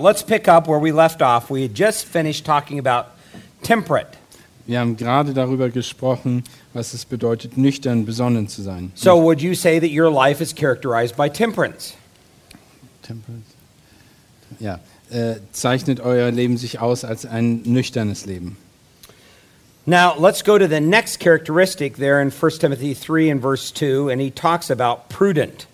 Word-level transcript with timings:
Let's 0.00 0.22
pick 0.22 0.48
up 0.48 0.66
where 0.66 0.78
we 0.78 0.92
left 0.92 1.22
off. 1.22 1.50
We 1.50 1.62
had 1.62 1.74
just 1.74 2.06
finished 2.06 2.44
talking 2.44 2.78
about 2.78 3.06
temperate. 3.62 4.16
Wir 4.66 4.78
haben 4.78 4.96
gerade 4.96 5.34
darüber 5.34 5.68
gesprochen, 5.68 6.44
was 6.72 6.94
es 6.94 7.04
bedeutet, 7.04 7.56
nüchtern 7.56 8.04
besonnen 8.04 8.48
zu 8.48 8.62
sein. 8.62 8.92
So, 8.94 9.16
would 9.20 9.42
you 9.42 9.54
say 9.54 9.80
that 9.80 9.90
your 9.90 10.10
life 10.10 10.40
is 10.40 10.54
characterized 10.54 11.16
by 11.16 11.28
temperance? 11.28 11.94
Temperance. 13.02 13.46
Ja, 14.60 14.78
äh, 15.10 15.36
zeichnet 15.52 16.00
euer 16.00 16.30
Leben 16.30 16.56
sich 16.56 16.78
aus 16.80 17.04
als 17.04 17.26
ein 17.26 17.62
nüchternes 17.64 18.26
Leben. 18.26 18.56
Now, 19.86 20.14
let's 20.16 20.44
go 20.44 20.58
to 20.58 20.68
the 20.68 20.80
next 20.80 21.18
characteristic 21.18 21.96
there 21.96 22.20
in 22.20 22.30
1 22.30 22.58
Timothy 22.58 22.94
3 22.94 23.30
and 23.30 23.42
verse 23.42 23.72
2, 23.72 24.08
and 24.08 24.20
he 24.20 24.30
talks 24.30 24.70
about 24.70 25.08
prudent. 25.08 25.66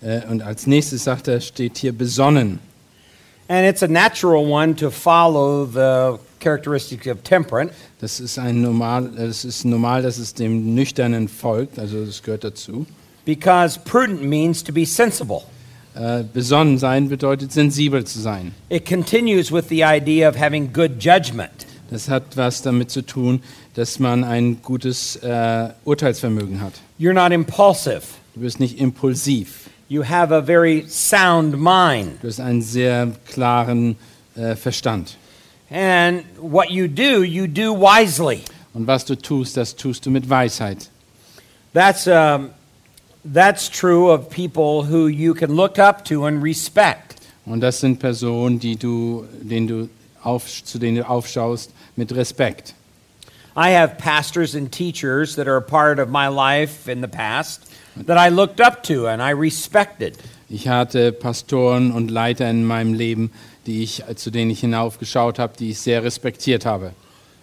Äh, 0.00 0.20
und 0.28 0.42
als 0.42 0.66
nächstes 0.66 1.04
sagt 1.04 1.26
er, 1.26 1.40
steht 1.40 1.78
hier 1.78 1.92
besonnen. 1.92 2.60
And 3.48 3.66
it's 3.66 3.82
a 3.82 3.88
natural 3.88 4.50
one 4.50 4.74
to 4.76 4.90
follow 4.90 5.66
the 5.66 6.18
characteristics 6.40 7.06
of 7.06 7.22
temperate. 7.22 7.72
Das 8.00 8.20
ist 8.20 8.38
ein 8.38 8.60
normal, 8.60 9.10
es 9.18 9.44
ist 9.44 9.64
normal, 9.64 10.02
dass 10.02 10.18
es 10.18 10.34
dem 10.34 10.74
Nüchternen 10.74 11.28
folgt, 11.28 11.78
also 11.78 12.04
das 12.04 12.22
gehört 12.22 12.44
dazu. 12.44 12.86
Because 13.24 13.78
prudent 13.78 14.22
means 14.22 14.62
to 14.62 14.72
be 14.72 14.84
sensible. 14.84 15.42
Äh, 15.94 16.24
besonnen 16.24 16.78
sein 16.78 17.08
bedeutet 17.08 17.52
sensibel 17.52 18.04
zu 18.04 18.20
sein. 18.20 18.52
It 18.68 18.84
continues 18.86 19.50
with 19.50 19.68
the 19.68 19.82
idea 19.82 20.28
of 20.28 20.36
having 20.36 20.72
good 20.72 21.02
judgment. 21.02 21.66
Das 21.90 22.08
hat 22.08 22.36
was 22.36 22.62
damit 22.62 22.90
zu 22.90 23.02
tun, 23.02 23.42
dass 23.74 23.98
man 23.98 24.24
ein 24.24 24.60
gutes 24.62 25.16
äh, 25.16 25.70
Urteilsvermögen 25.84 26.60
hat. 26.60 26.74
You're 26.98 27.14
not 27.14 27.32
impulsive. 27.32 28.02
Du 28.34 28.40
bist 28.40 28.60
nicht 28.60 28.78
impulsiv. 28.78 29.65
You 29.88 30.02
have 30.02 30.32
a 30.32 30.40
very 30.40 30.88
sound 30.88 31.58
mind. 31.58 32.18
Du 32.20 32.26
hast 32.26 32.40
einen 32.40 32.60
sehr 32.60 33.12
klaren 33.28 33.96
äh, 34.34 34.56
Verstand. 34.56 35.16
And 35.70 36.24
what 36.38 36.70
you 36.70 36.88
do, 36.88 37.22
you 37.22 37.46
do 37.46 37.72
wisely. 37.72 38.42
Und 38.74 38.88
was 38.88 39.04
du 39.04 39.16
tust, 39.16 39.56
das 39.56 39.76
tust 39.76 40.04
du 40.04 40.10
mit 40.10 40.28
Weisheit. 40.28 40.90
That's, 41.72 42.08
um, 42.08 42.50
that's 43.24 43.68
true 43.68 44.10
of 44.10 44.28
people 44.28 44.84
who 44.84 45.06
you 45.06 45.34
can 45.34 45.54
look 45.54 45.78
up 45.78 46.04
to 46.06 46.24
and 46.24 46.42
respect. 46.42 47.20
Und 47.44 47.60
das 47.60 47.78
sind 47.78 48.00
Personen, 48.00 48.58
die 48.58 48.74
du, 48.74 49.24
denen 49.40 49.68
du 49.68 49.88
auf, 50.22 50.64
zu 50.64 50.78
denen 50.78 50.96
du 50.96 51.08
aufschaust 51.08 51.70
mit 51.94 52.12
Respekt. 52.12 52.74
I 53.56 53.70
have 53.70 53.98
pastors 53.98 54.56
and 54.56 54.70
teachers 54.70 55.36
that 55.36 55.46
are 55.46 55.56
a 55.56 55.62
part 55.62 56.00
of 56.00 56.10
my 56.10 56.26
life 56.26 56.88
in 56.88 57.00
the 57.00 57.08
past 57.08 57.70
that 58.04 58.18
I 58.18 58.28
looked 58.28 58.60
up 58.60 58.82
to 58.84 59.06
and 59.06 59.22
I 59.22 59.30
respected. 59.30 60.18
Ich 60.48 60.68
hatte 60.68 61.12
Pastoren 61.12 61.90
und 61.90 62.10
Leiter 62.10 62.48
in 62.48 62.64
meinem 62.64 62.94
Leben, 62.94 63.32
die 63.66 63.82
ich, 63.82 64.04
zu 64.14 64.30
denen 64.30 64.50
ich 64.50 64.60
hinaufgeschaut 64.60 65.38
habe, 65.38 65.54
die 65.58 65.70
ich 65.70 65.80
sehr 65.80 66.04
respektiert 66.04 66.64
habe. 66.64 66.92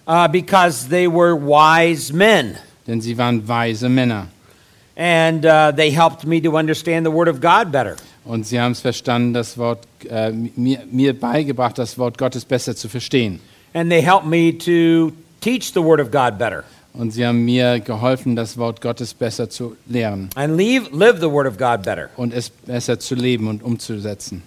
Uh, 0.07 0.27
because 0.27 0.87
they 0.89 1.07
were 1.07 1.35
wise 1.35 2.13
men. 2.13 2.57
Denn 2.87 3.01
sie 3.01 3.17
waren 3.17 3.47
weise 3.47 3.89
Männer. 3.89 4.27
And 4.95 5.45
uh, 5.45 5.71
they 5.75 5.91
helped 5.91 6.25
me 6.25 6.41
to 6.41 6.57
understand 6.57 7.05
the 7.05 7.11
Word 7.11 7.27
of 7.27 7.41
God 7.41 7.71
better. 7.71 7.95
Und 8.25 8.45
sie 8.45 8.59
haben 8.59 8.73
es 8.73 8.79
verstanden, 8.79 9.33
das 9.33 9.57
Wort, 9.57 9.79
äh, 10.09 10.31
mir, 10.31 10.83
mir 10.89 11.19
beigebracht, 11.19 11.77
das 11.77 11.97
Wort 11.97 12.17
Gottes 12.17 12.45
besser 12.45 12.75
zu 12.75 12.87
verstehen. 12.87 13.39
And 13.73 13.89
they 13.89 14.01
helped 14.01 14.27
me 14.27 14.57
to 14.57 15.11
teach 15.41 15.73
the 15.73 15.81
Word 15.81 15.99
of 15.99 16.11
God 16.11 16.37
better 16.37 16.63
Und 16.93 17.11
sie 17.11 17.25
haben 17.25 17.43
mir 17.43 17.79
geholfen, 17.79 18.35
das 18.35 18.57
Wort 18.57 18.79
Gottes 18.79 19.15
besser 19.15 19.49
zu 19.49 19.75
lernen 19.87 20.29
and 20.35 20.55
leave, 20.55 20.89
live 20.91 21.19
the 21.19 21.29
Word 21.29 21.47
of 21.47 21.57
God 21.57 21.83
better. 21.83 22.09
und 22.17 22.33
es 22.33 22.49
besser 22.49 22.99
zu 22.99 23.15
leben 23.15 23.47
und 23.47 23.63
umzusetzen. 23.63 24.43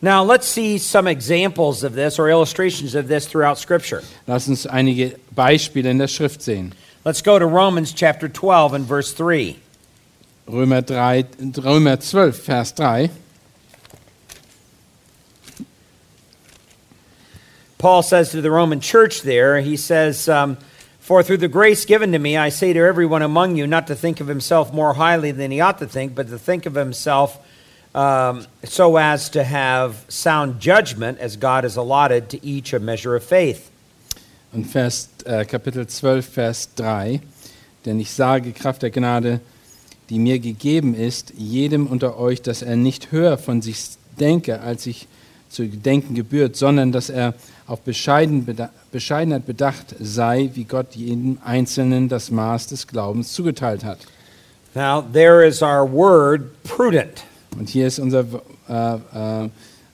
Now, 0.00 0.22
let's 0.24 0.46
see 0.46 0.78
some 0.78 1.08
examples 1.08 1.82
of 1.82 1.94
this 1.94 2.18
or 2.18 2.28
illustrations 2.28 2.94
of 2.94 3.08
this 3.08 3.26
throughout 3.26 3.58
Scripture. 3.58 4.02
Lass 4.26 4.48
uns 4.48 4.64
einige 4.66 5.18
Beispiele 5.34 5.90
in 5.90 5.98
der 5.98 6.08
Schrift 6.08 6.40
sehen. 6.40 6.72
Let's 7.04 7.22
go 7.22 7.38
to 7.38 7.46
Romans 7.46 7.92
chapter 7.92 8.28
12 8.28 8.74
and 8.74 8.86
verse 8.86 9.12
3. 9.12 9.56
Römer, 10.48 10.82
3, 10.82 11.26
Römer 11.58 12.00
12, 12.00 12.36
Vers 12.36 12.72
3. 12.72 13.10
Paul 17.78 18.02
says 18.02 18.30
to 18.30 18.40
the 18.40 18.50
Roman 18.50 18.80
church 18.80 19.22
there, 19.22 19.60
he 19.60 19.76
says, 19.76 20.28
um, 20.28 20.58
For 21.08 21.22
through 21.22 21.38
the 21.38 21.48
grace 21.48 21.86
given 21.86 22.12
to 22.12 22.18
me, 22.18 22.36
I 22.36 22.50
say 22.50 22.74
to 22.74 22.80
everyone 22.80 23.22
among 23.22 23.56
you 23.56 23.66
not 23.66 23.86
to 23.86 23.94
think 23.94 24.20
of 24.20 24.28
himself 24.28 24.74
more 24.74 24.92
highly 24.92 25.32
than 25.32 25.50
he 25.50 25.58
ought 25.58 25.78
to 25.78 25.86
think, 25.86 26.14
but 26.14 26.28
to 26.28 26.38
think 26.38 26.66
of 26.66 26.74
himself 26.74 27.38
um, 27.94 28.46
so 28.62 28.98
as 28.98 29.30
to 29.30 29.42
have 29.42 30.04
sound 30.08 30.60
judgment, 30.60 31.18
as 31.18 31.38
God 31.38 31.64
has 31.64 31.78
allotted 31.78 32.28
to 32.28 32.44
each 32.44 32.74
a 32.74 32.78
measure 32.78 33.16
of 33.16 33.24
faith. 33.24 33.70
Und 34.52 34.66
Vers, 34.66 35.08
äh, 35.24 35.46
Kapitel 35.46 35.86
12, 35.86 36.26
Vers 36.26 36.68
3. 36.74 37.22
Denn 37.86 37.98
ich 37.98 38.10
sage, 38.10 38.52
Kraft 38.52 38.82
der 38.82 38.90
Gnade, 38.90 39.40
die 40.10 40.18
mir 40.18 40.38
gegeben 40.38 40.94
ist, 40.94 41.32
jedem 41.38 41.86
unter 41.86 42.18
euch, 42.18 42.42
dass 42.42 42.60
er 42.60 42.76
nicht 42.76 43.12
höher 43.12 43.38
von 43.38 43.62
sich 43.62 43.96
denke, 44.20 44.60
als 44.60 44.82
sich 44.82 45.08
zu 45.48 45.66
denken 45.66 46.14
gebührt, 46.14 46.56
sondern 46.56 46.92
dass 46.92 47.10
er 47.10 47.34
auf 47.66 47.80
Bescheiden, 47.80 48.46
Bescheidenheit 48.90 49.46
bedacht 49.46 49.94
sei, 50.00 50.50
wie 50.54 50.64
Gott 50.64 50.94
jedem 50.94 51.38
Einzelnen 51.44 52.08
das 52.08 52.30
Maß 52.30 52.68
des 52.68 52.86
Glaubens 52.86 53.32
zugeteilt 53.32 53.84
hat. 53.84 53.98
Now, 54.74 55.02
there 55.12 55.46
is 55.46 55.62
our 55.62 55.90
word 55.90 56.62
prudent. 56.62 57.24
Und 57.58 57.68
hier 57.68 57.86
ist 57.86 57.98
unser 57.98 58.24
äh, 58.68 59.44
äh, 59.44 59.48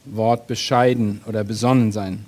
Wort 0.05 0.47
bescheiden 0.47 1.21
oder 1.27 1.45
besonnen 1.45 1.93
sein. 1.93 2.27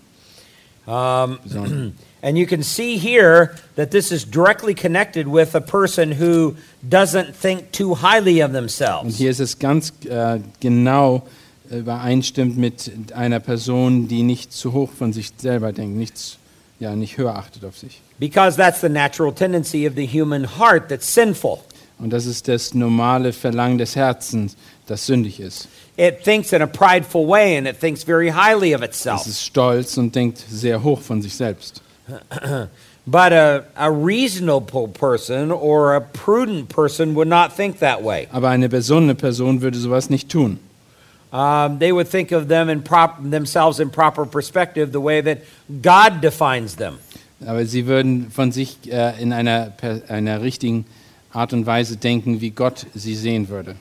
Um, 0.87 1.39
Besonnen. 1.43 1.95
and 2.23 2.39
you 2.39 2.47
can 2.47 2.63
see 2.63 2.97
here 2.97 3.55
that 3.75 3.91
this 3.91 4.13
is 4.13 4.25
directly 4.25 4.75
connected 4.75 5.27
with 5.27 5.55
a 5.55 5.61
person 5.61 6.13
who 6.13 6.55
doesn't 6.89 7.35
think 7.35 7.73
too 7.73 7.95
highly 7.95 8.41
of 8.41 8.51
Und 8.51 8.55
themselves. 8.55 9.17
hier 9.17 9.31
ist 9.31 9.41
es 9.41 9.59
ganz 9.59 9.93
äh, 10.09 10.39
genau 10.61 11.27
übereinstimmt 11.71 12.57
mit 12.57 12.91
einer 13.15 13.41
Person, 13.41 14.09
die 14.09 14.23
nicht 14.23 14.53
zu 14.53 14.73
hoch 14.73 14.91
von 14.97 15.13
sich 15.13 15.33
selber 15.37 15.73
denkt, 15.73 15.97
nicht, 15.97 16.39
ja, 16.81 16.95
nicht 16.97 17.17
höher 17.19 17.35
achtet 17.37 17.65
auf 17.65 17.77
sich. 17.79 18.01
Because 18.19 18.57
that's 18.57 18.81
the 18.81 18.89
natural 18.89 19.33
tendency 19.33 19.87
of 19.87 19.95
the 19.97 20.07
human 20.07 20.47
heart 20.59 20.89
that's 20.89 21.13
sinful. 21.13 21.59
Und 21.99 22.11
das 22.11 22.27
ist 22.27 22.47
das 22.49 22.75
normale 22.75 23.33
Verlangen 23.33 23.79
des 23.79 23.97
Herzens, 23.97 24.57
das 24.87 25.07
sündig 25.07 25.41
ist. 25.41 25.69
It 25.97 26.23
thinks 26.25 26.53
in 26.53 26.61
a 26.61 26.67
prideful 26.67 27.27
way 27.27 27.57
and 27.57 27.67
it 27.67 27.81
thinks 27.81 28.05
very 28.05 28.31
highly 28.31 28.75
of 28.75 28.83
Es 28.83 28.89
itself. 28.89 29.27
ist 29.27 29.43
stolz 29.43 29.97
und 29.97 30.15
denkt 30.15 30.39
sehr 30.51 30.83
hoch 30.83 31.01
von 31.01 31.23
sich 31.23 31.35
selbst. 31.35 31.81
But 33.09 33.33
a, 33.33 33.63
a 33.77 33.89
reasonable 33.89 34.89
person 34.89 35.53
or 35.53 35.95
a 35.95 36.01
prudent 36.01 36.69
person 36.69 37.15
would 37.15 37.29
not 37.29 37.55
think 37.55 37.79
that 37.79 38.03
way. 38.05 38.27
Aber 38.33 38.49
eine 38.49 38.69
besonnene 38.69 39.15
Person 39.15 39.63
würde 39.63 39.79
sowas 39.79 40.11
nicht 40.11 40.29
tun. 40.29 40.59
Um, 41.33 41.79
they 41.79 41.93
would 41.93 42.09
think 42.09 42.33
of 42.33 42.49
them 42.49 42.69
in 42.69 42.83
prop, 42.83 43.19
themselves 43.23 43.81
in 43.81 43.91
proper 43.91 44.25
perspective, 44.25 44.93
the 44.93 45.01
way 45.01 45.21
that 45.21 45.39
God 45.83 46.21
defines 46.21 46.77
them. 46.77 46.99
Aber 47.45 47.67
sie 47.67 47.87
würden 47.87 48.31
von 48.31 48.53
sich 48.53 48.79
äh, 48.91 49.21
in 49.21 49.33
einer, 49.33 49.73
einer 50.09 50.41
richtigen 50.41 50.87
Art 51.33 51.53
und 51.53 51.67
Weise 51.67 51.97
denken, 51.97 52.41
wie 52.41 52.51
Gott 52.51 52.87
sie 52.95 53.15
sehen 53.15 53.49
würde. 53.49 53.77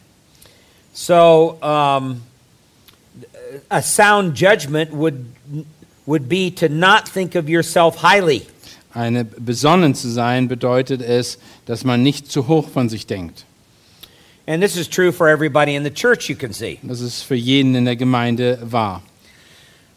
So, 0.93 1.57
um, 1.61 2.21
a 3.69 3.81
sound 3.81 4.35
judgment 4.35 4.91
would, 4.91 5.25
would 6.05 6.27
be 6.27 6.49
to 6.51 6.67
not 6.67 7.07
think 7.07 7.35
of 7.35 7.47
yourself 7.47 8.01
highly. 8.01 8.45
Eine 8.93 9.25
besonnen 9.25 9.93
zu 9.93 10.09
sein 10.09 10.47
bedeutet 10.47 11.01
es, 11.01 11.37
dass 11.65 11.83
man 11.83 12.01
nicht 12.01 12.31
zu 12.31 12.47
hoch 12.47 12.69
von 12.69 12.87
sich 12.87 13.07
denkt. 13.07 13.45
And 14.47 14.61
this 14.61 14.77
is 14.77 14.87
true 14.87 15.11
for 15.11 15.27
everybody 15.27 15.75
in 15.75 15.83
the 15.83 15.89
church, 15.89 16.29
you 16.29 16.35
can 16.35 16.53
see. 16.53 16.79
Das 16.83 17.01
ist 17.01 17.23
für 17.23 17.35
jeden 17.35 17.75
in 17.75 17.85
der 17.85 17.95
Gemeinde 17.95 18.59
wahr. 18.61 19.01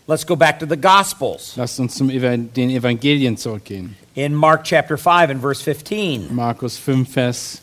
Let's 0.06 0.24
go 0.24 0.36
back 0.36 0.58
to 0.60 0.66
the 0.66 0.76
Gospels. 0.76 1.54
Lasst 1.56 1.78
uns 1.78 1.94
zum 1.94 2.08
Eva 2.08 2.34
den 2.34 2.70
Evangelien 2.70 3.36
zurückgehen. 3.36 3.94
In 4.14 4.34
Mark 4.34 4.64
chapter 4.64 4.96
5 4.96 5.30
and 5.30 5.42
verse 5.42 5.60
15. 5.60 6.34
Markus 6.34 6.78
5, 6.78 7.06
Vers 7.06 7.60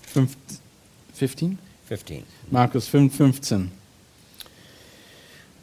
5, 0.00 0.34
15? 1.12 1.58
15. 1.84 2.24
Markus 2.50 2.88
5, 2.88 3.12
15. 3.12 3.70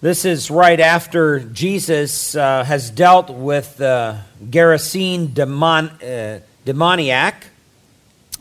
This 0.02 0.26
is 0.26 0.52
right 0.52 0.80
after 0.80 1.40
Jesus 1.40 2.36
uh, 2.36 2.64
has 2.64 2.92
dealt 2.92 3.31
with 3.31 3.78
the 3.78 4.20
Gerasene 4.50 5.34
demon, 5.34 5.90
uh, 6.04 6.40
demoniac. 6.66 7.48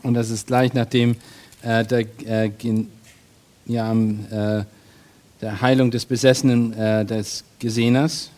Und 0.03 0.13
das 0.13 0.29
ist 0.29 0.47
gleich 0.47 0.73
nachdem 0.73 1.15
äh, 1.63 1.85
der, 1.85 2.05
äh, 2.25 2.51
ja, 3.65 3.89
am, 3.89 4.25
äh, 4.31 4.63
der 5.41 5.61
Heilung 5.61 5.91
des 5.91 6.05
Besessenen 6.05 6.73
äh, 6.73 7.05
des 7.05 7.43
Geseners. 7.59 8.31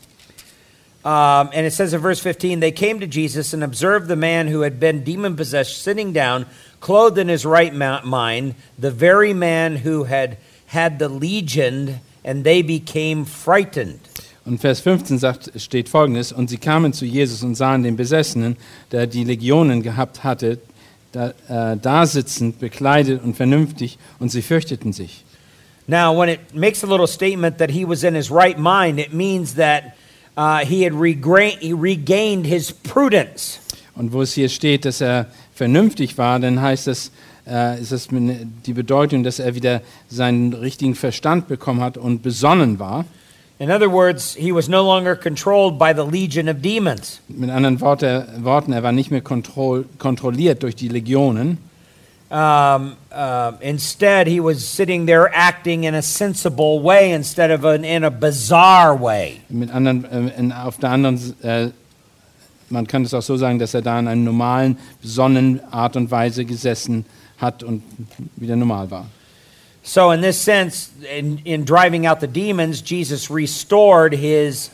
Um, 1.04 1.50
and 1.52 1.66
it 1.66 1.74
says 1.74 1.94
in 1.94 2.02
verse 2.02 2.20
15, 2.20 2.60
they 2.60 2.72
came 2.72 3.00
to 3.00 3.08
Jesus 3.08 3.54
and 3.54 3.64
observed 3.64 4.08
the 4.08 4.16
man 4.16 4.48
who 4.48 4.62
had 4.62 4.80
been 4.80 5.04
demon 5.04 5.36
possessed 5.36 5.82
sitting 5.82 6.14
down, 6.14 6.46
clothed 6.80 7.18
in 7.18 7.28
his 7.28 7.44
right 7.44 7.74
mind, 7.74 8.54
the 8.78 8.92
very 8.92 9.34
man 9.34 9.78
who 9.78 10.04
had 10.04 10.38
had 10.68 11.00
the 11.00 11.10
legion, 11.10 12.02
and 12.24 12.44
they 12.44 12.62
became 12.62 13.26
frightened. 13.26 14.00
Und 14.46 14.60
Vers 14.60 14.80
15 14.80 15.18
sagt, 15.18 15.52
steht 15.60 15.90
folgendes: 15.90 16.32
Und 16.32 16.52
sie 16.52 16.58
kamen 16.58 16.94
zu 16.94 17.06
Jesus 17.06 17.42
und 17.44 17.56
sahen 17.56 17.82
den 17.82 17.96
Besessenen, 17.96 18.56
der 18.92 19.08
die 19.08 19.24
Legionen 19.24 19.82
gehabt 19.82 20.24
hatte, 20.24 20.60
da, 21.12 21.30
äh, 21.74 21.78
da 21.78 22.06
sitzend, 22.06 22.60
bekleidet 22.60 23.24
und 23.24 23.36
vernünftig, 23.36 23.98
und 24.20 24.30
sie 24.30 24.42
fürchteten 24.42 24.94
sich. 24.94 25.24
Now, 25.88 26.14
when 26.14 26.30
it 26.30 26.40
makes 26.54 26.84
a 26.84 26.88
little 26.88 27.08
statement 27.08 27.58
that 27.58 27.72
he 27.72 27.86
was 27.86 28.04
in 28.04 28.16
his 28.16 28.32
right 28.32 28.58
mind, 28.58 29.00
it 29.00 29.14
means 29.14 29.56
that 29.56 29.96
uh, 30.38 30.60
he 30.60 30.84
had 30.84 30.94
regra- 30.94 31.58
he 31.60 31.74
regained 31.74 32.46
his 32.46 32.72
prudence. 32.72 33.60
Und 33.96 34.14
wo 34.14 34.22
es 34.22 34.34
hier 34.34 34.50
steht, 34.50 34.86
dass 34.86 35.02
er 35.02 35.28
vernünftig 35.54 36.18
war, 36.18 36.40
dann 36.40 36.62
heißt 36.62 36.88
das, 36.88 37.12
äh, 37.46 37.82
ist 37.82 37.92
das 37.92 38.08
die 38.10 38.74
Bedeutung, 38.74 39.24
dass 39.24 39.40
er 39.40 39.56
wieder 39.56 39.82
seinen 40.10 40.54
richtigen 40.54 40.96
Verstand 40.96 41.48
bekommen 41.48 41.82
hat 41.82 41.98
und 41.98 42.22
besonnen 42.22 42.80
war. 42.80 43.06
In 43.62 43.70
other 43.70 43.92
words, 43.92 44.34
he 44.34 44.52
was 44.52 44.68
no 44.68 44.84
longer 44.84 45.16
controlled 45.16 45.78
by 45.78 45.94
the 45.94 46.04
legion 46.04 46.50
of 46.50 46.64
demons. 46.64 47.22
Mit 47.28 47.52
anderen 47.52 47.80
Worte, 47.80 48.28
Worten, 48.40 48.74
er 48.74 48.82
war 48.82 48.92
nicht 48.92 49.12
mehr 49.12 49.22
kontroll, 49.22 49.86
kontrolliert 50.00 50.64
durch 50.64 50.76
die 50.76 50.88
Legionen. 50.88 51.60
Um, 52.32 52.96
uh, 53.12 53.52
instead, 53.60 54.26
he 54.26 54.40
was 54.40 54.66
sitting 54.66 55.06
there 55.06 55.30
acting 55.32 55.84
in 55.84 55.94
a 55.94 56.02
sensible 56.02 56.82
way 56.82 57.12
instead 57.12 57.52
of 57.52 57.64
an, 57.64 57.84
in 57.84 58.04
a 58.04 58.10
bizarre 58.10 58.96
way. 58.96 59.42
Mit 59.50 59.70
anderen, 59.70 60.06
äh, 60.06 60.40
in, 60.40 60.52
auf 60.52 60.80
der 60.80 60.90
anderen, 60.90 61.20
äh, 61.44 61.70
man 62.72 62.88
kann 62.88 63.04
es 63.04 63.14
auch 63.14 63.22
so 63.22 63.38
sagen, 63.38 63.60
dass 63.60 63.76
er 63.76 63.84
da 63.84 64.00
in 64.00 64.08
einer 64.08 64.24
normalen, 64.24 64.80
besonnenen 65.04 65.62
Art 65.72 65.96
und 65.96 66.10
Weise 66.10 66.46
gesessen 66.46 67.06
hat 67.38 67.62
und 67.62 67.84
wieder 68.38 68.56
normal 68.56 68.90
war. 68.90 69.06
So, 69.84 70.12
in 70.12 70.22
this 70.22 70.40
sense, 70.40 70.92
in, 71.10 71.40
in 71.44 71.66
driving 71.66 72.06
out 72.06 72.20
the 72.20 72.28
demons, 72.28 72.82
Jesus 72.82 73.32
restored 73.32 74.14
his 74.14 74.70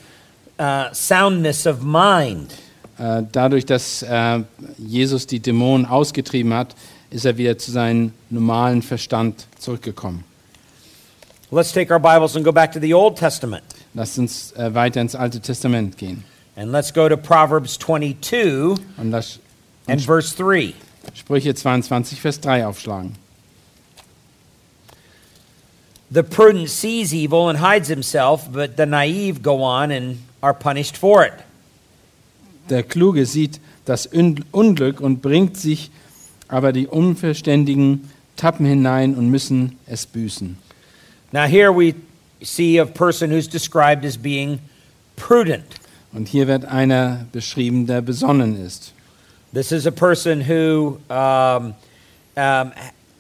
uh, 0.60 0.92
soundness 0.94 1.66
of 1.66 1.82
mind. 1.82 2.54
Äh, 3.00 3.24
dadurch, 3.32 3.66
dass 3.66 4.02
äh, 4.02 4.44
Jesus 4.78 5.28
die 5.28 5.40
Dämonen 5.40 5.86
ausgetrieben 5.86 6.54
hat, 6.54 6.76
ist 7.10 7.26
er 7.26 7.38
wieder 7.38 7.58
zu 7.58 7.72
seinem 7.72 8.12
normalen 8.30 8.82
Verstand 8.82 9.48
zurückgekommen. 9.60 10.24
Let's 11.52 11.72
take 11.72 11.94
our 11.94 12.00
Bibles 12.00 12.36
and 12.36 12.44
go 12.44 12.52
back 12.52 12.74
to 12.74 12.80
the 12.80 12.94
Old 12.94 13.18
Testament. 13.18 13.64
Lasst 13.94 14.20
uns 14.20 14.52
äh, 14.54 14.74
weiter 14.74 15.00
ins 15.00 15.16
Alte 15.16 15.40
Testament 15.40 15.98
gehen. 15.98 16.26
And 16.58 16.72
let's 16.72 16.92
go 16.92 17.08
to 17.08 17.16
Proverbs 17.16 17.78
22 17.78 18.78
Und 18.98 19.12
das 19.12 19.40
and 19.88 20.02
verse 20.02 20.36
3. 20.36 20.74
Sprüche 21.14 21.54
22, 21.56 22.20
Vers 22.20 22.42
3 22.42 22.66
aufschlagen. 22.66 23.16
The 26.10 26.24
prudent 26.24 26.70
sees 26.70 27.14
evil 27.14 27.50
and 27.50 27.60
hides 27.60 27.90
himself, 27.90 28.50
but 28.52 28.78
the 28.78 28.86
naive 28.86 29.42
go 29.42 29.62
on 29.62 29.92
and 29.92 30.20
are 30.42 30.54
punished 30.54 30.96
for 30.96 31.24
it. 31.26 31.34
Der 32.70 32.84
Kluge 32.84 33.26
sieht 33.26 33.60
das 33.86 34.08
Un- 34.14 34.44
Unglück 34.52 35.00
und 35.02 35.22
bringt 35.22 35.58
sich, 35.58 35.90
aber 36.48 36.72
die 36.72 36.88
Unverständigen 36.88 38.10
tappen 38.38 38.66
hinein 38.66 39.16
und 39.16 39.30
müssen 39.30 39.78
es 39.86 40.06
büßen. 40.06 40.58
Now, 41.34 41.46
here 41.46 41.74
we 41.74 41.96
see 42.42 42.80
a 42.80 42.86
person 42.86 43.30
who's 43.32 43.48
described 43.50 44.06
as 44.06 44.18
being 44.18 44.60
prudent. 45.18 45.66
Und 46.14 46.30
hier 46.30 46.48
wird 46.48 46.64
einer 46.66 47.26
beschrieben, 47.34 47.86
der 47.86 48.02
besonnen 48.02 48.56
ist. 48.66 48.94
This 49.54 49.72
is 49.72 49.86
a 49.86 49.92
person 49.92 50.42
who 50.48 51.00
um, 51.10 51.74
um, 52.36 52.72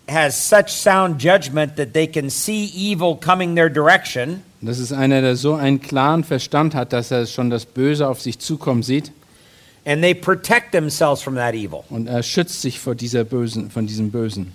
has 0.09 0.35
such 0.35 0.69
sound 0.69 1.21
judgment 1.21 1.75
that 1.75 1.93
they 1.93 2.07
can 2.07 2.29
see 2.29 2.71
evil 2.73 3.15
coming 3.15 3.55
their 3.55 3.69
direction, 3.69 4.43
Das 4.61 4.79
ist 4.79 4.91
einer, 4.91 5.21
der 5.21 5.35
so 5.35 5.53
einen 5.53 5.81
klaren 5.81 6.23
Verstand 6.23 6.73
hat, 6.73 6.91
dass 6.91 7.11
er 7.11 7.27
schon 7.27 7.49
das 7.51 7.65
Böse 7.65 8.07
auf 8.07 8.21
sich 8.21 8.39
zukommen 8.39 8.81
sieht 8.83 9.11
and 9.85 10.01
they 10.01 10.13
protect 10.13 10.71
themselves 10.71 11.21
from 11.21 11.35
that 11.35 11.53
evil. 11.53 11.83
und 11.89 12.07
er 12.07 12.21
schützt 12.23 12.61
sich 12.61 12.79
vor 12.79 12.95
dieser 12.95 13.23
Bösen, 13.23 13.69
von 13.71 13.87
diesem 13.87 14.11
Bösen. 14.11 14.51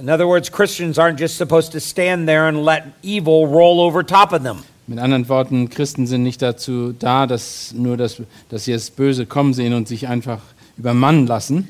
In 0.00 0.08
other 0.08 0.26
words, 0.26 0.50
Christians 0.50 0.98
aren't 0.98 1.18
just 1.18 1.36
supposed 1.36 1.72
to 1.72 1.80
stand 1.80 2.26
there 2.26 2.46
and 2.46 2.64
let 2.64 2.84
evil 3.02 3.46
roll 3.46 3.80
over 3.80 4.06
top 4.06 4.32
of 4.32 4.42
them. 4.42 4.62
Mit 4.86 4.98
anderen 4.98 5.28
Worten, 5.28 5.68
Christen 5.68 6.06
sind 6.06 6.22
nicht 6.22 6.42
dazu 6.42 6.92
da, 6.98 7.26
dass 7.26 7.72
nur 7.72 7.96
das, 7.96 8.22
dass 8.48 8.64
sie 8.64 8.72
das 8.72 8.90
Böse 8.90 9.26
kommen 9.26 9.52
sehen 9.54 9.74
und 9.74 9.88
sich 9.88 10.08
einfach 10.08 10.40
übermannen 10.76 11.26
lassen. 11.26 11.68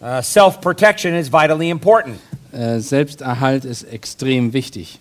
Uh, 0.00 0.20
Self 0.22 0.60
protection 0.60 1.14
is 1.14 1.32
vitally 1.32 1.70
important. 1.70 2.18
Äh, 2.54 2.80
Selbsterhalt 2.80 3.64
ist 3.64 3.82
extrem 3.82 4.52
wichtig. 4.52 5.00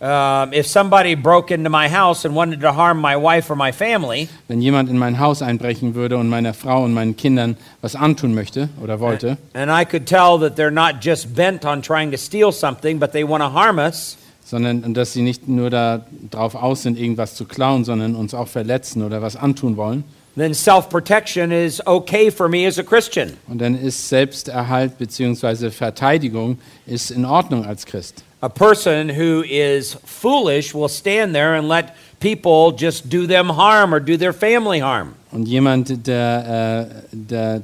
Um, 0.00 0.52
if 0.52 0.66
somebody 0.66 1.14
broke 1.14 1.54
into 1.54 1.70
my 1.70 1.88
house 1.88 2.24
and 2.24 2.34
wanted 2.34 2.60
to 2.60 2.72
harm 2.72 3.00
my 3.00 3.14
wife 3.14 3.48
or 3.52 3.54
my 3.54 3.70
family, 3.70 4.28
Wenn 4.48 4.60
jemand 4.60 4.90
in 4.90 4.98
mein 4.98 5.20
Haus 5.20 5.42
einbrechen 5.42 5.94
würde 5.94 6.16
und 6.16 6.28
meiner 6.28 6.54
Frau 6.54 6.82
und 6.82 6.92
meinen 6.92 7.16
Kindern 7.16 7.56
was 7.82 7.94
antun 7.94 8.34
möchte 8.34 8.68
oder 8.82 8.98
wollte, 8.98 9.38
and 9.54 9.70
I 9.70 9.84
could 9.84 10.06
tell 10.06 10.40
that 10.40 10.58
they're 10.58 10.72
not 10.72 11.04
just 11.04 11.36
bent 11.36 11.64
on 11.64 11.82
trying 11.82 12.10
to 12.10 12.16
steal 12.16 12.50
something, 12.50 12.98
but 12.98 13.12
they 13.12 13.22
want 13.22 13.44
to 13.44 13.52
harm 13.52 13.78
us, 13.78 14.16
sondern 14.44 14.92
dass 14.92 15.12
sie 15.12 15.22
nicht 15.22 15.46
nur 15.46 15.70
darauf 15.70 16.56
aus 16.56 16.82
sind, 16.82 16.98
irgendwas 16.98 17.36
zu 17.36 17.44
klauen, 17.44 17.84
sondern 17.84 18.16
uns 18.16 18.34
auch 18.34 18.48
verletzen 18.48 19.04
oder 19.04 19.22
was 19.22 19.36
antun 19.36 19.76
wollen, 19.76 20.02
then 20.36 20.54
self 20.54 20.88
protection 20.88 21.52
is 21.52 21.82
okay 21.86 22.30
for 22.30 22.48
me 22.48 22.66
as 22.66 22.78
a 22.78 22.82
Christian. 22.82 23.36
und 23.48 23.58
dann 23.58 23.74
ist 23.74 24.08
Selbsterhalt 24.08 24.98
bzw. 24.98 25.70
Verteidigung 25.70 26.58
ist 26.86 27.10
in 27.10 27.24
Ordnung 27.24 27.64
als 27.64 27.84
Christ. 27.84 28.24
A 28.40 28.48
person 28.48 29.08
who 29.08 29.42
is 29.42 29.96
foolish 30.04 30.74
will 30.74 30.88
stand 30.88 31.34
there 31.34 31.54
and 31.54 31.68
let 31.68 31.94
people 32.18 32.72
just 32.72 33.08
do 33.08 33.26
them 33.26 33.48
harm 33.50 33.94
or 33.94 34.00
do 34.00 34.16
their 34.16 34.32
family 34.32 34.80
harm. 34.80 35.14
Und 35.30 35.46
jemand, 35.46 36.06
der, 36.06 36.88
äh, 36.90 37.16
der, 37.16 37.62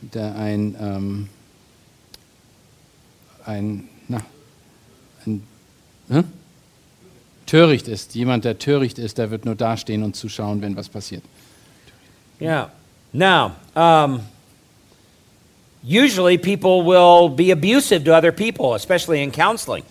der 0.00 0.36
ein, 0.36 0.76
ähm, 0.80 1.28
ein, 3.44 3.88
na, 4.08 4.20
ein 5.26 5.42
hm? 6.08 6.24
töricht 7.46 7.88
ist, 7.88 8.14
jemand, 8.14 8.44
der 8.44 8.58
töricht 8.58 8.98
ist, 8.98 9.18
der 9.18 9.30
wird 9.30 9.44
nur 9.44 9.54
dastehen 9.54 10.02
und 10.02 10.16
zuschauen, 10.16 10.60
wenn 10.60 10.76
was 10.76 10.88
passiert. 10.88 11.22
Yeah. 12.40 12.68
Now, 13.12 13.52
um, 13.76 14.22
usually 15.82 16.38
people 16.38 16.82
will 16.82 17.28
be 17.28 17.50
abusive 17.50 18.04
to 18.04 18.14
other 18.14 18.32
people, 18.32 18.74
especially 18.74 19.22
in 19.22 19.30
counseling. 19.30 19.84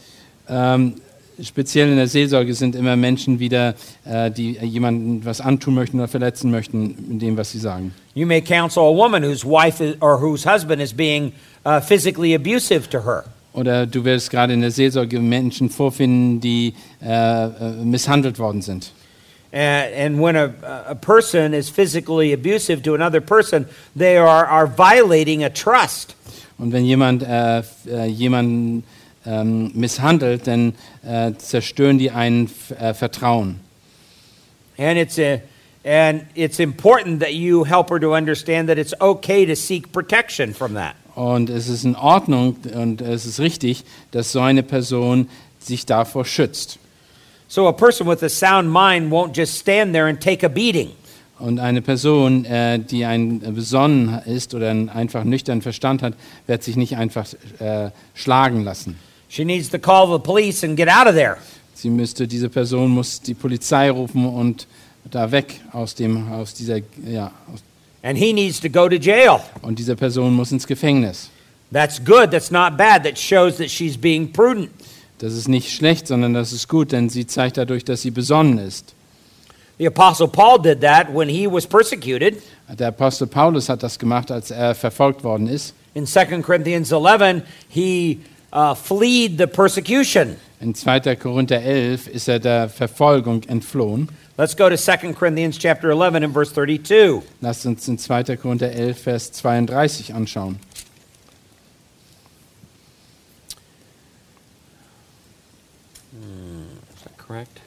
Ähm, 0.49 0.95
speziell 1.41 1.89
in 1.89 1.97
der 1.97 2.07
Seelsorge 2.07 2.53
sind 2.53 2.75
immer 2.75 2.95
Menschen 2.95 3.39
wieder, 3.39 3.75
äh, 4.05 4.29
die 4.29 4.57
jemandem 4.61 5.25
was 5.25 5.41
antun 5.41 5.73
möchten 5.73 5.99
oder 5.99 6.07
verletzen 6.07 6.51
möchten 6.51 6.95
in 7.09 7.19
dem, 7.19 7.37
was 7.37 7.51
sie 7.51 7.59
sagen. 7.59 7.93
You 8.13 8.25
may 8.25 8.41
counsel 8.41 8.83
a 8.83 8.95
woman 8.95 9.23
whose 9.23 9.45
wife 9.45 9.83
is, 9.83 9.95
or 10.01 10.19
whose 10.19 10.45
husband 10.45 10.81
is 10.81 10.93
being 10.93 11.33
uh, 11.65 11.79
physically 11.79 12.35
abusive 12.35 12.89
to 12.89 13.03
her. 13.05 13.23
Oder 13.53 13.85
du 13.85 14.03
wirst 14.03 14.31
gerade 14.31 14.53
in 14.53 14.61
der 14.61 14.71
Seelsorge 14.71 15.19
Menschen 15.19 15.69
vorfinden, 15.69 16.41
die 16.41 16.73
äh, 17.01 17.45
äh, 17.45 17.49
misshandelt 17.83 18.39
worden 18.39 18.61
sind. 18.61 18.91
And, 19.53 19.93
and 19.93 20.19
when 20.19 20.35
a, 20.35 20.51
a 20.87 20.95
person 20.95 21.53
is 21.53 21.69
physically 21.69 22.33
abusive 22.33 22.81
to 22.83 22.95
another 22.95 23.21
person, 23.21 23.67
they 23.95 24.17
are, 24.17 24.45
are 24.45 24.65
violating 24.65 25.43
a 25.43 25.49
trust. 25.49 26.15
Und 26.57 26.71
wenn 26.71 26.85
jemand 26.85 27.21
äh, 27.23 27.61
äh, 27.87 28.05
jemanden 28.07 28.83
ähm, 29.25 29.71
misshandelt, 29.75 30.47
dann 30.47 30.73
äh, 31.05 31.33
zerstören 31.37 31.99
die 31.99 32.09
ein 32.09 32.49
äh, 32.79 32.93
Vertrauen. 32.93 33.59
And 34.77 34.97
it's, 34.97 35.19
a, 35.19 35.41
and 35.85 36.25
it's 36.33 36.59
important 36.59 37.19
that 37.19 37.33
you 37.33 37.63
help 37.63 37.91
her 37.91 37.99
to 37.99 38.15
understand 38.15 38.67
that 38.69 38.79
it's 38.79 38.93
okay 38.99 39.45
to 39.45 39.55
seek 39.55 39.91
protection 39.91 40.53
from 40.53 40.73
that. 40.73 40.95
Und 41.15 41.51
es 41.51 41.67
ist 41.67 41.85
in 41.85 41.95
Ordnung 41.95 42.57
und 42.73 43.01
es 43.01 43.27
ist 43.27 43.39
richtig, 43.39 43.83
dass 44.09 44.31
so 44.31 44.39
eine 44.39 44.63
Person 44.63 45.29
sich 45.59 45.85
davor 45.85 46.25
schützt. 46.25 46.79
So 47.47 47.67
a 47.67 47.73
person 47.73 48.07
with 48.07 48.23
a 48.23 48.29
sound 48.29 48.69
mind 48.71 49.11
won't 49.11 49.35
just 49.35 49.57
stand 49.59 49.93
there 49.93 50.07
and 50.07 50.19
take 50.19 50.45
a 50.45 50.49
beating. 50.49 50.91
Und 51.39 51.59
eine 51.59 51.81
Person, 51.81 52.45
äh, 52.45 52.79
die 52.79 53.05
ein 53.05 53.39
besonnen 53.53 54.21
ist 54.25 54.53
oder 54.53 54.69
einen 54.69 54.89
einfach 54.89 55.23
nüchternen 55.23 55.61
Verstand 55.61 56.01
hat, 56.01 56.13
wird 56.47 56.63
sich 56.63 56.75
nicht 56.77 56.95
einfach 56.95 57.27
äh, 57.59 57.89
schlagen 58.13 58.63
lassen. 58.63 58.97
She 59.29 59.43
needs 59.43 59.69
to 59.69 59.79
call 59.79 60.07
the 60.11 60.19
police 60.23 60.63
and 60.63 60.77
get 60.77 60.87
out 60.87 61.07
of 61.07 61.15
there. 61.15 61.37
Sie 61.73 61.89
müsste, 61.89 62.27
diese 62.27 62.49
Person 62.49 62.91
muss 62.91 63.19
die 63.19 63.33
Polizei 63.33 63.89
rufen 63.91 64.25
und 64.25 64.67
da 65.11 65.31
weg 65.31 65.59
aus 65.73 65.95
dem, 65.95 66.31
aus 66.31 66.53
dieser, 66.53 66.77
ja, 67.05 67.31
aus, 67.51 67.61
And 68.03 68.17
he 68.17 68.31
needs 68.33 68.59
to 68.59 68.69
go 68.69 68.87
to 68.87 68.95
jail. 68.95 69.39
und 69.61 69.79
diese 69.79 69.95
Person 69.95 70.33
muss 70.33 70.51
ins 70.51 70.67
Gefängnis. 70.67 71.29
That's 71.71 71.99
good. 72.03 72.29
That's 72.31 72.51
not 72.51 72.77
bad. 72.77 73.03
That 73.03 73.17
shows 73.17 73.57
that 73.57 73.69
she's 73.69 73.97
being 73.97 74.31
prudent. 74.31 74.69
Das 75.23 75.35
ist 75.35 75.47
nicht 75.47 75.73
schlecht, 75.73 76.07
sondern 76.07 76.33
das 76.33 76.51
ist 76.51 76.67
gut, 76.67 76.91
denn 76.91 77.07
sie 77.07 77.25
zeigt 77.25 77.55
dadurch, 77.55 77.85
dass 77.85 78.01
sie 78.01 78.11
besonnen 78.11 78.57
ist. 78.57 78.93
The 79.77 79.87
Apostle 79.87 80.27
Paul 80.27 80.61
did 80.61 80.81
that 80.81 81.15
when 81.15 81.29
he 81.29 81.47
was 81.49 81.65
persecuted. 81.65 82.43
Der 82.67 82.89
Apostel 82.89 83.27
Paulus 83.27 83.69
hat 83.69 83.83
das 83.83 83.97
gemacht, 83.97 84.31
als 84.31 84.51
er 84.51 84.75
verfolgt 84.75 85.23
worden 85.23 85.47
ist. 85.47 85.73
In 85.93 86.05
2 86.05 86.41
Corinthians 86.41 86.91
11, 86.91 87.41
he 87.69 88.19
uh, 88.53 88.75
fled 88.75 89.37
the 89.37 89.47
persecution. 89.47 90.35
In 90.59 90.75
2. 90.75 91.15
Korinther 91.15 91.61
11 91.61 92.07
ist 92.07 92.27
er 92.27 92.39
der 92.39 92.67
Verfolgung 92.67 93.43
entflohen. 93.43 94.09
Let's 94.37 94.57
go 94.57 94.67
to 94.67 94.75
2 94.75 95.13
Corinthians 95.13 95.57
chapter 95.57 95.91
11 95.91 96.15
and 96.15 96.33
verse 96.33 96.53
32. 96.53 97.21
Lasst 97.39 97.65
uns 97.65 97.87
in 97.87 97.97
2. 97.97 98.35
Korinther 98.35 98.73
11, 98.73 98.97
Vers 98.97 99.31
32 99.31 100.13
anschauen. 100.13 100.59
Correct? 107.33 107.59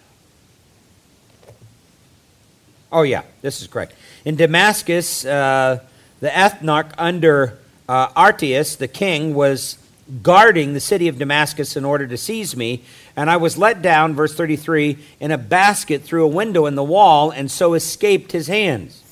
Oh, 2.93 3.03
yeah, 3.03 3.23
this 3.43 3.61
is 3.61 3.67
correct. 3.67 3.95
In 4.25 4.37
Damascus, 4.37 5.25
uh, 5.25 5.81
the 6.21 6.29
ethnarch 6.29 6.93
under 6.97 7.59
uh, 7.89 8.07
Artius, 8.11 8.77
the 8.77 8.87
king, 8.87 9.35
was 9.35 9.79
guarding 10.23 10.73
the 10.73 10.79
city 10.79 11.09
of 11.09 11.19
Damascus 11.19 11.77
in 11.77 11.85
order 11.85 12.07
to 12.07 12.17
seize 12.17 12.57
me. 12.57 12.85
And 13.17 13.29
I 13.29 13.39
was 13.39 13.59
let 13.59 13.83
down, 13.83 14.15
verse 14.15 14.37
33, 14.37 14.99
in 15.19 15.33
a 15.33 15.39
basket 15.39 16.05
through 16.05 16.25
a 16.25 16.29
window 16.29 16.67
in 16.67 16.77
the 16.77 16.85
wall, 16.85 17.33
and 17.33 17.51
so 17.51 17.75
escaped 17.75 18.31
his 18.31 18.47
hands. 18.47 19.03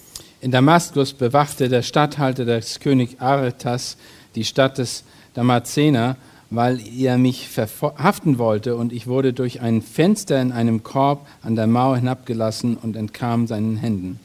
In 0.41 0.53
Damaskus 0.53 1.13
bewachte 1.13 1.69
der 1.69 1.83
Statthalter 1.83 2.45
des 2.45 2.79
König 2.79 3.17
Aretas 3.21 3.97
die 4.37 4.45
Stadt 4.45 4.77
des 4.77 5.03
Damazener, 5.35 6.17
weil 6.55 6.81
er 6.99 7.19
mich 7.19 7.49
verhaften 7.49 8.39
wollte, 8.39 8.77
und 8.77 8.93
ich 8.93 9.07
wurde 9.07 9.33
durch 9.33 9.61
ein 9.61 9.83
Fenster 9.83 10.41
in 10.41 10.53
einem 10.53 10.83
Korb 10.83 11.27
an 11.43 11.57
der 11.57 11.67
Mauer 11.67 11.97
hinabgelassen 11.97 12.77
und 12.77 12.97
entkam 12.97 13.47
seinen 13.47 13.77
Händen. 13.77 14.21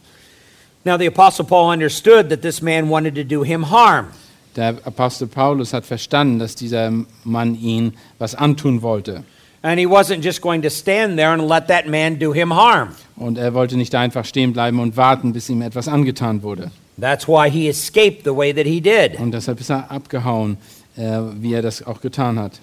Now, 0.85 0.97
the 0.97 1.07
Apostle 1.07 1.45
Paul 1.45 1.73
understood 1.73 2.29
that 2.29 2.41
this 2.41 2.61
man 2.61 2.89
wanted 2.89 3.15
to 3.15 3.23
do 3.23 3.43
him 3.43 3.69
harm. 3.69 4.07
Der 4.55 4.75
Apostel 4.85 5.27
Paulus 5.27 5.73
hat 5.73 5.85
verstanden, 5.85 6.39
dass 6.39 6.55
dieser 6.55 6.91
Mann 7.23 7.55
ihn 7.55 7.93
was 8.17 8.33
antun 8.33 8.81
wollte. 8.81 9.23
And 9.61 9.77
he 9.77 9.85
wasn't 9.85 10.23
just 10.23 10.41
going 10.41 10.61
to 10.61 10.69
stand 10.69 11.17
there 11.17 11.33
and 11.33 11.47
let 11.47 11.67
that 11.67 11.85
man 11.87 12.17
do 12.17 12.33
him 12.33 12.53
harm. 12.53 12.89
Und 13.17 13.37
er 13.37 13.53
wollte 13.53 13.75
nicht 13.75 13.93
einfach 13.93 14.23
stehen 14.23 14.53
bleiben 14.53 14.79
und 14.79 14.95
warten, 14.95 15.33
bis 15.33 15.49
ihm 15.49 15.61
etwas 15.61 15.87
angetan 15.87 16.43
wurde. 16.43 16.71
That's 16.99 17.27
why 17.27 17.49
he 17.49 17.67
escaped 17.67 18.23
the 18.23 18.35
way 18.35 18.53
that 18.53 18.65
he 18.65 18.81
did. 18.81 19.19
Und 19.19 19.31
deshalb 19.31 19.59
ist 19.59 19.69
er 19.69 19.91
abgehauen, 19.91 20.57
äh, 20.99 21.41
wie 21.41 21.53
er 21.53 21.61
das 21.61 21.85
auch 21.85 22.01
getan 22.01 22.37
hat. 22.37 22.59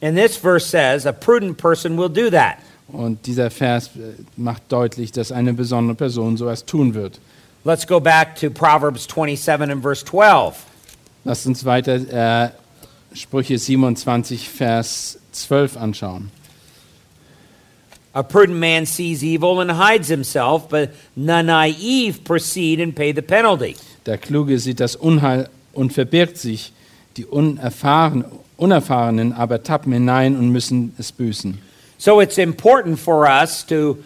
And 0.00 0.16
this 0.16 0.36
verse 0.36 0.66
says 0.66 1.06
a 1.06 1.12
prudent 1.12 1.56
person 1.56 1.96
will 1.96 2.08
do 2.08 2.30
that. 2.30 2.58
Und 2.88 3.26
dieser 3.26 3.50
Vers 3.50 3.90
äh, 3.96 4.14
macht 4.36 4.62
deutlich, 4.68 5.12
dass 5.12 5.32
eine 5.32 5.52
besondere 5.54 5.96
Person 5.96 6.36
sowas 6.36 6.64
tun 6.64 6.94
wird. 6.94 7.18
Let's 7.64 7.86
go 7.86 7.98
back 7.98 8.36
to 8.36 8.50
Proverbs 8.50 9.06
27 9.06 9.70
and 9.70 9.82
verse 9.82 10.04
12. 10.04 10.54
Lasst 11.24 11.46
uns 11.46 11.64
weiter 11.64 12.44
äh, 12.44 12.50
Sprüche 13.14 13.58
27, 13.58 14.48
Vers 14.48 15.18
12 15.32 15.76
anschauen. 15.76 16.30
A 18.12 18.22
prudent 18.22 18.58
man 18.58 18.86
sees 18.86 19.22
evil 19.22 19.60
and 19.60 19.72
hides 19.72 20.08
himself, 20.08 20.68
but 20.68 20.90
the 21.14 21.42
naive 21.42 22.24
proceed 22.24 22.80
and 22.80 22.94
pay 22.94 23.12
the 23.12 23.22
penalty. 23.22 23.76
Der 24.06 24.18
Kluge 24.18 24.58
sieht 24.58 24.80
das 24.80 24.96
Unheil 24.96 25.48
und 25.72 25.92
verbirgt 25.92 26.38
sich. 26.38 26.72
Die 27.18 27.26
Unerfahren, 27.26 28.24
Unerfahrenen 28.56 29.32
aber 29.32 29.62
tappen 29.64 29.92
hinein 29.92 30.36
und 30.36 30.50
müssen 30.50 30.94
es 30.98 31.10
büßen. 31.10 31.58
So 31.98 32.20
it's 32.20 32.38
important 32.38 32.98
for 32.98 33.26
us 33.26 33.66
to 33.66 33.98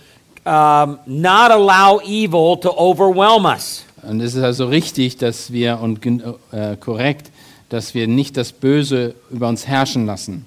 um, 0.46 0.98
not 1.04 1.50
allow 1.50 2.00
evil 2.00 2.56
to 2.58 2.70
overwhelm 2.70 3.44
us. 3.44 3.84
Und 4.02 4.20
es 4.22 4.34
ist 4.34 4.42
also 4.42 4.66
richtig, 4.66 5.18
dass 5.18 5.52
wir 5.52 5.78
und 5.80 6.04
äh, 6.04 6.76
korrekt, 6.80 7.30
dass 7.68 7.92
wir 7.94 8.08
nicht 8.08 8.36
das 8.38 8.52
Böse 8.52 9.14
über 9.30 9.48
uns 9.48 9.66
herrschen 9.66 10.06
lassen. 10.06 10.46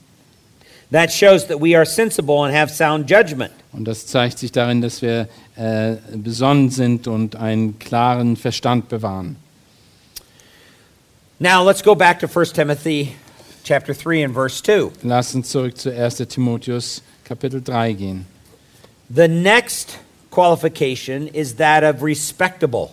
That 0.92 1.12
shows 1.12 1.48
that 1.48 1.62
we 1.62 1.76
are 1.76 1.86
sensible 1.86 2.46
and 2.46 2.54
have 2.54 2.74
sound 2.74 3.10
judgment. 3.10 3.52
Und 3.74 3.86
das 3.86 4.08
zeigt 4.08 4.40
sich 4.40 4.52
darin, 4.52 4.82
dass 4.82 5.04
wir 5.04 5.28
äh, 5.56 5.98
besonnen 6.16 6.72
sind 6.72 7.08
und 7.08 7.36
einen 7.36 7.78
klaren 7.78 8.38
Verstand 8.38 8.90
bewahren. 8.90 9.36
Now 11.40 11.64
let's 11.64 11.82
go 11.82 11.96
back 11.96 12.20
to 12.20 12.28
1 12.28 12.46
Timothy 12.54 13.16
chapter 13.64 13.94
3 13.94 14.24
and 14.24 14.34
verse 14.34 14.62
2. 14.62 14.94
Lass 15.04 15.36
uns 15.36 15.50
zurück 15.50 15.78
zu 15.78 15.92
1. 15.92 16.26
Timotheus 16.30 17.02
Kapitel 17.26 17.60
3 17.62 17.94
gehen. 17.94 18.26
The 19.10 19.28
next 19.28 20.00
qualification 20.32 21.28
is 21.28 21.56
that 21.56 21.84
of 21.84 22.02
respectable. 22.02 22.92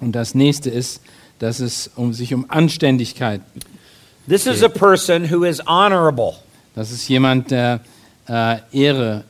Und 0.00 0.12
das 0.12 0.34
nächste 0.34 0.70
ist, 0.70 1.00
dass 1.38 1.60
es 1.60 1.88
um 1.94 2.12
sich 2.12 2.34
um 2.34 2.46
Anständigkeit, 2.48 3.40
This 4.28 4.46
is 4.46 4.62
a 4.62 4.68
person 4.68 5.24
who 5.30 5.44
is 5.44 5.60
honorable. 5.66 6.34
das 6.74 6.90
ist 6.90 7.08
jemand, 7.08 7.50
der 7.50 7.80
äh, 8.28 8.58
Ehre, 8.72 9.24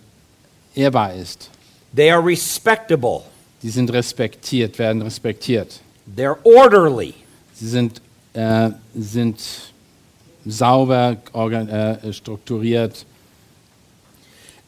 ehrbar 0.75 1.15
ist. 1.15 1.51
They 1.95 2.11
are 2.11 2.25
respectable. 2.25 3.23
Die 3.63 3.71
sind 3.71 3.93
respektiert, 3.93 4.79
werden 4.79 5.03
respektiert. 5.03 5.81
They're 6.17 6.39
orderly. 6.45 7.15
Sie 7.55 7.69
sind, 7.69 8.01
äh, 8.35 8.71
sind 8.95 9.73
sauber 10.45 11.17
äh, 11.35 12.13
strukturiert 12.13 13.05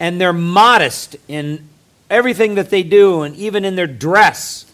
And 0.01 0.19
they're 0.19 0.33
modest 0.33 1.17
in 1.29 1.69
everything 2.09 2.55
that 2.55 2.71
they 2.71 2.83
do 2.83 3.23
and 3.23 3.37
even 3.37 3.67
in 3.67 3.77
their 3.77 3.87
dress. 3.87 4.65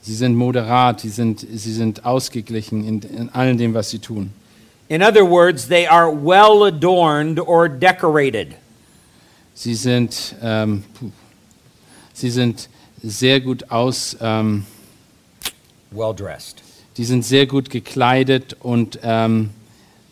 Sie 0.00 0.14
sind 0.14 0.36
moderat, 0.36 1.00
sie 1.00 1.08
sind, 1.08 1.40
sie 1.40 1.72
sind 1.72 2.04
ausgeglichen 2.04 2.86
in, 2.86 3.02
in 3.02 3.28
allem 3.30 3.58
dem, 3.58 3.74
was 3.74 3.90
sie 3.90 3.98
tun. 3.98 4.32
In 4.88 5.02
other 5.02 5.24
words, 5.24 5.66
they 5.66 5.84
are 5.84 6.08
well 6.08 6.62
adorned 6.64 7.40
or 7.40 7.68
decorated. 7.68 8.54
Sie 9.54 9.74
sind, 9.74 10.36
ähm, 10.40 10.84
sie 12.12 12.30
sind 12.30 12.68
sehr 13.02 13.40
gut 13.40 13.68
aus, 13.68 14.16
ähm, 14.20 14.66
Well 15.90 16.14
dressed. 16.14 16.62
Die 16.96 17.04
sind 17.04 17.24
sehr 17.24 17.46
gut 17.46 17.70
gekleidet 17.70 18.56
und 18.60 18.98
ähm, 19.02 19.50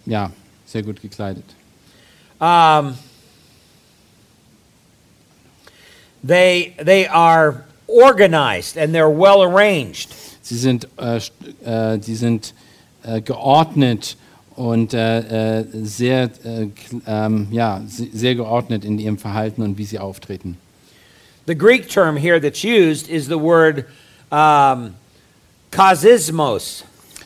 ja, 0.07 0.31
sehr 0.67 0.83
gut 0.83 1.01
gekleidet. 1.01 1.45
Um, 2.41 2.95
they, 6.23 6.75
they 6.85 7.07
are 7.07 7.65
organized 7.87 8.77
and 8.77 8.95
they're 8.95 9.09
well 9.11 9.43
arranged. 9.43 10.09
Sie 10.43 10.57
sind, 10.57 10.89
äh, 10.99 11.21
äh, 11.65 11.99
die 11.99 12.15
sind 12.15 12.53
äh, 13.03 13.21
geordnet 13.21 14.17
und 14.57 14.93
äh, 14.95 15.61
äh, 15.61 15.65
sehr, 15.85 16.31
äh, 16.45 16.69
ähm, 17.07 17.49
ja, 17.51 17.83
se- 17.89 18.09
sehr 18.13 18.35
geordnet 18.35 18.85
in 18.85 18.99
ihrem 18.99 19.19
Verhalten 19.19 19.63
und 19.63 19.79
wie 19.79 19.85
sie 19.85 19.99
auftreten. 19.99 20.59
The 21.47 21.57
Greek 21.57 21.89
term 21.89 22.17
here 22.17 22.41
that's 22.41 22.65
used 22.65 23.09
is 23.09 23.27
the 23.27 23.39
word 23.39 23.85
um, 24.31 24.95
kasismos. 25.75 26.85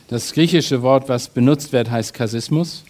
Das 0.08 0.32
griechische 0.32 0.80
Wort, 0.82 1.08
was 1.08 1.28
benutzt 1.28 1.72
wird, 1.72 1.90
heißt 1.90 2.14
Kasismus. 2.14 2.82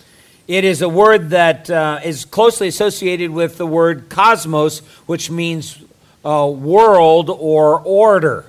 It 0.47 0.65
is 0.65 0.83
a 0.83 0.89
word 0.89 1.31
that 1.31 1.69
uh, 1.69 1.99
is 2.03 2.25
closely 2.25 2.69
associated 2.69 3.31
with 3.35 3.59
the 3.59 3.67
word 3.67 4.09
cosmos, 4.09 4.83
which 5.07 5.31
means 5.31 5.81
uh, 6.25 6.47
world 6.47 7.29
or 7.29 7.83
order. 7.85 8.45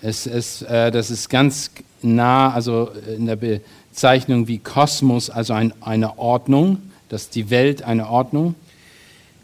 Es 0.00 0.26
ist, 0.26 0.62
äh, 0.62 0.90
das 0.90 1.10
ist 1.10 1.28
ganz 1.28 1.70
nah, 2.00 2.52
also 2.54 2.90
in 3.06 3.26
der 3.26 3.36
Bezeichnung 3.36 4.48
wie 4.48 4.58
Kosmos, 4.58 5.30
also 5.30 5.52
ein, 5.52 5.74
eine 5.80 6.18
Ordnung, 6.18 6.78
dass 7.08 7.28
die 7.28 7.50
Welt 7.50 7.82
eine 7.82 8.08
Ordnung. 8.08 8.54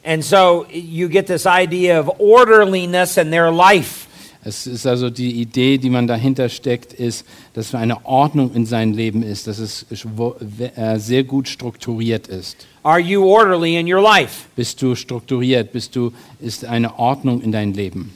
And 0.04 0.24
so 0.24 0.66
you 0.70 1.08
get 1.08 1.26
this 1.26 1.46
idea 1.46 2.00
of 2.00 2.08
orderliness 2.18 3.18
in 3.18 3.30
their 3.30 3.50
life. 3.50 4.07
Es 4.48 4.66
ist 4.66 4.86
also 4.86 5.10
die 5.10 5.42
Idee, 5.42 5.76
die 5.76 5.90
man 5.90 6.06
dahinter 6.06 6.48
steckt, 6.48 6.94
ist, 6.94 7.26
dass 7.52 7.74
eine 7.74 8.06
Ordnung 8.06 8.54
in 8.54 8.64
seinem 8.64 8.94
Leben 8.94 9.22
ist, 9.22 9.46
dass 9.46 9.58
es 9.58 9.84
äh, 9.92 10.98
sehr 10.98 11.24
gut 11.24 11.48
strukturiert 11.48 12.28
ist. 12.28 12.66
Are 12.82 12.98
you 12.98 13.22
orderly 13.26 13.76
in 13.78 13.92
your 13.92 14.00
life? 14.00 14.46
Bist 14.56 14.80
du 14.80 14.94
strukturiert? 14.94 15.70
Bist 15.72 15.94
du, 15.94 16.12
ist 16.40 16.64
eine 16.64 16.98
Ordnung 16.98 17.42
in 17.42 17.52
deinem 17.52 17.74
Leben? 17.74 18.14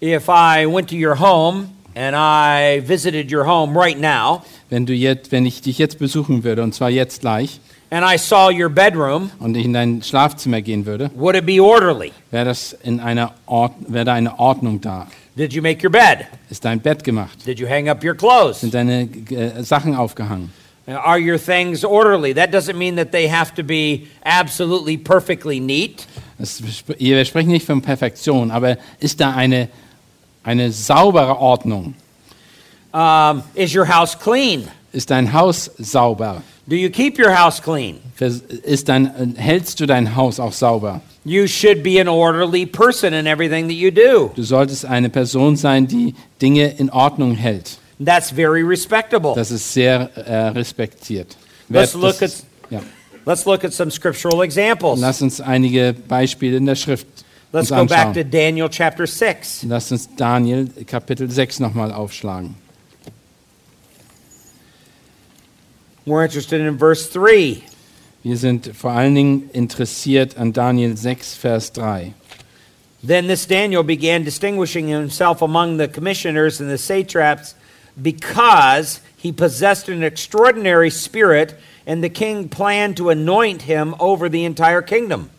If 0.00 0.28
I 0.28 0.66
went 0.72 0.88
to 0.90 0.94
your 0.94 1.18
home 1.18 1.70
and 1.96 2.14
I 2.14 2.80
visited 2.86 3.32
your 3.32 3.44
home 3.44 3.76
right 3.76 4.00
now, 4.00 4.42
Wenn, 4.70 4.86
du 4.86 4.94
jetzt, 4.94 5.32
wenn 5.32 5.44
ich 5.46 5.62
dich 5.62 5.78
jetzt 5.78 5.98
besuchen 5.98 6.44
würde, 6.44 6.62
und 6.62 6.76
zwar 6.76 6.90
jetzt 6.90 7.22
gleich, 7.22 7.58
and 7.90 8.04
I 8.08 8.16
saw 8.18 8.52
your 8.52 8.68
bedroom, 8.68 9.32
und 9.40 9.56
ich 9.56 9.64
in 9.64 9.72
dein 9.72 10.00
Schlafzimmer 10.00 10.62
gehen 10.62 10.86
würde, 10.86 11.10
would 11.16 11.34
it 11.34 11.44
be 11.44 11.60
orderly? 11.60 12.12
wäre 12.30 12.44
das 12.44 12.72
in 12.84 13.00
einer 13.00 13.32
Ord 13.46 13.72
wäre 13.88 14.04
da 14.04 14.14
eine 14.14 14.38
Ordnung 14.38 14.80
da. 14.80 15.08
Did 15.34 15.54
you 15.54 15.62
make 15.62 15.82
your 15.82 15.90
bed? 15.90 16.26
Ist 16.50 16.64
dein 16.64 16.80
Bett 16.80 17.02
gemacht? 17.02 17.46
Did 17.46 17.58
you 17.58 17.66
hang 17.66 17.88
up 17.88 18.04
your 18.04 18.14
clothes? 18.14 18.60
Sind 18.60 18.74
deine 18.74 19.08
äh, 19.30 19.62
Sachen 19.62 19.94
aufgehangen? 19.94 20.52
Are 20.86 21.18
your 21.18 21.38
things 21.38 21.84
orderly? 21.84 22.34
That 22.34 22.50
doesn't 22.50 22.76
mean 22.76 22.96
that 22.96 23.12
they 23.12 23.28
have 23.28 23.54
to 23.54 23.62
be 23.62 24.08
absolutely 24.24 24.96
perfectly 24.98 25.60
neat. 25.60 26.06
Wir 26.98 27.24
sprechen 27.24 27.50
nicht 27.50 27.64
von 27.64 27.80
Perfektion, 27.80 28.50
aber 28.50 28.76
ist 28.98 29.20
da 29.20 29.32
eine, 29.32 29.68
eine 30.42 30.72
saubere 30.72 31.38
Ordnung? 31.38 31.94
Um, 32.92 33.42
is 33.54 33.74
your 33.74 33.86
house 33.86 34.18
clean? 34.18 34.68
Ist 34.92 35.10
dein 35.10 35.32
Haus 35.32 35.70
sauber? 35.78 36.42
Do 36.66 36.76
you 36.76 36.90
keep 36.90 37.18
your 37.18 37.36
house 37.36 37.60
clean? 37.60 37.98
Ist 38.18 38.88
dein, 38.88 39.34
hältst 39.36 39.80
du 39.80 39.86
dein 39.86 40.14
Haus 40.14 40.38
auch 40.38 40.52
sauber? 40.52 41.00
You 41.24 41.46
should 41.46 41.82
be 41.82 42.00
an 42.00 42.08
orderly 42.08 42.66
person 42.66 43.12
in 43.12 43.26
everything 43.26 43.68
that 43.68 43.76
you 43.76 43.90
do. 43.90 44.32
Du 44.34 44.42
solltest 44.42 44.84
eine 44.84 45.08
Person 45.08 45.56
sein, 45.56 45.86
die 45.86 46.14
Dinge 46.40 46.74
in 46.78 46.90
Ordnung 46.90 47.34
hält. 47.34 47.78
That's 48.04 48.30
very 48.30 48.62
respectable. 48.62 49.34
Das 49.34 49.50
ist 49.50 49.72
sehr 49.72 50.10
äh, 50.16 50.48
respektiert. 50.48 51.36
Let's 51.68 51.94
look 51.94 52.22
at 52.22 52.32
ja. 52.70 52.80
let's 53.24 53.44
look 53.44 53.64
at 53.64 53.72
some 53.72 53.90
scriptural 53.90 54.42
examples. 54.42 55.00
Lass 55.00 55.22
uns 55.22 55.40
einige 55.40 55.94
Beispiele 56.08 56.56
in 56.56 56.66
der 56.66 56.74
Schrift 56.74 57.06
Let's 57.52 57.68
go 57.68 57.84
back 57.84 58.14
to. 58.14 58.24
Daniel 58.24 58.68
chapter 58.68 59.06
6. 59.06 59.64
Lass 59.68 59.92
uns 59.92 60.08
Daniel 60.16 60.68
Kapitel 60.86 61.30
6 61.30 61.60
nochmal 61.60 61.92
aufschlagen. 61.92 62.54
We're 66.04 66.24
interested 66.24 66.60
in 66.60 66.78
verse 66.78 67.08
3. 67.10 67.62
Wir 68.24 68.36
sind 68.36 68.74
vor 68.74 68.90
allen 68.90 69.14
Dingen 69.14 69.50
interessiert 69.52 70.36
an 70.36 70.52
Daniel 70.52 70.96
6, 70.96 71.34
Vers 71.34 71.72
3. 71.72 72.12
Then 73.04 73.28
this 73.28 73.46
Daniel 73.46 73.84
began 73.84 74.24
distinguishing 74.24 74.88
himself 74.88 75.42
among 75.42 75.78
the 75.78 75.88
commissioners 75.88 76.60
and 76.60 76.68
the 76.68 76.78
satraps 76.78 77.54
because 78.00 79.00
he 79.16 79.32
possessed 79.32 79.88
an 79.88 80.02
extraordinary 80.02 80.90
spirit, 80.90 81.54
and 81.86 82.02
the 82.02 82.10
king 82.10 82.48
planned 82.48 82.96
to 82.96 83.10
anoint 83.10 83.62
him 83.62 83.94
over 84.00 84.28
the 84.28 84.44
entire 84.44 84.82
kingdom. 84.82 85.30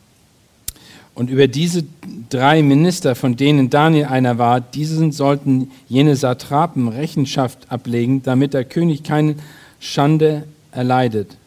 Und 1.14 1.30
über 1.30 1.48
diese 1.48 1.84
drei 2.30 2.64
Minister, 2.64 3.16
von 3.16 3.36
denen 3.36 3.70
Daniel 3.70 4.06
einer 4.06 4.38
war, 4.38 4.62
diesen 4.62 5.12
sollten 5.12 5.72
jene 5.88 6.16
Satrapen 6.16 6.88
Rechenschaft 6.88 7.70
ablegen, 7.70 8.24
damit 8.24 8.54
der 8.54 8.64
König 8.64 9.04
keine 9.04 9.36
Schande 9.80 10.48
erleidet. 10.74 11.38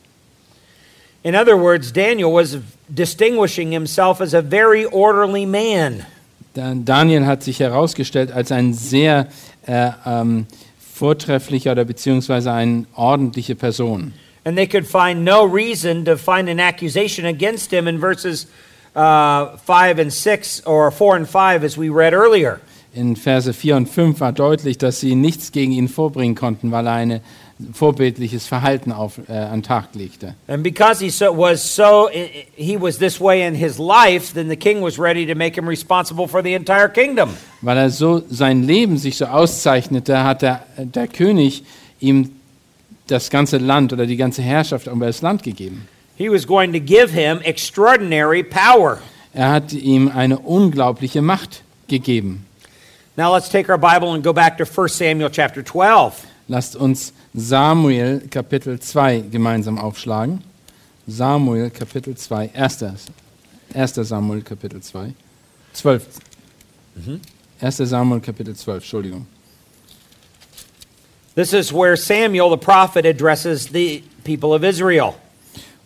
In 1.23 1.35
other 1.35 1.57
words, 1.57 1.93
Daniel 1.93 2.33
was 2.33 2.59
distinguishing 2.89 3.73
himself 3.73 4.21
as 4.21 4.33
a 4.33 4.43
very 4.43 4.85
orderly 4.87 5.45
man. 5.45 6.07
Da- 6.55 6.75
Daniel 6.75 7.27
hat 7.27 7.43
sich 7.43 7.59
herausgestellt 7.61 8.31
als 8.33 8.53
ein 8.53 8.73
sehr 8.73 9.27
äh, 9.67 9.91
ähm, 10.07 10.47
vortrefflicher 10.95 11.73
oder 11.73 11.85
beziehungsweise 11.85 12.53
eine 12.53 12.87
ordentliche 12.95 13.57
Person. 13.57 14.13
And 14.45 14.57
they 14.57 14.67
could 14.67 14.87
find 14.87 15.25
no 15.25 15.43
reason 15.45 16.05
to 16.05 16.17
find 16.17 16.49
an 16.49 16.61
accusation 16.61 17.27
against 17.27 17.73
him 17.73 17.89
in 17.89 17.99
verses 17.99 18.47
uh, 18.95 19.57
5 19.67 19.99
and 19.99 20.13
6, 20.13 20.63
or 20.67 20.93
4 20.93 21.17
and 21.17 21.29
5, 21.29 21.65
as 21.65 21.77
we 21.77 21.89
read 21.91 22.13
earlier. 22.15 22.61
In 22.95 23.17
Verse 23.17 23.53
4 23.53 23.77
und 23.77 23.89
5 23.89 24.21
war 24.21 24.33
deutlich, 24.33 24.79
dass 24.79 25.01
sie 25.01 25.17
nichts 25.17 25.51
gegen 25.51 25.73
ihn 25.73 25.89
vorbringen 25.89 26.37
konnten, 26.37 26.71
weil 26.71 26.87
er 26.87 26.93
ein 26.95 27.21
vorbildliches 27.73 28.47
Verhalten 28.47 28.93
auf, 28.93 29.19
äh, 29.29 29.33
an 29.33 29.61
den 29.61 29.63
Tag 29.63 29.95
legte. 29.95 30.35
And 30.47 30.63
because 30.63 31.03
he 31.03 31.11
so, 31.11 31.37
was 31.37 31.63
so, 31.63 32.11
he 32.55 32.77
was 32.79 32.99
this 32.99 33.21
way 33.21 33.47
in 33.47 33.55
his 33.55 33.79
life, 33.79 34.35
then 34.35 34.49
the 34.49 34.57
king 34.57 34.83
was 34.83 34.99
ready 34.99 35.27
to 35.27 35.35
make 35.35 35.57
him 35.57 35.67
responsible 35.67 36.29
for 36.29 36.43
the 36.43 36.55
entire 36.55 36.89
kingdom. 36.89 37.31
Weil 37.63 37.79
er 37.79 37.91
so 37.91 38.23
sein 38.29 38.63
Leben 38.63 38.99
sich 38.99 39.17
so 39.17 39.27
auszeichnete, 39.27 40.23
hat 40.23 40.43
der, 40.43 40.63
der 40.77 41.09
König 41.09 41.65
ihm 42.01 42.33
das 43.07 43.31
ganze 43.31 43.59
Land 43.59 43.93
oder 43.93 44.07
die 44.07 44.17
ganze 44.17 44.43
Herrschaft 44.43 44.87
über 44.87 45.07
das 45.07 45.23
Land 45.23 45.43
gegeben. 45.43 45.89
He 46.17 46.31
was 46.31 46.47
going 46.47 46.73
to 46.73 46.81
give 46.81 47.11
him 47.11 47.41
extraordinary 47.43 48.43
power. 48.43 48.99
Er 49.33 49.51
hat 49.51 49.73
ihm 49.73 50.09
eine 50.09 50.39
unglaubliche 50.39 51.23
Macht 51.23 51.63
gegeben. 51.89 52.47
Now 53.17 53.33
let's 53.35 53.49
take 53.49 53.71
our 53.71 53.79
Bible 53.79 54.13
and 54.13 54.23
go 54.23 54.33
back 54.33 54.59
to 54.59 54.65
1 54.65 54.89
Samuel 54.89 55.31
chapter 55.31 55.63
12. 55.65 56.25
Lasst 56.49 56.77
uns 56.77 57.13
Samuel 57.37 58.23
Kapitel 58.31 58.81
2 58.81 59.25
gemeinsam 59.31 59.79
aufschlagen. 59.79 60.43
Samuel 61.07 61.71
Kapitel 61.71 62.17
2, 62.17 62.51
1. 62.55 62.85
1. 63.75 63.95
Samuel 63.95 64.41
Kapitel 64.41 64.81
2. 64.81 65.13
12. 65.75 66.07
1. 67.61 67.77
Samuel 67.77 68.21
Kapitel 68.21 68.57
12, 68.57 68.83
Entschuldigung. 68.83 69.27
This 71.35 71.53
is 71.53 71.71
where 71.71 71.95
Samuel 71.97 72.49
the 72.49 72.57
prophet 72.57 73.05
addresses 73.05 73.69
the 73.69 74.03
people 74.25 74.55
of 74.55 74.65
Israel. 74.65 75.17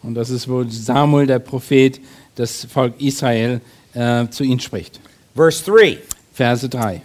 Und 0.05 0.15
das 0.15 0.31
ist, 0.31 0.49
wo 0.49 0.65
Samuel, 0.69 1.27
der 1.27 1.41
Prophet, 1.41 2.01
das 2.37 2.65
Volk 2.65 2.95
Israel 3.01 3.61
äh, 3.93 4.29
zu 4.29 4.45
ihnen 4.45 4.61
spricht. 4.61 5.01
Verse 5.35 5.65
3 5.65 5.99
Verse 6.33 6.69
3. 6.69 7.03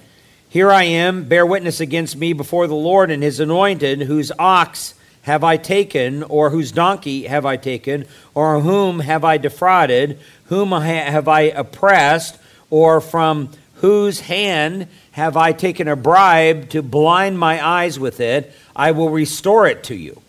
Here 0.49 0.71
I 0.71 0.83
am, 0.83 1.25
bear 1.25 1.45
witness 1.45 1.79
against 1.79 2.15
me 2.15 2.33
before 2.33 2.67
the 2.67 2.75
Lord 2.75 3.11
and 3.11 3.21
his 3.21 3.39
anointed, 3.39 4.01
whose 4.03 4.31
ox 4.39 4.93
have 5.23 5.43
I 5.43 5.57
taken, 5.57 6.23
or 6.23 6.49
whose 6.51 6.71
donkey 6.71 7.23
have 7.23 7.45
I 7.45 7.57
taken, 7.57 8.05
or 8.33 8.61
whom 8.61 8.99
have 8.99 9.25
I 9.25 9.37
defrauded, 9.37 10.19
whom 10.45 10.71
have 10.71 11.27
I 11.27 11.41
oppressed, 11.41 12.37
or 12.69 13.01
from 13.01 13.49
whose 13.75 14.21
hand 14.21 14.87
have 15.11 15.35
I 15.35 15.51
taken 15.51 15.87
a 15.87 15.95
bribe 15.95 16.69
to 16.69 16.81
blind 16.81 17.37
my 17.37 17.65
eyes 17.65 17.99
with 17.99 18.19
it? 18.19 18.53
I 18.75 18.91
will 18.91 19.09
restore 19.09 19.67
it 19.67 19.83
to 19.85 19.95
you, 19.95 20.21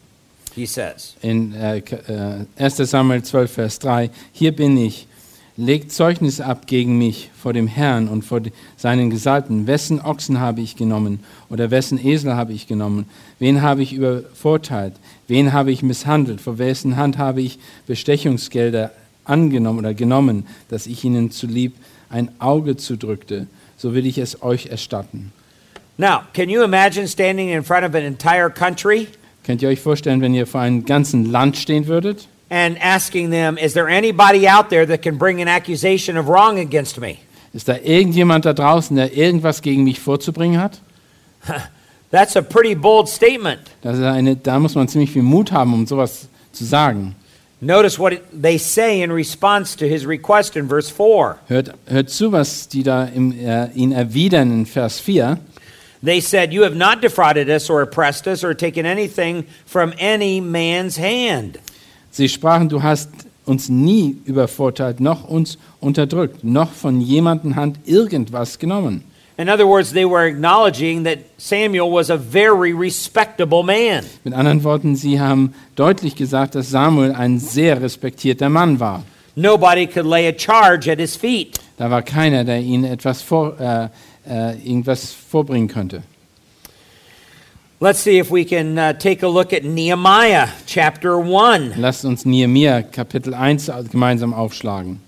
he 0.55 0.66
says. 0.66 1.14
In 1.22 1.52
äh, 1.52 1.85
K- 1.85 2.00
uh, 2.09 2.44
äh, 2.57 2.70
1. 2.70 2.87
Samuel 2.87 3.22
12, 3.22 3.50
Vers 3.50 3.79
3. 3.79 4.11
Hier 4.33 4.52
bin 4.52 4.76
ich. 4.79 5.07
Legt 5.59 5.90
Zeugnis 5.90 6.40
ab 6.40 6.66
gegen 6.66 6.99
mich 6.99 7.31
vor 7.35 7.55
dem 7.55 7.66
Herrn 7.66 8.09
und 8.09 8.23
vor 8.23 8.42
seinen 8.77 9.09
Gesalbten. 9.09 9.66
Wessen 9.66 10.03
Ochsen 10.03 10.38
habe 10.38 10.61
ich 10.61 10.77
genommen 10.77 11.21
oder 11.49 11.71
wessen 11.71 11.99
Esel 12.05 12.35
habe 12.35 12.53
ich 12.53 12.66
genommen? 12.66 13.07
Wen 13.38 13.62
habe 13.62 13.83
ich 13.83 13.95
übervorteilt? 13.95 14.92
Wen 15.29 15.55
habe 15.55 15.73
ich 15.73 15.83
misshandelt? 15.83 16.42
Vor 16.42 16.59
wessen 16.59 16.97
Hand 16.97 17.16
habe 17.16 17.40
ich 17.40 17.59
Bestechungsgelder 17.87 18.92
angenommen 19.25 19.79
oder 19.79 19.95
genommen, 19.95 20.47
dass 20.69 20.87
ich 20.87 21.03
ihnen 21.05 21.31
zulieb 21.31 21.75
ein 22.11 22.29
Auge 22.38 22.77
zudrückte? 22.77 23.47
So 23.79 23.95
will 23.95 24.05
ich 24.05 24.19
es 24.19 24.42
euch 24.42 24.66
erstatten. 24.66 25.33
Now, 25.97 26.21
can 26.35 26.51
you 26.51 26.62
imagine 26.62 27.09
standing 27.09 27.49
in 27.49 27.64
front 27.64 27.85
of 27.85 27.95
an 27.95 28.03
entire 28.03 28.51
country 28.51 29.09
Könnt 29.47 29.62
ihr 29.62 29.69
euch 29.69 29.81
vorstellen, 29.81 30.21
wenn 30.21 30.35
ihr 30.35 30.45
vor 30.45 30.61
einem 30.61 30.85
ganzen 30.85 31.25
Land 31.25 31.57
stehen 31.57 31.87
würdet? 31.87 32.27
And 32.50 32.78
asking 32.80 33.30
them, 33.30 33.59
Is 33.59 33.72
there 33.74 33.88
anybody 33.88 34.46
out 34.48 34.70
there 34.70 34.87
that 34.87 35.02
can 35.02 35.16
bring 35.18 35.40
an 35.40 35.48
accusation 35.48 36.16
of 36.16 36.28
wrong 36.28 36.59
against 36.59 37.00
me? 37.00 37.18
Ist 37.52 37.68
da 37.68 37.76
irgendjemand 37.82 38.44
da 38.44 38.52
draußen, 38.52 38.96
der 38.96 39.12
irgendwas 39.16 39.62
gegen 39.62 39.85
mich 39.85 39.98
vorzubringen 40.00 40.61
hat? 40.61 40.80
That's 42.11 42.37
a 42.37 42.42
pretty 42.42 42.74
bold 42.74 43.09
statement. 43.09 43.61
Das 43.82 43.96
ist 43.96 44.04
eine, 44.04 44.37
da 44.37 44.59
muss 44.59 44.74
man 44.74 44.88
ziemlich 44.88 45.11
viel 45.11 45.22
Mut 45.22 45.50
haben, 45.52 45.72
um 45.74 45.87
sowas 45.87 46.28
zu 46.52 46.64
sagen. 46.64 47.16
Notice 47.61 47.98
what 47.98 48.12
it- 48.12 48.22
they 48.32 48.59
say 48.59 49.02
in 49.02 49.11
response 49.11 49.76
to 49.76 49.87
his 49.87 50.06
request 50.06 50.56
in 50.56 50.68
verse 50.68 50.90
4. 50.90 51.37
Hört, 51.48 51.72
hört 51.87 52.11
zu, 52.11 52.30
was 52.30 52.68
die 52.68 52.82
da 52.82 53.04
im, 53.06 53.32
äh, 53.32 53.68
ihn 53.74 53.92
erwidern 53.92 54.50
in 54.52 54.66
Vers 54.66 55.00
4. 55.00 55.38
They 56.04 56.20
said, 56.20 56.52
You 56.52 56.62
have 56.64 56.76
not 56.76 57.00
defrauded 57.02 57.48
us 57.48 57.70
or 57.70 57.80
oppressed 57.82 58.26
us 58.28 58.44
or 58.44 58.54
taken 58.54 58.85
anything 58.87 59.44
from 59.64 59.92
any 59.98 60.40
man's 60.40 60.98
hand. 60.98 61.59
Sie 62.16 62.31
sprachen, 62.31 62.70
du 62.70 62.83
hast 62.83 63.11
uns 63.44 63.68
nie 63.68 64.16
übervorteilt, 64.24 65.00
noch 65.00 65.29
uns 65.29 65.59
unterdrückt, 65.81 66.44
noch 66.44 66.72
von 66.72 67.02
jemandem 67.02 67.57
Hand 67.57 67.79
irgendwas 67.85 68.59
genommen. 68.59 69.05
In 69.37 69.50
other 69.50 69.66
words, 69.66 69.92
they 69.92 70.07
were 70.07 70.26
acknowledging 70.26 71.05
that 71.05 71.18
Samuel 71.37 71.92
was 71.92 72.09
a 72.09 72.16
very 72.16 72.72
respectable 72.72 73.62
man. 73.62 74.02
Mit 74.24 74.33
anderen 74.33 74.64
Worten, 74.64 74.96
sie 74.96 75.20
haben 75.20 75.52
deutlich 75.74 76.16
gesagt, 76.16 76.55
dass 76.55 76.70
Samuel 76.70 77.12
ein 77.12 77.38
sehr 77.38 77.83
respektierter 77.83 78.48
Mann 78.48 78.81
war. 78.81 79.02
Nobody 79.35 79.87
could 79.87 80.07
lay 80.07 80.26
a 80.26 80.33
charge 80.33 80.90
at 80.90 80.98
his 80.98 81.16
feet. 81.16 81.61
Da 81.76 81.90
war 81.90 82.00
keiner, 82.00 82.44
der 82.44 82.61
ihnen 82.61 82.85
etwas 82.85 83.20
vor, 83.20 83.61
äh, 83.61 83.88
äh, 84.26 84.57
irgendwas 84.64 85.12
vorbringen 85.12 85.68
könnte. 85.68 86.02
Let's 87.79 87.99
see 87.99 88.17
if 88.17 88.31
we 88.31 88.47
can 88.47 88.79
uh, 88.79 88.95
take 88.95 89.23
a 89.23 89.29
look 89.29 89.53
at 89.53 89.62
Nehemiah 89.62 90.49
chapter 90.65 91.19
1. 91.19 91.75
Lasst 91.77 92.07
uns 92.07 92.25
Nehemiah 92.25 92.83
Kapitel 92.83 93.35
1 93.35 93.91
gemeinsam 93.91 94.33
aufschlagen. 94.33 95.01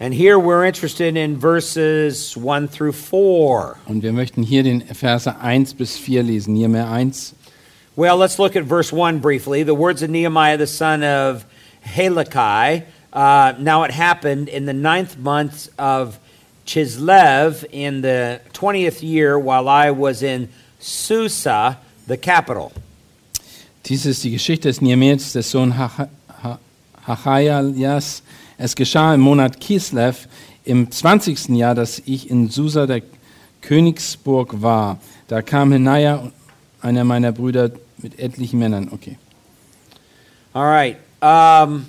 And 0.00 0.12
here 0.12 0.40
we're 0.40 0.64
interested 0.64 1.16
in 1.16 1.38
verses 1.38 2.36
1 2.36 2.66
through 2.70 2.94
4. 2.94 3.76
Und 3.86 4.02
wir 4.02 4.12
möchten 4.12 4.42
hier 4.42 4.64
den 4.64 4.80
Verse 4.80 5.32
1 5.38 5.74
bis 5.74 5.96
4 5.96 6.24
lesen. 6.24 6.54
Nehemiah 6.54 6.90
1. 6.90 7.36
Well, 7.94 8.16
let's 8.16 8.40
look 8.40 8.56
at 8.56 8.64
verse 8.64 8.92
1 8.92 9.20
briefly. 9.20 9.62
The 9.62 9.76
words 9.76 10.02
of 10.02 10.10
Nehemiah, 10.10 10.56
the 10.56 10.66
son 10.66 11.04
of 11.04 11.44
Halakai. 11.84 12.84
Uh, 13.12 13.52
now 13.58 13.82
it 13.84 13.90
happened 13.90 14.48
in 14.48 14.64
the 14.66 14.72
ninth 14.72 15.18
month 15.18 15.68
of 15.78 16.18
Chislev 16.66 17.64
in 17.70 18.00
the 18.02 18.40
20th 18.54 19.02
year 19.02 19.38
while 19.38 19.68
I 19.68 19.90
was 19.90 20.22
in 20.22 20.48
Susa, 20.78 21.78
the 22.06 22.16
capital. 22.16 22.72
Dies 23.84 24.06
ist 24.06 24.22
die 24.24 24.30
Geschichte 24.30 24.68
des 24.68 24.80
Nehemias, 24.80 25.32
des 25.32 25.50
Sohn 25.50 25.72
Hacha- 25.76 26.08
Ha- 26.42 26.58
Hachaias. 27.06 28.22
Es 28.58 28.74
geschah 28.76 29.14
im 29.14 29.20
Monat 29.20 29.60
Kislev 29.60 30.28
im 30.64 30.90
20. 30.90 31.56
Jahr, 31.56 31.74
dass 31.74 32.00
ich 32.06 32.30
in 32.30 32.48
Susa 32.48 32.86
der 32.86 33.02
Königsburg 33.60 34.62
war. 34.62 34.98
Da 35.28 35.42
kam 35.42 35.72
Henaja, 35.72 36.30
einer 36.80 37.04
meiner 37.04 37.32
Brüder, 37.32 37.70
mit 37.98 38.18
etlichen 38.18 38.58
Männern. 38.60 38.88
Okay. 38.92 39.16
All 40.54 40.64
right. 40.66 40.96
Um, 41.22 41.86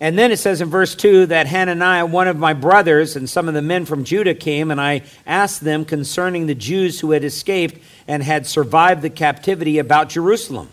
and 0.00 0.18
then 0.18 0.32
it 0.32 0.38
says 0.38 0.60
in 0.60 0.70
verse 0.70 0.94
2 0.94 1.26
that 1.26 1.46
Hananiah, 1.46 2.06
one 2.06 2.28
of 2.28 2.36
my 2.36 2.54
brothers, 2.54 3.16
and 3.16 3.28
some 3.28 3.48
of 3.48 3.54
the 3.54 3.62
men 3.62 3.84
from 3.84 4.04
Judah 4.04 4.34
came, 4.34 4.70
and 4.70 4.80
I 4.80 5.02
asked 5.26 5.62
them 5.62 5.84
concerning 5.84 6.46
the 6.46 6.54
Jews 6.54 7.00
who 7.00 7.10
had 7.10 7.24
escaped 7.24 7.78
and 8.08 8.22
had 8.22 8.46
survived 8.46 9.02
the 9.02 9.10
captivity 9.10 9.78
about 9.78 10.08
Jerusalem. 10.08 10.68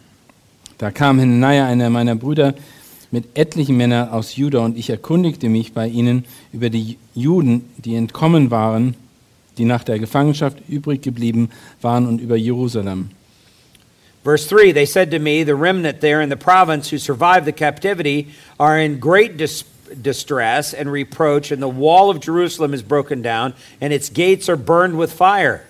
Da 0.78 0.91
kam 0.91 1.19
Hananiah, 1.19 1.65
einer 1.65 1.89
meiner 1.89 2.15
Brüder, 2.15 2.56
mit 3.12 3.25
etlichen 3.36 3.75
Männern 3.75 4.10
aus 4.10 4.36
Juda, 4.36 4.60
und 4.60 4.78
ich 4.78 4.89
erkundigte 4.89 5.49
mich 5.49 5.73
bei 5.73 5.88
ihnen 5.88 6.25
über 6.54 6.69
die 6.69 6.97
Juden, 7.13 7.69
die 7.78 7.95
entkommen 7.95 8.49
waren, 8.49 8.95
die 9.58 9.65
nach 9.65 9.84
der 9.84 9.99
Gefangenschaft 9.99 10.58
übrig 10.69 11.02
geblieben 11.02 11.49
waren, 11.82 12.08
und 12.08 12.21
über 12.21 12.36
Jerusalem. 12.36 13.10
Verse 14.30 14.46
3 14.46 14.74
They 14.74 14.86
said 14.86 15.10
to 15.10 15.18
me, 15.18 15.42
The 15.42 15.56
remnant 15.56 16.02
there 16.02 16.22
in 16.22 16.30
the 16.30 16.38
province 16.38 16.92
who 16.92 17.00
survived 17.00 17.48
the 17.48 17.52
captivity 17.52 18.28
are 18.60 18.78
in 18.78 19.00
great 19.00 19.38
dis- 19.38 19.63
distress 20.00 20.72
and 20.72 20.92
reproach, 20.92 21.52
and 21.52 21.60
the 21.60 21.68
wall 21.68 22.12
of 22.12 22.20
Jerusalem 22.20 22.76
is 22.76 22.84
broken 22.84 23.24
down, 23.24 23.56
and 23.82 23.92
its 23.92 24.08
gates 24.08 24.48
are 24.48 24.56
burned 24.56 25.00
with 25.00 25.12
fire. 25.12 25.62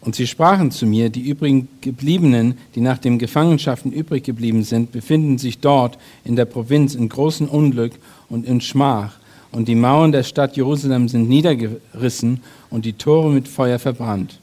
Und 0.00 0.14
sie 0.14 0.28
sprachen 0.28 0.70
zu 0.70 0.86
mir, 0.86 1.10
die 1.10 1.28
übrigen 1.28 1.66
Gebliebenen, 1.80 2.56
die 2.76 2.80
nach 2.80 2.98
den 2.98 3.18
Gefangenschaften 3.18 3.90
übrig 3.90 4.22
geblieben 4.22 4.62
sind, 4.62 4.92
befinden 4.92 5.38
sich 5.38 5.58
dort 5.58 5.98
in 6.24 6.36
der 6.36 6.44
Provinz 6.44 6.94
in 6.94 7.08
großem 7.08 7.48
Unglück 7.48 7.94
und 8.28 8.46
in 8.46 8.60
Schmach. 8.60 9.18
Und 9.50 9.66
die 9.66 9.74
Mauern 9.74 10.12
der 10.12 10.22
Stadt 10.22 10.56
Jerusalem 10.56 11.08
sind 11.08 11.28
niedergerissen 11.28 12.44
und 12.70 12.84
die 12.84 12.92
Tore 12.92 13.32
mit 13.32 13.48
Feuer 13.48 13.80
verbrannt. 13.80 14.38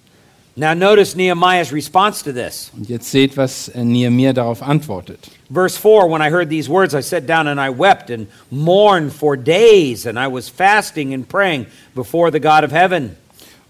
Now, 0.60 0.74
notice 0.74 1.16
Nehemiah's 1.16 1.72
response 1.72 2.22
to 2.26 2.34
this. 2.34 2.70
Und 2.76 2.90
jetzt 2.90 3.10
seht, 3.10 3.38
was 3.38 3.70
äh, 3.70 3.82
Nehemiah 3.82 4.34
darauf 4.34 4.62
antwortet. 4.62 5.32
Verse 5.50 5.80
4 5.80 6.10
When 6.12 6.22
I 6.22 6.30
heard 6.30 6.50
these 6.50 6.70
words, 6.70 6.94
I 6.94 7.02
sat 7.02 7.26
down 7.26 7.48
and 7.48 7.62
I 7.62 7.70
wept 7.70 8.10
and 8.10 8.28
mourned 8.52 9.14
for 9.14 9.38
days, 9.38 10.06
and 10.06 10.20
I 10.20 10.28
was 10.28 10.50
fasting 10.50 11.14
and 11.14 11.26
praying 11.26 11.66
before 11.96 12.30
the 12.30 12.42
God 12.42 12.66
of 12.66 12.74
heaven. 12.74 13.16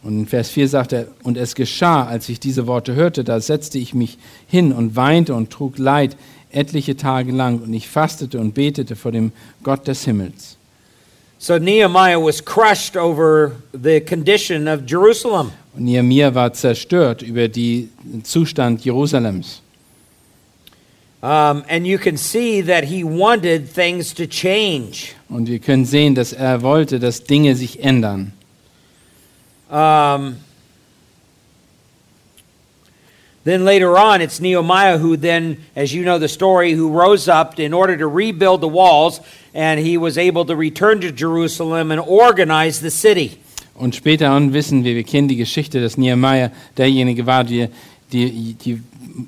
Und 0.02 0.21
in 0.21 0.25
Vers 0.25 0.49
4 0.49 0.67
sagt 0.67 0.93
er, 0.93 1.06
und 1.21 1.38
es 1.38 1.54
geschah, 1.54 2.08
als 2.08 2.28
ich 2.28 2.39
diese 2.39 2.65
Worte 2.65 2.95
hörte, 2.95 3.23
da 3.23 3.39
setzte 3.39 3.78
ich 3.78 3.93
mich 3.93 4.17
hin 4.47 4.71
und 4.71 4.95
weinte 4.95 5.36
und 5.36 5.52
trug 5.52 5.78
Leid 5.78 6.17
etliche 6.49 6.97
Tage 6.97 7.32
lang, 7.32 7.60
und 7.60 7.71
ich 7.71 7.88
fastete 7.88 8.39
und 8.39 8.56
betete 8.56 8.95
vor 8.95 9.12
dem 9.12 9.32
Gott 9.62 9.88
des 9.88 10.06
Himmels. 10.06 10.58
So 11.38 11.60
Nehemiah 11.60 12.19
was 12.19 12.43
crushed 12.43 12.97
over 12.97 13.52
the 13.73 14.02
condition 14.02 14.67
of 14.67 14.82
Jerusalem. 14.88 15.52
Nehemiah 15.80 16.34
war 16.36 16.54
zerstört 16.54 17.22
über 17.22 17.48
den 17.48 17.89
Zustand 18.24 18.84
Jerusalems. 18.84 19.62
Um, 21.22 21.65
and 21.68 21.86
you 21.86 21.98
can 21.98 22.15
see 22.15 22.62
that 22.62 22.86
he 22.86 23.04
wanted 23.04 23.68
things 23.68 24.13
to 24.13 24.26
change. 24.26 25.15
Und 25.30 25.50
wir 25.50 25.60
können 25.60 25.84
sehen, 25.84 26.15
dass 26.15 26.32
er 26.32 26.62
wollte, 26.62 26.98
dass 26.98 27.26
Dinge 27.26 27.56
sich 27.56 27.84
ändern. 27.84 28.32
Um, 29.70 30.38
then 33.44 33.65
later 33.65 33.98
on, 33.98 34.22
it's 34.22 34.39
Nehemiah 34.39 34.98
who 34.98 35.18
then, 35.18 35.58
as 35.76 35.94
you 35.94 36.04
know 36.04 36.18
the 36.18 36.30
story, 36.30 36.72
who 36.72 36.89
rose 36.89 37.28
up 37.28 37.60
in 37.60 37.74
order 37.74 37.98
to 37.98 38.08
rebuild 38.08 38.62
the 38.62 38.70
walls, 38.70 39.20
and 39.54 39.80
he 39.82 39.98
was 39.98 40.18
able 40.18 40.46
to 40.46 40.56
return 40.56 41.02
to 41.02 41.12
Jerusalem 41.12 41.92
and 41.92 42.00
organize 42.00 42.80
the 42.80 42.92
city. 42.92 43.42
Und 43.80 43.96
später 43.96 44.30
an 44.32 44.52
wissen 44.52 44.84
wir, 44.84 44.94
wir 44.94 45.06
kennen 45.06 45.30
die 45.30 45.38
Geschichte, 45.38 45.82
dass 45.82 45.98
Nehemiah 45.98 46.52
derjenige 46.78 47.26
war, 47.26 47.46
der 47.46 47.70
die, 48.12 48.54
die, 48.54 48.82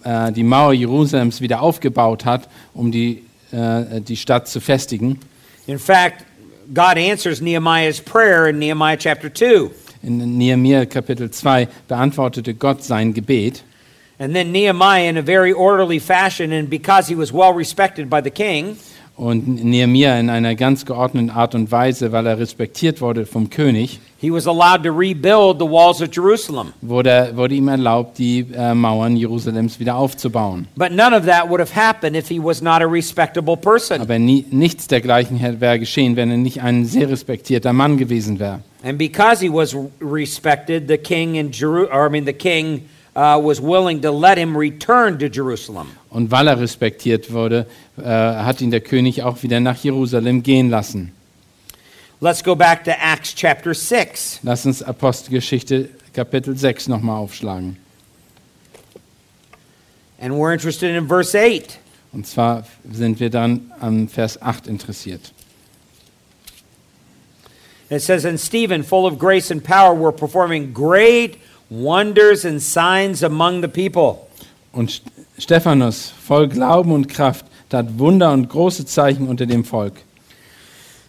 äh, 0.04 0.32
die 0.34 0.44
Mauer 0.44 0.74
Jerusalems 0.74 1.40
wieder 1.40 1.62
aufgebaut 1.62 2.26
hat, 2.26 2.50
um 2.74 2.92
die, 2.92 3.24
äh, 3.52 4.02
die 4.02 4.18
Stadt 4.18 4.50
zu 4.50 4.60
festigen. 4.60 5.20
In 5.68 5.80
fact, 5.80 6.26
God 6.74 6.98
answers 6.98 7.40
Nehemiah's 7.40 8.02
prayer 8.02 8.50
in 8.50 8.60
Nehemiah 8.60 8.98
chapter 8.98 9.34
2. 9.34 9.72
In 10.04 10.38
Nehemiah 10.38 10.86
Kapitel 10.86 11.32
2 11.32 11.70
beantwortete 11.88 12.54
Gott 12.54 12.84
sein 12.84 13.14
Gebet. 13.14 13.64
And 14.20 14.36
then 14.36 14.52
Nehemiah, 14.52 15.10
in 15.10 15.18
a 15.18 15.22
very 15.22 15.54
orderly 15.54 16.00
fashion, 16.00 16.52
and 16.52 16.70
because 16.70 17.08
he 17.08 17.16
was 17.16 17.32
well 17.32 17.54
respected 17.54 18.10
by 18.10 18.22
the 18.22 18.30
king, 18.30 18.78
Und 19.22 19.64
Nehemiah 19.64 20.20
in 20.20 20.32
einer 20.32 20.56
ganz 20.56 20.84
geordneten 20.84 21.30
Art 21.30 21.54
und 21.54 21.72
Weise, 21.72 22.12
weil 22.12 22.26
er 22.26 22.40
respektiert 22.40 23.02
wurde 23.02 23.28
vom 23.28 23.52
König, 23.52 24.00
he 24.20 24.32
was 24.32 24.48
allowed 24.48 24.84
to 24.84 24.90
rebuild 24.90 25.60
the 25.60 25.70
walls 25.70 26.02
of 26.02 26.10
Jerusalem. 26.12 26.74
wurde, 26.82 27.32
wurde 27.36 27.54
ihm 27.54 27.68
erlaubt, 27.68 28.18
die 28.18 28.48
äh, 28.52 28.74
Mauern 28.74 29.16
Jerusalems 29.16 29.80
wieder 29.80 29.96
aufzubauen. 29.96 30.68
But 30.76 30.94
none 30.94 31.16
of 31.16 31.28
that 31.28 31.48
would 31.48 31.60
have 31.60 31.76
happened 31.76 32.16
if 32.18 32.30
he 32.30 32.40
was 32.44 32.64
not 32.64 32.82
a 32.82 32.88
respectable 32.88 33.56
person. 33.56 34.02
Aber 34.02 34.18
nie, 34.18 34.44
nichts 34.50 34.88
dergleichen 34.88 35.40
wäre 35.60 35.78
geschehen, 35.78 36.16
wenn 36.16 36.32
er 36.32 36.38
nicht 36.38 36.64
ein 36.64 36.86
sehr 36.86 37.08
respektierter 37.08 37.74
Mann 37.74 37.98
gewesen 37.98 38.40
wäre. 38.40 38.62
And 38.84 38.98
because 38.98 39.40
he 39.46 39.54
was 39.54 39.76
respected, 40.02 40.88
the 40.88 40.98
king 40.98 41.36
in 41.36 41.52
Jeru- 41.52 41.88
or 41.94 42.08
I 42.08 42.10
mean 42.10 42.26
the 42.26 42.34
king 42.34 42.88
uh, 43.16 43.38
was 43.40 43.62
willing 43.62 44.02
to 44.02 44.10
let 44.12 44.40
him 44.40 44.58
return 44.58 45.20
to 45.20 45.28
Jerusalem. 45.28 45.88
Und 46.10 46.32
weil 46.32 46.48
er 46.48 46.60
respektiert 46.60 47.32
wurde, 47.32 47.68
äh, 48.02 48.06
hat 48.06 48.62
ihn 48.62 48.72
der 48.72 48.82
König 48.82 49.24
auch 49.24 49.44
wieder 49.44 49.60
nach 49.60 49.78
Jerusalem 49.78 50.44
gehen 50.44 50.70
lassen. 50.70 51.12
Let's 52.20 52.44
go 52.44 52.56
back 52.56 52.84
to 52.84 52.92
Acts 52.92 53.34
chapter 53.34 53.74
6. 53.74 54.40
Lass 54.44 54.66
uns 54.66 54.84
Apostelgeschichte 54.84 55.90
Kapitel 56.14 56.56
6 56.56 56.88
nochmal 56.88 57.18
aufschlagen. 57.18 57.78
And 60.20 60.36
we're 60.36 60.54
interested 60.54 60.96
in 60.96 61.08
verse 61.08 61.34
8. 61.36 61.80
Und 62.14 62.28
zwar 62.28 62.64
sind 62.92 63.20
wir 63.20 63.30
dann 63.30 63.72
am 63.80 64.08
Vers 64.08 64.42
8 64.42 64.68
interessiert. 64.68 65.32
It 67.90 68.02
says, 68.02 68.24
And 68.26 68.40
Stephen, 68.40 68.84
full 68.84 69.06
of 69.06 69.18
grace 69.18 69.52
and 69.52 69.64
power, 69.64 69.94
were 69.94 70.14
performing 70.14 70.74
great 70.74 71.38
wonders 71.70 72.46
and 72.46 72.62
signs 72.62 73.24
among 73.24 73.62
the 73.62 73.68
people. 73.68 74.28
Und 74.72 74.92
St- 74.92 75.12
Stephanus, 75.38 76.14
voll 76.26 76.48
Glauben 76.48 76.92
und 76.92 77.10
Kraft, 77.10 77.46
tat 77.72 77.98
Wunder 77.98 78.32
und 78.32 78.50
große 78.50 78.86
Zeichen 78.86 79.28
unter 79.28 79.46
dem 79.46 79.64
Volk. 79.64 79.94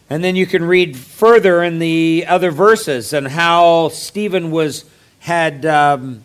And 0.09 0.22
then 0.22 0.37
you 0.37 0.46
can 0.46 0.62
read 0.62 0.96
further 0.96 1.62
in 1.62 1.81
the 1.81 2.27
other 2.29 2.53
verses 2.53 3.14
and 3.14 3.29
how 3.29 3.90
Stephen 3.90 4.53
was 4.53 4.85
had 5.20 5.64
um, 5.64 6.22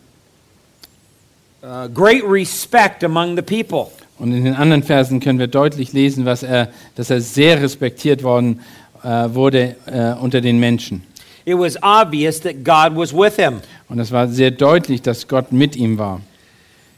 uh, 1.62 1.88
great 1.88 2.22
respect 2.24 3.02
among 3.02 3.36
the 3.36 3.42
people. 3.42 3.90
Und 4.18 4.32
in 4.32 4.44
den 4.44 4.54
anderen 4.54 4.82
Versen 4.82 5.20
können 5.20 5.38
wir 5.38 5.46
deutlich 5.46 5.92
lesen, 5.92 6.24
was 6.24 6.42
er, 6.42 6.68
dass 6.96 7.08
er 7.08 7.20
sehr 7.20 7.62
respektiert 7.62 8.22
worden 8.22 8.60
äh, 9.02 9.32
wurde 9.32 9.76
äh, 9.86 10.20
unter 10.20 10.40
den 10.40 10.58
Menschen. 10.58 11.02
It 11.44 11.56
was 11.56 11.78
obvious 11.82 12.40
that 12.40 12.64
God 12.64 12.94
was 12.94 13.14
with 13.14 13.36
him. 13.36 13.60
Und 13.88 14.00
es 14.00 14.12
war 14.12 14.28
sehr 14.28 14.50
deutlich, 14.50 15.00
dass 15.02 15.28
Gott 15.28 15.50
mit 15.52 15.76
ihm 15.76 15.98
war. 15.98 16.20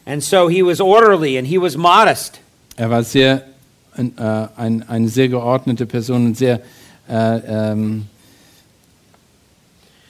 And 0.06 0.24
so 0.24 0.48
he 0.48 0.64
was 0.64 0.80
orderly 0.80 1.38
and 1.38 1.46
he 1.46 1.60
was 1.60 1.76
modest. 1.76 2.40
Er 2.80 2.88
war 2.88 3.04
sehr, 3.04 3.42
ein, 3.94 4.16
äh, 4.16 4.46
ein, 4.56 4.88
eine 4.88 5.08
sehr 5.10 5.28
geordnete 5.28 5.84
Person 5.84 6.24
und 6.24 6.38
sehr 6.38 6.62
äh, 7.10 7.72
ähm, 7.72 8.06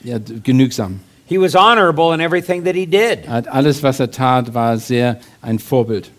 ja, 0.05 0.19
genügsam. 0.45 1.01
He 1.27 1.37
was 1.37 1.57
honorable 1.57 2.15
in 2.15 2.21
everything 2.21 2.63
that 2.63 2.77
he 2.77 2.87
did. 2.87 3.27
Alles, 3.29 3.83
was 3.83 3.99
er 3.99 4.13
tat, 4.13 4.55
war 4.55 4.79
sehr 4.79 5.19
ein 5.43 5.59
Vorbild. 5.59 6.13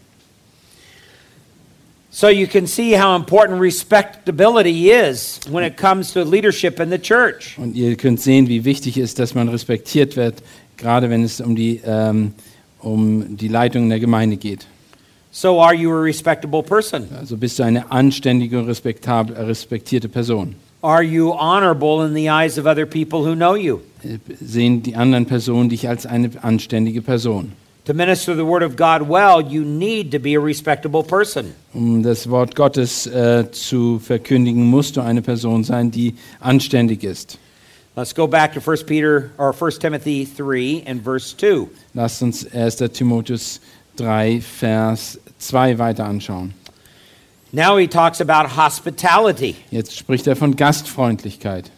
So 2.10 2.28
you 2.28 2.48
can 2.48 2.68
see 2.68 2.98
how 2.98 3.16
important 3.16 3.62
respectability 3.62 4.92
is 4.92 5.40
when 5.50 5.64
it 5.64 5.78
comes 5.78 6.12
to 6.12 6.26
leadership 6.26 6.82
in 6.82 6.90
the 6.90 7.00
church. 7.00 7.58
Und 7.58 7.78
ihr 7.78 7.96
könnt 7.96 8.20
sehen, 8.20 8.50
wie 8.50 8.66
wichtig 8.66 8.98
es 8.98 9.12
ist, 9.12 9.20
dass 9.20 9.34
man 9.36 9.48
respektiert 9.48 10.18
wird, 10.18 10.44
gerade 10.76 11.10
wenn 11.10 11.24
es 11.24 11.40
um 11.40 11.56
die, 11.56 11.80
ähm, 11.86 12.34
um 12.80 13.38
die 13.38 13.48
Leitung 13.48 13.84
in 13.84 13.90
der 13.90 14.02
Gemeinde 14.02 14.36
geht. 14.36 14.68
So 15.34 15.62
are 15.62 15.74
you 15.74 15.92
a 15.92 16.02
respectable 16.02 16.62
person? 16.62 17.08
Also 17.18 17.38
bist 17.38 17.58
du 17.58 17.64
eine 17.64 17.90
anständige 17.90 18.60
und 18.60 18.68
respektable, 18.68 19.36
respektierte 19.48 20.10
Person. 20.10 20.56
Are 20.84 21.04
you 21.04 21.32
honorable 21.32 22.06
in 22.06 22.14
the 22.14 22.30
eyes 22.30 22.58
of 22.58 22.66
other 22.66 22.86
people 22.86 23.20
who 23.20 23.36
know 23.36 23.56
you? 23.56 23.80
Sehen 24.42 24.84
die 24.84 24.96
anderen 24.96 25.26
Personen 25.26 25.70
dich 25.70 25.88
als 25.88 26.06
eine 26.06 26.32
anständige 26.42 27.02
Person? 27.02 27.54
To 27.86 27.94
minister 27.94 28.36
the 28.36 28.46
word 28.46 28.62
of 28.62 28.76
God 28.76 29.08
well, 29.08 29.42
you 29.42 29.64
need 29.64 30.12
to 30.12 30.20
be 30.20 30.36
a 30.36 30.40
respectable 30.40 31.02
person. 31.02 31.54
Um 31.74 32.04
das 32.04 32.30
Wort 32.30 32.56
Gottes 32.56 33.08
äh, 33.08 33.50
zu 33.52 34.00
verkündigen, 34.00 34.66
musst 34.66 34.98
du 34.98 35.02
eine 35.02 35.22
Person 35.22 35.64
sein, 35.64 35.92
die 35.92 36.16
anständig 36.42 37.04
ist. 37.04 37.38
Let's 37.96 38.14
go 38.14 38.26
back 38.28 38.54
to 38.54 38.62
1 38.62 38.86
Peter 38.86 39.32
or 39.38 39.54
1 39.54 39.80
Timothy 39.80 40.26
3 40.26 40.84
and 40.88 41.04
verse 41.04 41.36
2. 41.36 41.68
Lasst 41.94 42.22
uns 42.22 42.46
1. 42.54 42.78
Timotheus 42.94 43.60
3, 43.98 44.42
Vers 44.42 45.20
2 45.40 45.78
weiter 45.78 46.06
anschauen. 46.06 46.54
Now 47.52 47.78
he 47.78 47.88
talks 47.88 48.22
about 48.22 48.56
hospitality. 48.56 49.56
Jetzt 49.72 49.98
spricht 49.98 50.26
er 50.28 50.36
von 50.36 50.56
Gastfreundlichkeit. 50.56 51.70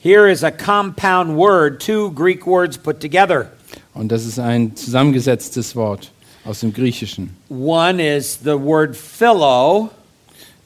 Here 0.00 0.30
is 0.30 0.42
a 0.42 0.50
compound 0.50 1.36
word, 1.36 1.80
two 1.80 2.10
Greek 2.10 2.46
words 2.46 2.76
put 2.76 3.00
together. 3.00 3.50
Und 3.94 4.10
das 4.10 4.24
ist 4.24 4.38
ein 4.38 4.74
zusammengesetztes 4.76 5.76
Wort 5.76 6.10
aus 6.44 6.60
dem 6.60 6.72
Griechischen. 6.72 7.36
One 7.48 8.00
is 8.00 8.38
the 8.42 8.58
word 8.58 8.96
philo 8.96 9.90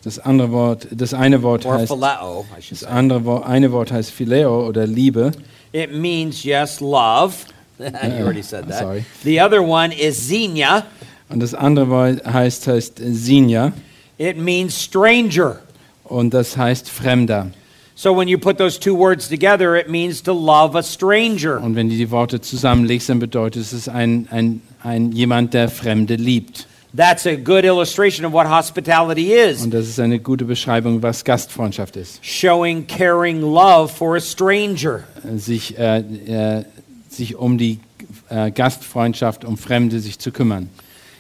Das 0.03 0.19
andere 0.19 0.51
Wort, 0.51 0.89
das 0.91 1.15
eine 1.15 1.43
Wort 1.43 1.65
or 1.65 1.75
heißt, 1.75 1.93
phileo, 1.93 2.45
das 2.71 2.85
andere 2.85 3.25
Wort, 3.25 3.47
eine 3.47 3.71
Wort 3.71 3.93
heißt 3.93 4.11
Phileo 4.11 4.67
oder 4.67 4.87
Liebe. 4.87 5.31
It 5.73 5.93
means 5.93 6.43
yes, 6.43 6.81
love. 6.81 7.35
you 8.19 8.25
already 8.25 8.43
said 8.43 8.67
that. 8.69 8.79
sorry. 8.79 9.05
The 9.25 9.41
other 9.41 9.63
one 9.63 9.93
is 9.93 10.17
xenia. 10.17 10.85
Und 11.29 11.41
das 11.41 11.55
andere 11.55 11.89
Wort 11.89 12.25
heißt, 12.27 12.67
heißt 12.67 13.01
Sinja 13.03 13.73
It 14.19 14.37
means 14.37 14.81
stranger. 14.81 15.61
und 16.05 16.35
das 16.35 16.57
heißt 16.57 16.89
Fremder. 16.89 17.51
So 17.95 18.15
when 18.15 18.27
you 18.27 18.39
put 18.39 18.59
those 18.59 18.79
two 18.79 18.95
words 18.95 19.29
together, 19.29 19.77
it 19.77 19.89
means 19.89 20.23
to 20.23 20.33
love 20.33 20.77
a 20.77 20.83
stranger. 20.83 21.61
Und 21.61 21.77
wenn 21.77 21.89
du 21.89 21.97
die 21.97 22.11
Worte 22.11 22.41
zusammenlegst, 22.41 23.09
dann 23.09 23.19
bedeutet 23.19 23.71
es 23.73 23.89
ein, 23.89 24.27
ein, 24.31 24.63
ein 24.83 25.13
jemand, 25.13 25.55
der 25.55 25.69
Fremde 25.69 26.17
liebt. 26.17 26.67
That's 26.95 27.27
a 27.27 27.37
good 27.37 27.65
illustration 27.65 28.27
of 28.27 28.33
what 28.33 28.47
hospitality 28.47 29.33
is. 29.33 29.63
Und 29.65 29.73
das 29.73 29.89
ist 29.89 29.99
eine 29.99 30.19
gute 30.19 30.45
Beschreibung, 30.45 31.03
was 31.03 31.25
Gastfreundschaft 31.25 31.97
ist. 31.97 32.19
Showing 32.23 32.87
caring 32.87 33.41
love 33.41 33.89
for 33.89 34.17
a 34.17 34.21
stranger. 34.21 35.05
Sich, 35.37 35.79
äh, 35.79 36.01
äh, 36.01 36.65
sich 37.15 37.37
um 37.37 37.59
die 37.59 37.79
äh, 38.29 38.51
Gastfreundschaft, 38.51 39.45
um 39.45 39.57
Fremde 39.59 40.01
sich 40.01 40.19
zu 40.19 40.33
kümmern. 40.33 40.69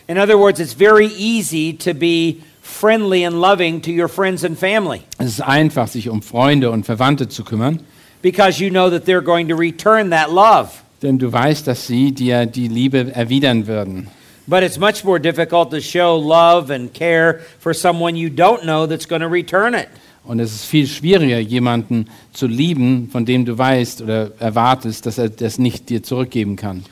In 0.08 0.18
other 0.18 0.38
words, 0.38 0.58
it's 0.60 0.74
very 0.74 1.06
easy 1.16 1.72
to 1.78 1.94
be 1.94 2.36
friendly 2.60 3.24
and 3.24 3.36
loving 3.40 3.80
to 3.82 3.90
your 3.90 4.08
friends 4.08 4.44
and 4.44 4.58
family 4.58 5.02
Es 5.18 5.26
ist 5.26 5.40
einfach, 5.40 5.88
sich 5.88 6.08
um 6.08 6.22
Freunde 6.22 6.70
und 6.70 6.84
Verwandte 6.84 7.28
zu 7.28 7.44
kümmern, 7.44 7.80
because 8.20 8.62
you 8.62 8.70
know 8.70 8.90
that 8.90 9.04
they're 9.06 9.22
going 9.22 9.48
to 9.48 9.56
return 9.56 10.10
that 10.10 10.30
love. 10.30 10.70
denn 11.02 11.18
du 11.18 11.32
weißt, 11.32 11.66
dass 11.66 11.86
sie 11.86 12.12
dir 12.12 12.46
die 12.46 12.68
Liebe 12.68 13.12
erwidern 13.14 13.66
würden. 13.66 14.08
But 14.46 14.62
it's 14.62 14.78
much 14.78 15.04
more 15.04 15.20
difficult 15.20 15.70
to 15.70 15.80
show 15.80 16.16
love 16.16 16.72
and 16.72 16.92
care 16.92 17.40
for 17.60 17.72
someone 17.72 18.16
you 18.16 18.28
don't 18.28 18.62
know 18.62 18.86
that's 18.86 19.06
going 19.06 19.22
to 19.22 19.28
return 19.28 19.74
it. 19.74 19.88
Und 20.24 20.38
es 20.38 20.54
ist 20.54 20.64
viel 20.64 20.86
schwieriger, 20.86 21.38
jemanden 21.38 22.06
zu 22.32 22.46
lieben, 22.46 23.08
von 23.10 23.24
dem 23.24 23.44
du 23.44 23.58
weißt 23.58 24.02
oder 24.02 24.30
erwartest, 24.38 25.06
dass 25.06 25.18
er 25.18 25.28
das 25.28 25.58
nicht 25.58 25.88
dir 25.88 26.02
zurückgeben 26.02 26.56
kann. 26.56 26.84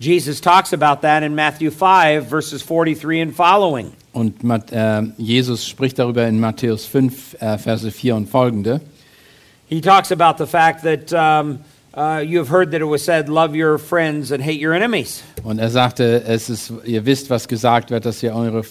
Jesus 0.00 0.40
talks 0.40 0.72
about 0.72 1.02
that 1.02 1.24
in 1.24 1.34
Matthew 1.34 1.70
5, 1.70 2.28
verses 2.28 2.62
43 2.62 3.20
and 3.20 3.34
following. 3.34 3.92
Und 4.12 4.36
äh, 4.70 5.02
Jesus 5.16 5.66
spricht 5.66 5.98
darüber 5.98 6.26
in 6.26 6.38
Matthäus 6.38 6.86
5, 6.86 7.36
äh, 7.40 7.58
Verse 7.58 7.90
4 7.90 8.14
und 8.14 8.28
folgende. 8.28 8.80
He 9.68 9.80
talks 9.80 10.12
about 10.12 10.38
the 10.38 10.46
fact 10.46 10.82
that 10.84 11.12
um, 11.12 11.58
uh, 11.94 12.20
you 12.20 12.38
have 12.38 12.48
heard 12.48 12.70
that 12.70 12.80
it 12.80 12.88
was 12.88 13.04
said, 13.04 13.28
Love 13.28 13.54
your 13.54 13.76
friends 13.76 14.30
and 14.30 14.42
hate 14.42 14.64
your 14.64 14.72
enemies. 14.72 15.22
Und 15.42 15.58
er 15.58 15.70
sagte, 15.70 16.22
es 16.24 16.48
ist, 16.48 16.72
ihr 16.84 17.04
wisst, 17.04 17.28
was 17.28 17.48
gesagt 17.48 17.90
wird, 17.90 18.06
dass 18.06 18.22
ihr 18.22 18.34
eure, 18.34 18.64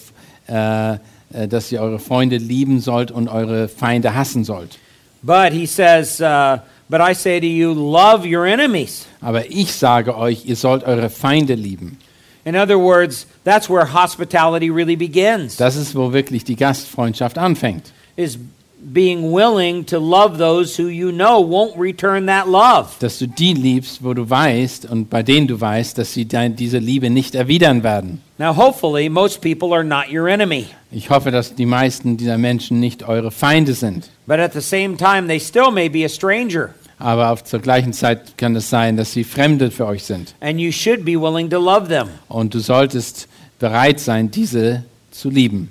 äh, 0.46 0.98
dass 1.30 1.70
ihr 1.72 1.80
eure 1.80 1.98
Freunde 1.98 2.36
lieben 2.36 2.80
sollt 2.80 3.10
und 3.10 3.28
eure 3.28 3.68
Feinde 3.68 4.14
hassen 4.14 4.44
sollt. 4.44 4.78
But 5.22 5.52
he 5.52 5.66
says, 5.66 6.20
uh, 6.20 6.58
But 6.88 7.00
I 7.02 7.12
say 7.14 7.38
to 7.38 7.46
you, 7.46 7.72
love 7.74 8.26
your 8.26 8.46
enemies. 8.46 9.06
Aber 9.20 9.50
ich 9.50 9.72
sage 9.72 10.16
euch, 10.16 10.46
ihr 10.46 10.56
sollt 10.56 10.84
eure 10.84 11.10
Feinde 11.10 11.54
lieben. 11.54 11.98
In 12.44 12.56
other 12.56 12.78
words, 12.78 13.26
that's 13.44 13.68
where 13.68 13.92
hospitality 13.92 14.70
really 14.70 14.96
begins, 14.96 15.56
Das 15.56 15.76
ist, 15.76 15.94
wo 15.94 16.12
wirklich 16.14 16.44
die 16.44 16.56
Gastfreundschaft 16.56 17.36
anfängt. 17.36 17.92
is 18.16 18.38
being 18.80 19.32
willing 19.32 19.84
to 19.86 19.98
love 19.98 20.38
those 20.38 20.76
who 20.80 20.88
you 20.88 21.10
know 21.10 21.40
won't 21.42 21.76
return 21.78 22.26
that 22.26 22.48
love. 22.48 22.90
Dass 23.00 23.18
du 23.18 23.26
die 23.26 23.52
liebst, 23.54 24.02
wo 24.04 24.14
du 24.14 24.28
weißt 24.28 24.86
und 24.90 25.10
bei 25.10 25.22
denen 25.22 25.46
du 25.48 25.60
weißt, 25.60 25.98
dass 25.98 26.12
sie 26.12 26.26
dein, 26.26 26.56
diese 26.56 26.78
Liebe 26.78 27.10
nicht 27.10 27.34
erwidern 27.34 27.82
werden. 27.82 28.20
Now, 28.38 28.54
hopefully, 28.56 29.08
most 29.08 29.40
people 29.40 29.74
are 29.74 29.82
not 29.84 30.12
your 30.12 30.28
enemy. 30.28 30.66
Ich 30.92 31.10
hoffe, 31.10 31.30
dass 31.30 31.54
die 31.54 31.66
meisten 31.66 32.16
dieser 32.16 32.38
Menschen 32.38 32.78
nicht 32.78 33.02
eure 33.06 33.30
Feinde 33.32 33.74
sind. 33.74 34.08
But 34.26 34.38
at 34.38 34.52
the 34.52 34.60
same 34.60 34.96
time, 34.96 35.26
they 35.26 35.40
still 35.40 35.70
may 35.72 35.88
be 35.88 36.04
a 36.04 36.08
stranger, 36.08 36.70
Aber 37.00 37.30
auf 37.30 37.42
zur 37.44 37.58
gleichen 37.60 37.92
Zeit 37.92 38.38
kann 38.38 38.54
es 38.56 38.70
sein, 38.70 38.96
dass 38.96 39.12
sie 39.12 39.24
Fremde 39.24 39.70
für 39.70 39.86
euch 39.86 40.04
sind. 40.04 40.34
and 40.40 40.60
you 40.60 40.70
should 40.70 41.04
be 41.04 41.20
willing 41.20 41.50
to 41.50 41.58
love 41.58 41.88
them. 41.88 42.08
Und 42.28 42.54
du 42.54 42.60
solltest 42.60 43.28
bereit 43.58 43.98
sein, 43.98 44.30
diese 44.30 44.84
zu 45.10 45.30
lieben. 45.30 45.70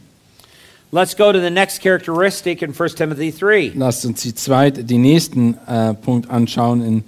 Let's 0.98 1.14
go 1.14 1.32
to 1.32 1.40
the 1.40 1.52
next 1.52 1.84
characteristic 1.84 2.64
in 2.64 2.74
1 2.74 2.90
Timothy 2.96 3.30
3. 3.30 3.74
Lasst 3.76 4.04
uns 4.04 4.24
die 4.24 4.34
zweite, 4.34 4.84
den 4.84 5.04
nächsten 5.04 5.56
äh, 5.68 5.94
Punkt 5.94 6.28
anschauen 6.28 6.82
in 6.82 7.04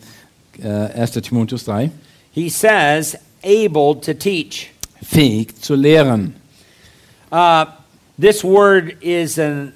äh, 0.64 0.92
1. 0.94 1.14
Timotheus 1.14 1.66
3. 1.66 1.90
He 2.32 2.50
says, 2.50 3.18
able 3.44 3.96
to 3.96 4.14
teach. 4.14 4.70
Fähig 5.02 5.60
zu 5.60 5.74
lehren. 5.74 6.36
Uh, 7.32 7.66
this 8.20 8.44
word 8.44 8.96
is 9.02 9.40
an, 9.40 9.74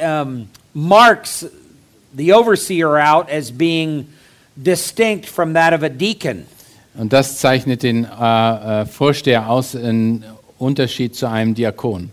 um, 0.00 0.48
marks 0.72 1.44
the 2.14 2.32
overseer 2.32 2.96
out 2.96 3.28
as 3.28 3.50
being 3.50 4.06
distinct 4.56 5.26
from 5.26 5.52
that 5.52 5.74
of 5.74 5.82
a 5.82 5.90
deacon. 5.90 6.46
Und 6.94 7.12
das 7.12 7.36
zeichnet 7.36 7.82
den 7.82 8.06
äh, 8.06 8.80
äh, 8.80 8.86
Vorsteher 8.86 9.50
aus 9.50 9.74
in 9.74 10.24
Unterschied 10.56 11.14
zu 11.14 11.28
einem 11.28 11.54
Diakon. 11.54 12.08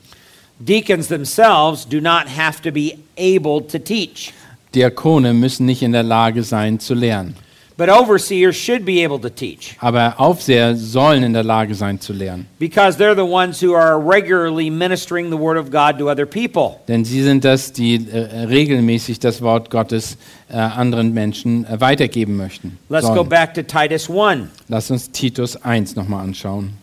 Deacons 0.59 1.07
themselves 1.07 1.85
do 1.85 1.99
not 1.99 2.27
have 2.27 2.61
to 2.61 2.71
be 2.71 2.97
able 3.17 3.61
to 3.61 3.77
teach, 3.79 4.33
Diakone 4.73 5.33
müssen 5.33 5.65
nicht 5.65 5.81
in 5.83 5.91
der 5.91 6.03
Lage 6.03 6.43
sein 6.43 6.79
zu 6.79 6.93
lehren. 6.93 7.35
but 7.77 7.89
overseers 7.89 8.55
should 8.55 8.85
be 8.85 9.03
able 9.03 9.19
to 9.19 9.29
teach 9.29 9.75
Aber 9.81 10.17
Aufseher 10.17 10.77
sollen 10.77 11.23
in 11.23 11.33
der 11.33 11.43
Lage 11.43 11.75
sein 11.75 11.99
zu 11.99 12.13
lehren. 12.13 12.45
because 12.57 12.97
they're 12.97 13.15
the 13.15 13.21
ones 13.25 13.61
who 13.61 13.73
are 13.73 13.99
regularly 13.99 14.69
ministering 14.69 15.29
the 15.29 15.35
word 15.37 15.57
of 15.57 15.69
God 15.71 15.97
to 15.99 16.09
other 16.09 16.25
people. 16.25 16.79
Denn 16.87 17.03
sie 17.03 17.21
sind 17.21 17.43
das, 17.43 17.73
die 17.73 17.95
äh, 18.09 18.45
regelmäßig 18.45 19.19
das 19.19 19.41
Wort 19.41 19.69
Gottes 19.69 20.17
äh, 20.49 20.55
anderen 20.55 21.13
Menschen 21.13 21.65
äh, 21.65 21.81
weitergeben 21.81 22.37
möchten. 22.37 22.77
Let's 22.87 23.07
go 23.13 23.25
back 23.25 23.53
to 23.55 23.61
Titus 23.63 24.09
1. 24.09 24.47
Lass 24.69 24.89
uns 24.89 25.11
Titus 25.11 25.57
1 25.57 25.97
nochmal 25.97 26.23
anschauen. 26.23 26.77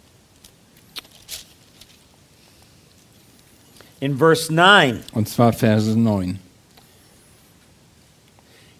In 4.02 4.18
verse 4.18 4.50
9, 4.52 4.98
Und 5.14 5.28
zwar 5.28 5.52
Verse 5.52 5.96
9. 5.96 6.40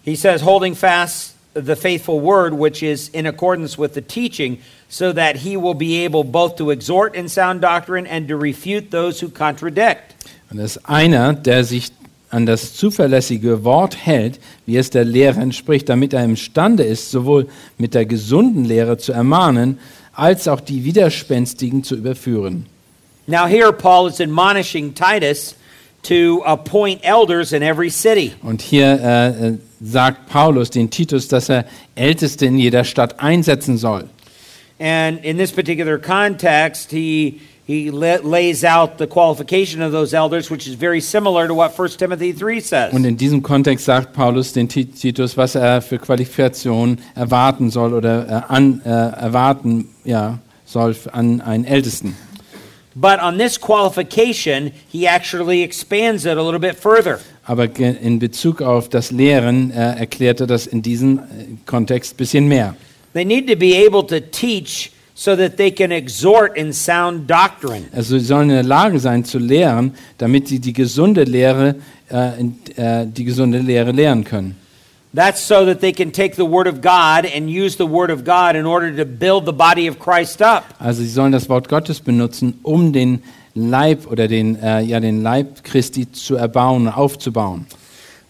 he 0.03 0.17
says, 0.17 0.41
holding 0.41 0.75
fast 0.75 1.35
the 1.53 1.77
faithful 1.77 2.19
word 2.19 2.53
which 2.53 2.83
is 2.83 3.07
in 3.13 3.25
accordance 3.25 3.77
with 3.77 3.93
the 3.93 4.01
teaching, 4.01 4.57
so 4.89 5.13
that 5.13 5.37
he 5.37 5.55
will 5.55 5.75
be 5.75 6.03
able 6.03 6.25
both 6.25 6.57
to 6.57 6.71
exhort 6.71 7.15
in 7.15 7.29
sound 7.29 7.61
doctrine 7.61 8.05
and 8.05 8.27
to 8.27 8.35
refute 8.35 8.91
those 8.91 9.21
who 9.21 9.29
contradict. 9.29 10.13
Und 10.51 10.57
das 10.57 10.75
ist 10.75 10.89
einer, 10.89 11.31
der 11.33 11.63
sich 11.63 11.91
an 12.29 12.45
das 12.45 12.73
zuverlässige 12.73 13.63
Wort 13.63 13.95
hält, 13.95 14.41
wie 14.65 14.75
es 14.75 14.89
der 14.89 15.05
Lehre 15.05 15.39
entspricht, 15.39 15.87
damit 15.87 16.11
er 16.11 16.25
imstande 16.25 16.83
ist, 16.83 17.11
sowohl 17.11 17.47
mit 17.77 17.93
der 17.93 18.05
gesunden 18.05 18.65
Lehre 18.65 18.97
zu 18.97 19.13
ermahnen, 19.13 19.79
als 20.11 20.49
auch 20.49 20.59
die 20.59 20.83
Widerspenstigen 20.83 21.85
zu 21.85 21.95
überführen. 21.95 22.65
Now, 23.27 23.47
here 23.47 23.71
Paul 23.71 24.07
is 24.07 24.19
admonishing 24.19 24.93
Titus 24.93 25.55
to 26.03 26.41
appoint 26.45 26.99
elders 27.03 27.53
in 27.53 27.63
every 27.63 27.89
city. 27.89 28.33
Und 28.43 28.61
hier 28.61 28.99
äh, 29.01 29.47
äh, 29.47 29.57
sagt 29.81 30.27
Paulus 30.29 30.69
den 30.69 30.89
Titus, 30.89 31.29
dass 31.29 31.47
er 31.49 31.63
Älteste 31.95 32.45
in 32.45 32.57
jeder 32.57 32.83
Stadt 32.83 33.21
einsetzen 33.21 33.77
soll. 33.77 34.09
And 34.79 35.23
in 35.23 35.37
this 35.37 35.51
particular 35.53 35.97
context, 35.97 36.91
he, 36.91 37.39
he 37.65 37.89
la- 37.89 38.17
lays 38.21 38.65
out 38.65 38.97
the 38.97 39.07
qualification 39.07 39.81
of 39.81 39.93
those 39.93 40.13
elders, 40.13 40.51
which 40.51 40.67
is 40.67 40.73
very 40.75 40.99
similar 40.99 41.47
to 41.47 41.53
what 41.55 41.71
1 41.79 41.97
Timothy 41.97 42.33
3 42.33 42.59
says. 42.59 42.91
Und 42.93 43.05
in 43.05 43.15
diesem 43.15 43.41
Kontext 43.41 43.85
sagt 43.85 44.11
Paulus 44.11 44.51
den 44.51 44.67
Ti- 44.67 44.83
Titus, 44.85 45.37
was 45.37 45.55
er 45.55 45.81
für 45.81 45.99
Qualifikationen 45.99 46.99
erwarten 47.15 47.69
soll 47.69 47.93
oder 47.93 48.27
äh, 48.49 48.53
an, 48.53 48.81
äh, 48.83 48.89
erwarten 48.89 49.87
ja, 50.03 50.39
soll 50.65 50.93
an 51.13 51.39
einen 51.39 51.63
Ältesten. 51.63 52.17
But 52.95 53.19
on 53.19 53.37
this 53.37 53.57
qualification, 53.59 54.71
he 54.91 55.07
actually 55.07 55.63
expands 55.63 56.25
it 56.25 56.37
a 56.37 56.41
little 56.41 56.59
bit 56.59 56.75
further. 56.75 57.19
Aber 57.45 57.67
in 57.77 58.19
Bezug 58.19 58.61
auf 58.61 58.87
das 58.89 59.11
Lehren 59.11 59.71
äh, 59.71 59.99
erklärt 59.99 60.39
er 60.39 60.47
das 60.47 60.67
in 60.67 60.81
diesem 60.81 61.19
äh, 61.19 61.21
Kontext 61.65 62.13
ein 62.13 62.17
bisschen 62.17 62.47
mehr. 62.47 62.75
They 63.13 63.25
need 63.25 63.47
to 63.47 63.55
be 63.55 63.75
able 63.75 64.05
to 64.07 64.19
teach 64.19 64.91
so 65.15 65.35
that 65.35 65.57
they 65.57 65.71
can 65.71 65.91
exhort 65.91 66.57
in 66.57 66.71
sound 66.71 67.29
doctrine. 67.29 67.85
Also 67.91 68.17
sie 68.17 68.25
sollen 68.25 68.49
in 68.49 68.55
der 68.55 68.63
Lage 68.63 68.99
sein 68.99 69.25
zu 69.25 69.39
lehren, 69.39 69.93
damit 70.17 70.47
sie 70.47 70.59
die 70.59 70.73
gesunde 70.73 71.23
Lehre, 71.23 71.75
äh, 72.09 72.43
äh, 72.75 73.05
die 73.07 73.23
gesunde 73.23 73.59
Lehre 73.59 73.91
lehren 73.91 74.23
können. 74.23 74.55
That's 75.13 75.41
so 75.41 75.65
that 75.65 75.79
they 75.79 75.91
can 75.91 76.11
take 76.11 76.35
the 76.37 76.45
Word 76.45 76.65
of 76.65 76.81
God 76.81 77.25
and 77.25 77.47
use 77.47 77.75
the 77.75 77.85
Word 77.85 78.09
of 78.09 78.23
God 78.23 78.55
in 78.55 78.65
order 78.65 78.95
to 78.95 79.05
build 79.05 79.45
the 79.45 79.53
body 79.53 79.87
of 79.87 79.99
Christ 79.99 80.41
up. 80.41 80.63
Also 80.79 81.03
sie 81.03 81.09
sollen 81.09 81.31
das 81.31 81.47
Wort 81.49 81.69
Gottes 81.69 81.99
benutzen, 81.99 82.59
um 82.63 82.93
den 82.93 83.21
Leib 83.53 84.07
oder 84.07 84.27
den, 84.27 84.55
äh, 84.55 84.81
ja, 84.81 84.99
den 84.99 85.21
Leib 85.21 85.63
Christi 85.63 86.11
zu 86.11 86.35
erbauen, 86.35 86.87
aufzubauen. 86.87 87.67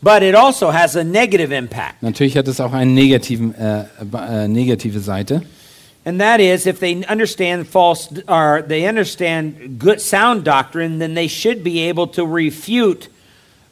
But 0.02 0.22
it 0.22 0.36
also 0.36 0.74
has 0.74 0.98
a 0.98 1.04
negative 1.06 1.54
impact. 1.54 2.04
Natürlich 2.04 2.36
hat 2.36 2.50
es 2.50 2.60
auch 2.60 2.74
eine 2.74 2.91
negativen, 2.91 3.56
äh, 3.56 3.86
äh, 4.02 4.50
negative 4.50 5.00
Seite. 5.00 5.43
And 6.06 6.19
that 6.19 6.41
is 6.41 6.65
if 6.65 6.80
they 6.80 7.06
understand 7.10 7.65
false 7.65 8.10
or 8.28 8.62
they 8.62 8.86
understand 8.89 9.80
good 9.80 10.02
sound 10.02 10.46
doctrine, 10.46 11.00
then 11.00 11.15
they 11.15 11.30
should 11.30 11.63
be 11.63 11.88
able 11.88 12.08
to 12.08 12.26
refute 12.26 13.08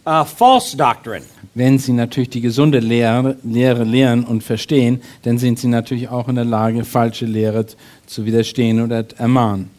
uh, 0.05 0.23
false 0.23 0.73
doctrine. 0.73 1.25
Wenn 1.53 1.79
sie 1.79 1.91
natürlich 1.91 2.29
die 2.29 2.41
gesunde 2.41 2.79
Lehre, 2.79 3.35
Lehre 3.43 3.83
lehren 3.83 4.23
und 4.23 4.41
verstehen, 4.41 5.01
dann 5.23 5.37
sind 5.37 5.59
sie 5.59 5.67
natürlich 5.67 6.07
auch 6.07 6.29
in 6.29 6.35
der 6.35 6.45
Lage, 6.45 6.85
falsche 6.85 7.25
Lehre 7.25 7.65
zu 8.05 8.25
widerstehen 8.25 8.81
oder 8.81 9.05
ermahnen. 9.17 9.69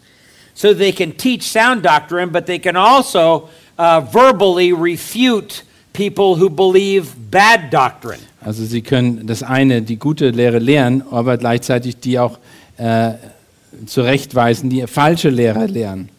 So 0.54 0.74
they 0.74 0.92
can 0.92 1.16
teach 1.16 1.42
sound 1.42 1.82
doctrine, 1.84 2.30
but 2.30 2.44
they 2.44 2.58
can 2.58 2.76
also 2.76 3.48
uh, 3.78 4.02
verbally 4.02 4.72
refute 4.72 5.64
people 5.94 6.36
who 6.36 6.50
believe 6.50 7.14
bad 7.30 7.72
doctrine. 7.72 8.20
Also 8.44 8.64
sie 8.64 8.82
können 8.82 9.26
das 9.26 9.42
eine, 9.42 9.80
die 9.80 9.96
gute 9.96 10.30
Lehre 10.30 10.58
lehren, 10.58 11.02
aber 11.10 11.38
gleichzeitig 11.38 11.96
die 11.98 12.18
auch 12.18 12.38
äh, 12.76 13.12
zurechtweisen, 13.86 14.68
die 14.68 14.86
falsche 14.86 15.30
Lehre 15.30 15.66
lehren. 15.66 16.10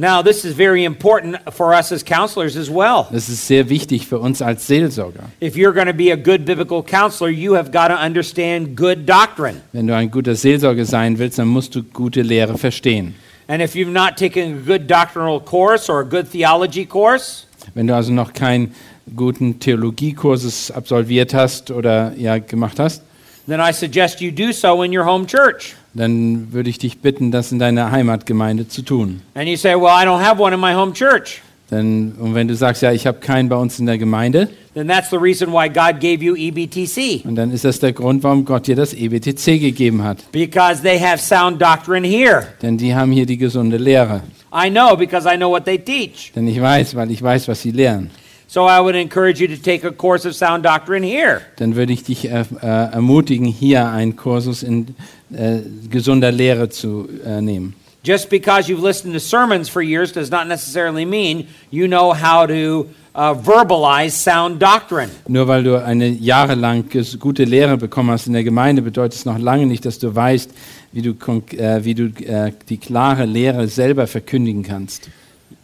Now, 0.00 0.22
this 0.22 0.46
is 0.46 0.54
very 0.54 0.84
important 0.84 1.36
for 1.52 1.74
us 1.74 1.92
as 1.92 2.02
counselors 2.02 2.56
as 2.56 2.70
well. 2.70 3.06
Das 3.12 3.28
ist 3.28 3.46
sehr 3.46 3.68
wichtig 3.68 4.06
für 4.06 4.18
uns 4.18 4.40
als 4.40 4.66
Seelsorger. 4.66 5.24
If 5.40 5.56
you're 5.56 5.74
going 5.74 5.88
to 5.88 5.92
be 5.92 6.10
a 6.10 6.16
good 6.16 6.46
biblical 6.46 6.82
counselor, 6.82 7.28
you 7.28 7.54
have 7.54 7.70
got 7.70 7.88
to 7.88 8.02
understand 8.02 8.74
good 8.74 9.04
doctrine. 9.06 9.60
Wenn 9.74 9.86
du 9.86 9.94
ein 9.94 10.10
guter 10.10 10.34
Seelsorger 10.34 10.86
sein 10.86 11.18
willst, 11.18 11.38
dann 11.38 11.48
musst 11.48 11.74
du 11.74 11.82
gute 11.82 12.22
Lehre 12.22 12.56
verstehen. 12.56 13.14
And 13.46 13.60
if 13.60 13.74
you've 13.74 13.92
not 13.92 14.16
taken 14.16 14.54
a 14.54 14.66
good 14.66 14.90
doctrinal 14.90 15.38
course 15.38 15.92
or 15.92 16.00
a 16.00 16.04
good 16.04 16.32
theology 16.32 16.86
course, 16.86 17.44
Wenn 17.74 17.86
du 17.86 17.94
also 17.94 18.10
noch 18.10 18.32
keinen 18.32 18.74
guten 19.14 19.60
Theologiekurses 19.60 20.70
absolviert 20.70 21.34
hast 21.34 21.70
oder 21.70 22.14
ja 22.16 22.38
gemacht 22.38 22.78
hast, 22.78 23.02
then 23.46 23.60
I 23.60 23.70
suggest 23.74 24.22
you 24.22 24.30
do 24.30 24.52
so 24.52 24.82
in 24.82 24.96
your 24.96 25.04
home 25.04 25.26
church. 25.26 25.74
Dann 25.94 26.52
würde 26.52 26.70
ich 26.70 26.78
dich 26.78 26.98
bitten, 26.98 27.30
das 27.30 27.52
in 27.52 27.58
deiner 27.58 27.90
Heimatgemeinde 27.90 28.68
zu 28.68 28.82
tun. 28.82 29.22
And 29.34 29.48
you 29.48 29.56
say, 29.56 29.74
Well, 29.74 29.88
I 29.90 30.04
don't 30.06 30.22
have 30.22 30.40
one 30.40 30.54
in 30.54 30.60
my 30.60 30.72
home 30.74 30.92
church. 30.92 31.40
Denn, 31.70 32.14
und 32.18 32.34
wenn 32.34 32.48
du 32.48 32.56
sagst, 32.56 32.82
ja, 32.82 32.90
ich 32.90 33.06
habe 33.06 33.20
keinen 33.20 33.48
bei 33.48 33.54
uns 33.56 33.78
in 33.78 33.86
der 33.86 33.96
Gemeinde, 33.96 34.48
Then 34.74 34.88
that's 34.88 35.10
the 35.10 35.16
reason 35.16 35.52
why 35.52 35.68
God 35.68 36.00
gave 36.00 36.22
you 36.22 36.34
EBTC. 36.36 37.24
und 37.24 37.34
dann 37.36 37.50
ist 37.52 37.64
das 37.64 37.78
der 37.80 37.92
Grund, 37.92 38.22
warum 38.22 38.44
Gott 38.44 38.66
dir 38.66 38.76
das 38.76 38.92
EBTC 38.94 39.60
gegeben 39.60 40.02
hat. 40.04 40.18
Because 40.32 40.82
they 40.82 40.98
have 40.98 41.18
sound 41.18 41.60
doctrine 41.60 42.06
here. 42.06 42.46
Denn 42.62 42.76
die 42.76 42.94
haben 42.94 43.10
hier 43.12 43.26
die 43.26 43.36
gesunde 43.36 43.76
Lehre. 43.76 44.22
I 44.52 44.68
know 44.68 44.96
because 44.96 45.28
I 45.32 45.36
know 45.36 45.50
what 45.50 45.64
they 45.64 45.78
teach. 45.78 46.32
Denn 46.34 46.46
ich 46.48 46.60
weiß, 46.60 46.94
weil 46.96 47.10
ich 47.12 47.22
weiß, 47.22 47.46
was 47.48 47.62
sie 47.62 47.70
lehren. 47.70 48.10
So 48.52 48.66
I 48.66 48.80
would 48.80 48.96
encourage 48.96 49.40
you 49.40 49.46
to 49.46 49.56
take 49.56 49.84
a 49.84 49.92
course 49.92 50.26
of 50.26 50.34
sound 50.34 50.64
doctrine 50.64 51.04
here. 51.04 51.42
Dann 51.58 51.76
würde 51.76 51.92
ich 51.92 52.02
dich 52.02 52.28
äh, 52.28 52.44
äh, 52.60 52.66
ermutigen, 52.66 53.46
hier 53.46 53.88
einen 53.88 54.16
Kursus 54.16 54.64
in 54.64 54.96
äh, 55.32 55.60
gesunder 55.88 56.32
Lehre 56.32 56.68
zu 56.68 57.08
äh, 57.24 57.40
nehmen. 57.40 57.76
Just 58.02 58.28
because 58.28 58.68
you've 58.68 58.84
listened 58.84 59.14
to 59.14 59.20
sermons 59.20 59.68
for 59.68 59.80
years 59.80 60.12
does 60.12 60.32
not 60.32 60.48
necessarily 60.48 61.04
mean 61.04 61.46
you 61.70 61.86
know 61.86 62.12
how 62.12 62.44
to 62.44 62.88
uh, 63.14 63.34
verbalize 63.34 64.16
sound 64.16 64.60
doctrine. 64.60 65.10
Nur 65.28 65.46
weil 65.46 65.62
du 65.62 65.76
eine 65.76 66.08
jahrelang 66.08 66.86
gute 67.20 67.44
Lehre 67.44 67.76
bekommen 67.76 68.10
hast 68.10 68.26
in 68.26 68.32
der 68.32 68.42
Gemeinde, 68.42 68.82
bedeutet 68.82 69.14
es 69.14 69.24
noch 69.24 69.38
lange 69.38 69.66
nicht, 69.66 69.84
dass 69.84 70.00
du 70.00 70.12
weißt, 70.12 70.50
wie 70.90 71.02
du, 71.02 71.10
äh, 71.56 71.84
wie 71.84 71.94
du 71.94 72.06
äh, 72.24 72.50
die 72.68 72.78
klare 72.78 73.26
Lehre 73.26 73.68
selber 73.68 74.08
verkündigen 74.08 74.64
kannst. 74.64 75.08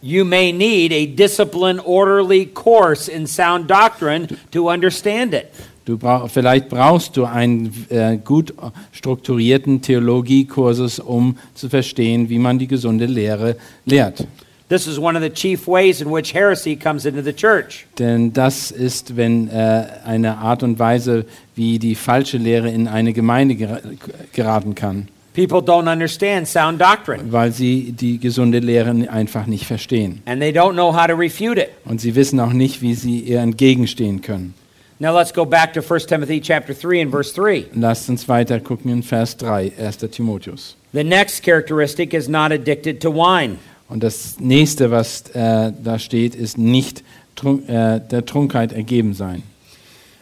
You 0.01 0.25
may 0.25 0.51
need 0.51 0.91
a 0.93 1.07
disciplined, 1.07 1.81
orderly 1.83 2.45
course 2.45 3.07
in 3.07 3.25
sound 3.25 3.67
doctrine 3.67 4.27
to 4.51 4.69
understand 4.69 5.33
it. 5.33 5.51
Du 5.85 5.97
brauch, 5.97 6.29
vielleicht 6.29 6.69
brauchst 6.69 7.15
du 7.15 7.25
einen 7.25 7.73
äh, 7.89 8.17
gut 8.17 8.53
strukturierten 8.91 9.81
Theologiekursus, 9.81 10.99
um 10.99 11.37
zu 11.55 11.69
verstehen, 11.69 12.29
wie 12.29 12.39
man 12.39 12.59
die 12.59 12.67
gesunde 12.67 13.05
Lehre 13.05 13.55
lehrt. 13.85 14.27
This 14.69 14.85
is 14.85 14.99
one 14.99 15.15
of 15.15 15.23
the 15.23 15.29
chief 15.29 15.65
ways 15.65 16.01
in 16.01 16.11
which 16.11 16.33
heresy 16.33 16.75
comes 16.75 17.05
into 17.05 17.21
the 17.21 17.31
church. 17.31 17.87
Denn 17.97 18.33
das 18.33 18.69
ist, 18.69 19.15
wenn 19.15 19.47
äh, 19.47 19.85
eine 20.03 20.39
Art 20.39 20.61
und 20.61 20.77
Weise, 20.77 21.25
wie 21.55 21.79
die 21.79 21.95
falsche 21.95 22.37
Lehre 22.37 22.69
in 22.69 22.89
eine 22.89 23.13
Gemeinde 23.13 23.55
gera 23.55 23.79
geraten 24.33 24.75
kann, 24.75 25.07
People 25.37 25.61
don't 25.61 25.87
understand 25.87 26.47
sound 26.47 26.81
doctrine, 26.81 27.31
weil 27.31 27.51
sie 27.51 27.91
die 27.91 28.17
gesunde 28.17 28.57
Lehre 28.57 28.89
einfach 29.07 29.45
nicht 29.45 29.67
verstehen. 29.67 30.23
and 30.25 30.41
they 30.41 30.51
don't 30.51 30.73
know 30.73 30.91
how 30.91 31.05
to 31.05 31.13
refute 31.13 31.59
it. 31.61 31.69
Und 31.85 32.01
sie 32.01 32.15
wissen 32.15 32.39
auch 32.39 32.53
nicht, 32.53 32.81
wie 32.81 32.95
sie 32.95 33.19
ihr 33.19 33.39
entgegenstehen 33.41 34.21
können. 34.21 34.55
Now 34.97 35.15
let's 35.15 35.31
go 35.31 35.45
back 35.45 35.73
to 35.73 35.81
1 35.81 36.07
Timothy 36.07 36.41
chapter 36.41 36.73
3 36.73 37.03
and 37.03 37.11
verse 37.11 37.31
3. 37.35 37.67
Lasst 37.75 38.09
uns 38.09 38.27
weiter 38.27 38.59
gucken 38.59 38.91
in 38.91 39.03
Vers 39.03 39.37
3, 39.37 39.73
1. 39.79 39.97
Timotheus. 40.09 40.75
The 40.91 41.03
next 41.03 41.43
characteristic 41.43 42.15
is 42.15 42.27
not 42.27 42.51
addicted 42.51 42.99
to 43.01 43.11
wine. 43.13 43.57
Und 43.89 44.01
das 44.01 44.39
nächste, 44.39 44.89
was 44.89 45.21
äh, 45.35 45.71
da 45.83 45.99
steht, 45.99 46.33
ist 46.33 46.57
nicht 46.57 47.03
trunk, 47.35 47.69
äh, 47.69 47.99
der 47.99 48.25
Trunkheit 48.25 48.73
ergeben 48.73 49.13
sein. 49.13 49.43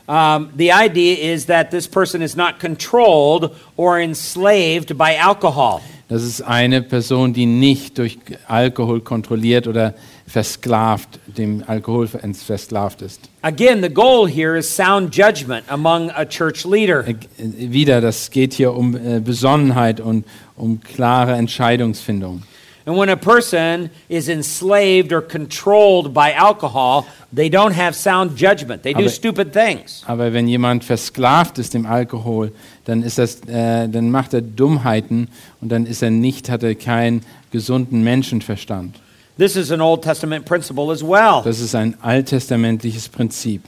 Um, 0.08 0.52
the 0.56 0.72
idea 0.72 1.34
is 1.34 1.48
that 1.48 1.72
this 1.72 1.88
person 1.88 2.22
is 2.22 2.36
not 2.36 2.60
controlled 2.60 3.56
or 3.76 4.00
enslaved 4.00 4.98
by 4.98 5.16
alcohol. 5.16 5.82
Das 6.08 6.22
ist 6.22 6.42
eine 6.44 6.84
Person, 6.84 7.34
die 7.34 7.48
nicht 7.48 7.98
durch 7.98 8.20
Alkohol 8.48 9.02
kontrolliert 9.02 9.68
oder 9.68 9.96
versklavt, 10.28 11.20
dem 11.26 11.64
Alkohol 11.66 12.08
versklavt 12.08 13.02
ist. 13.02 13.22
Again, 13.42 13.82
the 13.82 13.90
goal 13.90 14.28
here 14.28 14.56
is 14.56 14.70
sound 14.70 15.16
judgment 15.16 15.66
among 15.68 16.12
a 16.12 16.24
church 16.24 16.64
leader. 16.64 17.08
Äh, 17.08 17.16
Wieder, 17.38 18.02
das 18.02 18.30
geht 18.30 18.54
hier 18.54 18.76
um 18.76 18.96
äh, 18.96 19.20
Besonnenheit 19.20 20.00
und 20.00 20.26
um 20.56 20.80
klare 20.82 21.34
Entscheidungsfindung. 21.34 22.44
And 22.88 22.96
when 22.98 23.10
a 23.10 23.16
person 23.18 23.90
is 24.10 24.30
enslaved 24.30 25.12
or 25.12 25.22
controlled 25.22 26.14
by 26.14 26.32
alcohol, 26.34 27.08
they 27.34 27.50
don't 27.50 27.74
have 27.74 27.96
sound 27.96 28.38
judgment. 28.38 28.84
They 28.84 28.94
do 28.94 29.00
Aber- 29.00 29.10
stupid 29.10 29.52
things. 29.54 30.04
Aber 30.06 30.34
wenn 30.34 30.48
jemand 30.48 30.84
versklavt 30.84 31.58
ist 31.58 31.74
dem 31.74 31.88
Alkohol, 31.88 32.52
dann 32.86 33.02
ist 33.02 33.18
das, 33.18 33.40
äh, 33.48 33.88
dann 33.90 34.12
macht 34.12 34.36
er 34.36 34.42
Dummheiten 34.42 35.30
und 35.62 35.70
dann 35.70 35.88
ist 35.88 36.04
er 36.04 36.12
nicht, 36.12 36.50
hat 36.50 36.62
er 36.62 36.76
keinen 36.76 37.24
gesunden 37.52 38.04
Menschenverstand. 38.04 39.00
This 39.38 39.56
is 39.56 39.72
an 39.72 39.82
Old 39.82 40.04
Testament 40.04 40.46
principle 40.46 40.92
as 40.92 41.02
well. 41.02 41.42
Das 41.44 41.60
ist 41.60 41.74
ein 41.74 41.96
alttestamentliches 42.02 43.10
Prinzip. 43.10 43.64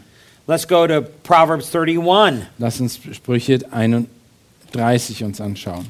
Let's 0.46 0.68
go 0.68 0.86
to 0.88 1.02
Proverbs 1.24 1.76
31. 1.76 2.44
Lass 2.60 2.80
uns 2.80 3.00
Sprüche 3.12 3.60
31 3.72 5.24
uns 5.24 5.42
anschauen. 5.42 5.88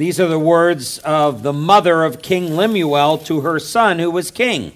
These 0.00 0.18
are 0.18 0.30
the 0.30 0.38
words 0.38 0.98
of 1.04 1.42
the 1.42 1.52
mother 1.52 2.04
of 2.04 2.22
King 2.22 2.56
Lemuel 2.56 3.18
to 3.18 3.42
her 3.42 3.58
son 3.58 3.98
who 3.98 4.10
was 4.10 4.30
king. 4.30 4.72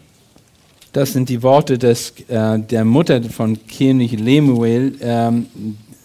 Das 0.93 1.15
sind 1.15 1.31
die 1.31 1.43
Worte 1.43 1.79
des, 1.79 2.13
äh, 2.29 2.59
der 2.59 2.85
Mutter 2.85 3.23
von 3.23 3.57
König 3.67 4.21
Lemuel, 4.21 4.99
ähm, 5.01 5.47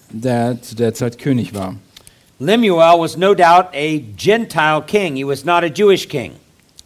der 0.09 0.61
zu 0.61 0.73
der 0.73 0.93
Zeit 0.93 1.17
König 1.19 1.53
war. 1.53 1.75
Lemuel 2.39 2.97
was 2.97 3.17
no 3.17 3.35
doubt 3.35 3.67
a 3.73 3.97
Gentile 4.15 4.81
king. 4.81 5.17
He 5.17 5.25
was 5.25 5.43
not 5.43 5.65
a 5.65 5.69
Jewish 5.69 6.07
king. 6.07 6.31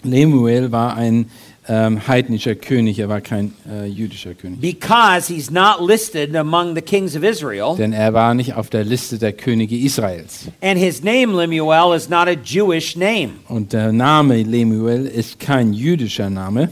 Lemuel 0.01 0.71
war 0.71 0.97
ein 0.97 1.29
ähm, 1.67 2.07
heidnischer 2.07 2.55
König, 2.55 2.99
er 2.99 3.07
war 3.09 3.21
kein 3.21 3.53
äh, 3.69 3.85
jüdischer 3.85 4.33
König. 4.33 4.59
Because 4.59 5.27
he's 5.33 5.49
not 5.49 5.79
listed 5.79 6.35
among 6.35 6.75
the 6.75 6.81
kings 6.81 7.15
of 7.15 7.23
Israel, 7.23 7.75
Denn 7.77 7.93
er 7.93 8.13
war 8.13 8.33
nicht 8.33 8.55
auf 8.55 8.69
der 8.69 8.83
Liste 8.83 9.17
der 9.17 9.33
Könige 9.33 9.77
Israels. 9.77 10.47
and 10.61 10.77
his 10.77 11.03
name 11.03 11.33
Lemuel 11.33 11.95
is 11.95 12.09
not 12.09 12.27
a 12.27 12.35
Jewish 12.35 12.95
name. 12.95 13.33
Und 13.47 13.71
der 13.73 13.91
Name 13.91 14.43
Lemuel 14.43 15.05
ist 15.05 15.39
kein 15.39 15.73
jüdischer 15.73 16.29
Name. 16.29 16.69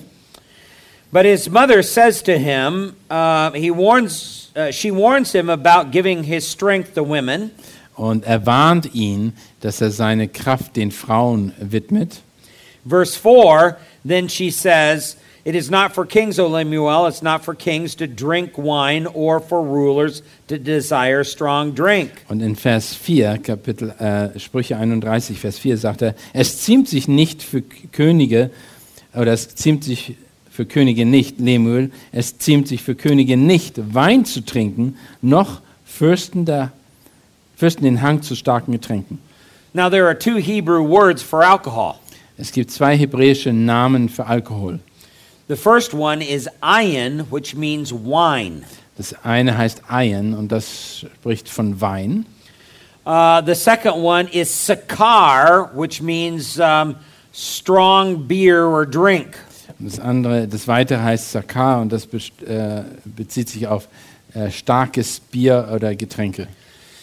But 1.13 1.25
his 1.25 1.49
mother 1.49 1.83
says 1.83 2.21
to 2.23 2.33
him, 2.37 2.93
uh, 3.09 3.51
he 3.51 3.69
warns, 3.69 4.49
uh, 4.55 4.71
she 4.71 4.91
warns 4.91 5.33
him 5.33 5.49
about 5.49 5.91
giving 5.91 6.23
his 6.23 6.49
strength 6.49 6.93
to 6.95 7.03
women. 7.03 7.51
Und 7.95 8.25
er 8.25 8.45
warnt 8.45 8.95
ihn, 8.95 9.33
dass 9.59 9.81
er 9.81 9.91
seine 9.91 10.29
Kraft 10.29 10.77
den 10.77 10.91
Frauen 10.91 11.51
widmet. 11.59 12.21
Verse 12.87 13.19
4 13.19 13.75
then 14.03 14.27
she 14.27 14.51
says, 14.51 15.15
It 15.43 15.55
is 15.55 15.71
not 15.71 15.93
for 15.95 16.05
kings, 16.05 16.37
O 16.37 16.47
Lemuel, 16.47 17.07
it's 17.07 17.23
not 17.23 17.43
for 17.43 17.55
kings 17.55 17.95
to 17.95 18.05
drink 18.05 18.57
wine 18.57 19.07
or 19.07 19.39
for 19.39 19.63
rulers 19.63 20.21
to 20.47 20.59
desire 20.59 21.23
strong 21.23 21.73
drink. 21.73 22.11
Und 22.29 22.41
in 22.41 22.55
Vers 22.55 22.93
4, 22.93 23.39
Kapitel 23.39 23.89
äh, 23.89 24.39
Sprüche 24.39 24.77
31, 24.77 25.39
Vers 25.39 25.57
4 25.57 25.77
sagt 25.77 26.03
er, 26.03 26.15
es 26.33 26.61
ziemt 26.61 26.87
sich 26.87 27.07
nicht 27.07 27.41
für 27.41 27.63
Könige, 27.91 28.51
oder 29.15 29.33
es 29.33 29.55
ziemt 29.55 29.83
sich 29.83 30.15
für 30.51 30.67
Könige 30.67 31.07
nicht, 31.07 31.39
Lemuel, 31.39 31.89
es 32.11 32.37
ziemt 32.37 32.67
sich 32.67 32.83
für 32.83 32.93
Könige 32.93 33.35
nicht, 33.35 33.95
Wein 33.95 34.25
zu 34.25 34.45
trinken, 34.45 34.95
noch 35.23 35.61
Fürsten, 35.85 36.45
der, 36.45 36.71
Fürsten 37.55 37.83
den 37.83 38.03
Hang 38.03 38.21
zu 38.21 38.35
starken 38.35 38.73
Getränken. 38.73 39.17
Now, 39.73 39.89
there 39.89 40.05
are 40.05 40.17
two 40.17 40.35
Hebrew 40.35 40.83
words 40.83 41.23
for 41.23 41.43
alcohol. 41.43 41.95
Es 42.41 42.51
gibt 42.51 42.71
zwei 42.71 42.97
hebräische 42.97 43.53
Namen 43.53 44.09
für 44.09 44.25
Alkohol. 44.25 44.79
The 45.47 45.55
first 45.55 45.93
one 45.93 46.23
is 46.23 46.49
ayin, 46.59 47.23
which 47.29 47.55
means 47.55 47.91
wine. 47.93 48.63
Das 48.97 49.13
eine 49.23 49.55
heißt 49.55 49.83
Ayen 49.87 50.33
und 50.33 50.51
das 50.51 51.05
spricht 51.19 51.47
von 51.47 51.79
Wein. 51.79 52.25
Uh, 53.05 53.41
the 53.45 53.53
second 53.53 53.95
one 53.97 54.27
is 54.31 54.49
sakar, 54.49 55.69
which 55.75 56.01
means 56.01 56.59
um, 56.59 56.95
strong 57.31 58.27
beer 58.27 58.65
or 58.65 58.87
drink. 58.87 59.37
Das 59.77 59.99
andere, 59.99 60.47
das 60.47 60.67
weitere 60.67 60.99
heißt 60.99 61.31
Sakar 61.31 61.79
und 61.81 61.91
das 61.91 62.07
best- 62.07 62.41
äh, 62.43 62.83
bezieht 63.05 63.49
sich 63.49 63.67
auf 63.67 63.87
äh, 64.33 64.49
starkes 64.49 65.19
Bier 65.19 65.69
oder 65.75 65.95
Getränke. 65.95 66.47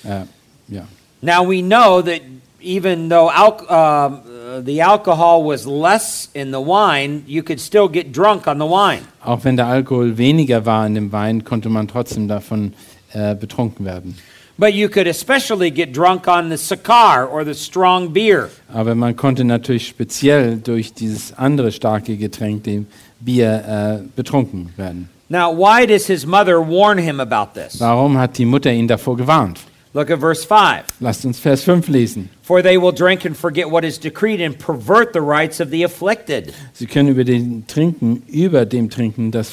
Äh, 0.03 0.23
ja. 0.69 0.83
Now 1.21 1.49
we 1.49 1.63
know 1.63 2.03
that 2.03 2.23
even 2.61 3.09
though 3.09 3.29
al- 3.31 3.63
uh, 3.69 4.19
the 4.65 4.81
alcohol 4.81 5.43
was 5.45 5.67
less 5.67 6.29
in 6.35 6.51
the 6.51 6.61
wine, 6.61 7.25
you 7.27 7.43
could 7.43 7.61
still 7.61 7.89
get 7.89 8.13
drunk 8.13 8.47
on 8.47 8.59
the 8.59 8.67
wine. 8.67 9.03
Auch 9.25 9.45
wenn 9.45 9.57
der 9.57 9.67
Alkohol 9.67 10.17
weniger 10.17 10.65
war 10.65 10.87
in 10.87 10.95
dem 10.95 11.13
Wein, 11.13 11.45
konnte 11.45 11.69
man 11.69 11.89
trotzdem 11.89 12.29
davon 12.29 12.73
äh, 13.13 13.35
betrunken 13.35 13.85
werden. 13.85 14.17
But 14.61 14.75
you 14.75 14.89
could 14.89 15.07
especially 15.07 15.71
get 15.71 15.93
drunk 15.93 16.27
on 16.27 16.51
the 16.51 16.57
sakar 16.57 17.31
or 17.31 17.45
the 17.45 17.55
strong 17.55 18.13
beer. 18.13 18.51
Aber 18.73 18.95
man 18.97 19.15
konnte 19.15 19.45
natürlich 19.45 19.87
speziell 19.87 20.57
durch 20.57 20.93
dieses 20.93 21.33
andere 21.39 21.71
starke 21.71 22.17
Getränk, 22.17 22.65
dem 22.65 22.87
Bier, 23.21 24.03
äh, 24.03 24.09
betrunken 24.17 24.71
werden. 24.77 25.09
Now, 25.29 25.53
why 25.53 25.87
does 25.87 26.07
his 26.07 26.27
mother 26.27 26.59
warn 26.59 26.99
him 26.99 27.21
about 27.21 27.53
this? 27.55 27.79
Warum 27.79 28.19
hat 28.19 28.39
die 28.39 28.47
Mutter 28.47 28.73
ihn 28.73 28.89
davor 28.89 29.17
gewarnt? 29.17 29.61
Look 29.95 30.11
at 30.11 30.21
verse 30.21 30.45
5. 30.45 30.85
Lasst 31.01 31.25
uns 31.25 31.39
Vers 31.39 31.63
5 31.63 31.89
lesen. 31.89 32.29
For 32.43 32.63
they 32.63 32.77
will 32.77 32.93
drink 32.93 33.25
and 33.25 33.37
forget 33.37 33.71
what 33.71 33.85
is 33.85 33.99
decreed 33.99 34.41
and 34.41 34.59
pervert 34.59 35.13
the 35.15 35.21
rights 35.21 35.61
of 35.61 35.71
the 35.71 35.85
afflicted. 35.85 36.53
Sie 36.75 36.87
können 36.87 37.09
über 37.09 37.25
den 37.25 37.67
Trinken, 37.67 38.23
über 38.29 38.67
dem 38.67 38.91
Trinken 38.91 39.31
das 39.31 39.51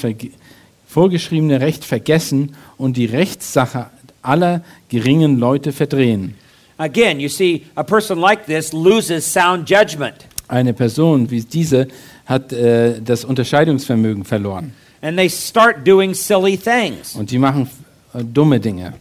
vorgeschriebene 0.88 1.62
Recht 1.62 1.86
vergessen 1.86 2.56
und 2.78 2.98
die 2.98 3.06
Rechtssache 3.06 3.88
aller 4.22 4.62
geringen 4.90 5.40
Leute 5.40 5.72
verdrehen. 5.72 6.36
Again, 6.78 7.22
you 7.22 7.30
see, 7.30 7.64
a 7.76 7.84
person 7.84 8.20
like 8.20 8.46
this 8.46 8.74
loses 8.74 9.26
sound 9.26 9.70
judgment. 9.70 10.26
Eine 10.48 10.74
Person 10.74 11.32
wie 11.32 11.42
diese 11.42 11.88
hat 12.26 12.52
äh, 12.52 13.02
das 13.02 13.24
Unterscheidungsvermögen 13.24 14.26
verloren 14.26 14.74
And 15.02 15.18
they 15.18 15.30
start 15.30 15.88
doing 15.88 16.14
silly 16.14 16.58
things. 16.58 17.16
und 17.16 17.30
sie 17.30 17.38
machen 17.38 17.70
äh, 18.14 18.24
dumme 18.24 18.60
Dinge 18.60 18.94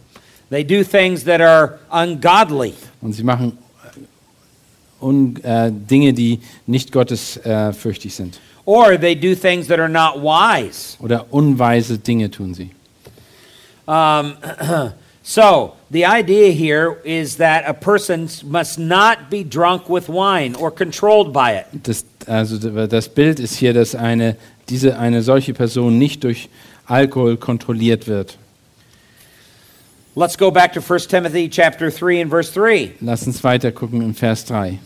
They 0.55 0.63
do 0.63 0.85
things 0.85 1.25
that 1.25 1.41
are 1.41 1.81
ungodly. 1.91 2.75
und 3.03 3.13
sie 3.13 3.25
machen 3.25 3.59
äh, 5.01 5.05
un, 5.05 5.35
äh, 5.43 5.73
Dinge, 5.73 6.13
die 6.13 6.39
nicht 6.69 6.93
gottesfürchtig 6.93 8.13
äh, 8.13 8.15
sind 8.15 8.41
Or 8.65 8.97
they 8.97 9.17
do 9.17 9.35
things 9.35 9.67
that 9.67 9.81
are 9.81 9.89
not 9.89 10.23
wise. 10.23 10.97
oder 11.01 11.27
unweise 11.33 11.99
Dinge 11.99 12.31
tun 12.31 12.55
sie. 12.55 12.71
Um, 13.89 14.37
so, 15.25 15.73
the 15.91 16.05
idea 16.07 16.53
here 16.53 16.99
is 17.03 17.37
that 17.39 17.65
a 17.67 17.75
person 17.75 18.29
must 18.45 18.79
not 18.79 19.29
be 19.29 19.43
drunk 19.43 19.89
with 19.89 20.09
wine 20.09 20.55
or 20.55 20.71
controlled 20.71 21.33
by 21.33 21.57
it. 21.57 21.67
Das, 21.83 22.05
also 22.29 22.87
das 22.87 23.09
Bild 23.09 23.41
ist 23.41 23.57
hier, 23.57 23.75
dass 23.75 23.97
eine, 23.97 24.37
diese, 24.69 25.01
eine 25.01 25.23
solche 25.23 25.53
Person 25.53 25.99
nicht 25.99 26.23
durch 26.23 26.49
Alkohol 26.87 27.39
kontrolliert 27.39 28.07
wird. 28.07 28.39
Let's 30.17 30.37
go 30.37 30.53
back 30.53 30.75
to 30.75 30.81
1 30.81 31.09
Timothy 31.09 31.49
chapter 31.49 31.91
3 31.91 32.21
and 32.21 32.31
verse 32.31 32.49
3. 32.53 32.95
Lass 33.01 33.27
uns 33.27 33.43
weiter 33.43 33.73
gucken 33.73 34.01
im 34.01 34.15
Vers 34.15 34.45
3. 34.45 34.79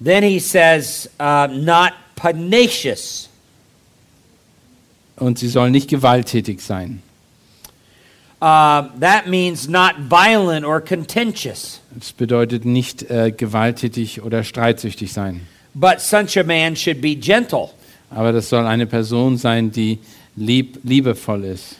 Then 0.00 0.22
he 0.22 0.38
says, 0.38 1.10
uh, 1.18 1.48
not 1.50 1.92
pugnacious. 2.14 3.28
Und 5.16 5.40
sie 5.40 5.48
soll 5.48 5.70
nicht 5.70 5.90
gewalttätig 5.90 6.60
sein. 6.60 7.02
Uh, 8.40 8.88
that 9.00 9.26
means 9.26 9.68
not 9.68 9.96
violent 10.08 10.64
or 10.64 10.80
contentious. 10.80 11.80
Das 11.90 12.12
bedeutet 12.12 12.64
nicht 12.64 13.10
äh, 13.10 13.32
gewalttätig 13.32 14.22
oder 14.22 14.44
streitsüchtig 14.44 15.12
sein. 15.12 15.46
But 15.74 16.00
such 16.00 16.38
a 16.38 16.44
man 16.44 16.76
should 16.76 17.00
be 17.00 17.16
gentle. 17.16 17.70
Aber 18.08 18.32
das 18.32 18.48
soll 18.48 18.66
eine 18.66 18.86
Person 18.86 19.36
sein, 19.36 19.72
die 19.72 19.98
lieb, 20.36 20.78
liebevoll 20.84 21.44
ist. 21.44 21.76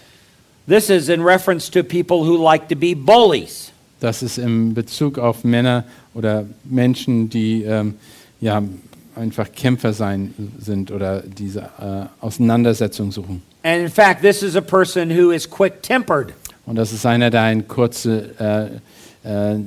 This 0.67 0.91
is 0.91 1.09
in 1.09 1.23
reference 1.23 1.71
to 1.71 1.83
people 1.83 2.25
who 2.25 2.37
like 2.37 2.69
to 2.69 2.77
be 2.77 2.95
bullies. 2.95 3.73
Das 4.01 4.23
ist 4.23 4.39
im 4.39 4.73
Bezug 4.73 5.19
auf 5.19 5.45
Männer 5.45 5.85
oder 6.15 6.47
Menschen, 6.65 7.29
die 7.29 7.63
ähm, 7.65 7.95
ja, 8.41 8.63
einfach 9.15 9.53
Kämpfer 9.53 9.93
sein 9.93 10.35
sind 10.59 10.91
oder 10.91 11.23
diese 11.23 11.61
äh, 11.61 12.25
Auseinandersetzung 12.25 13.13
suchen. 13.13 13.43
And 13.63 13.83
in 13.83 13.91
fact, 13.91 14.23
this 14.23 14.43
is 14.43 14.57
a 14.57 14.63
person 14.63 15.11
who 15.11 15.31
is 15.31 15.49
quick 15.49 15.83
tempered. 15.83 16.33
Und 16.65 16.77
das 16.77 16.93
ist 16.93 17.05
einer, 17.05 17.31
der 17.31 17.43
ein 17.43 17.69
kurze, 17.69 18.81
äh, 19.25 19.53
äh, 19.53 19.59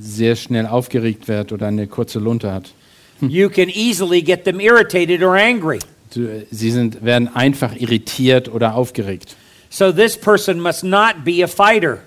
sehr 0.00 0.36
schnell 0.36 0.66
aufgeregt 0.66 1.28
wird 1.28 1.52
oder 1.52 1.66
eine 1.66 1.86
kurze 1.86 2.18
Lunte 2.18 2.52
hat. 2.52 2.72
You 3.20 3.48
can 3.48 3.68
easily 3.68 4.22
get 4.22 4.44
them 4.44 4.58
irritated 4.58 5.22
or 5.22 5.36
angry. 5.36 5.78
Sie 6.50 6.70
sind, 6.70 7.04
werden 7.04 7.34
einfach 7.34 7.74
irritiert 7.76 8.52
oder 8.52 8.74
aufgeregt. 8.74 9.36
So 9.74 9.90
this 9.90 10.18
person 10.18 10.60
must 10.60 10.84
not 10.84 11.24
be 11.24 11.42
a 11.42 11.48
fighter, 11.48 12.00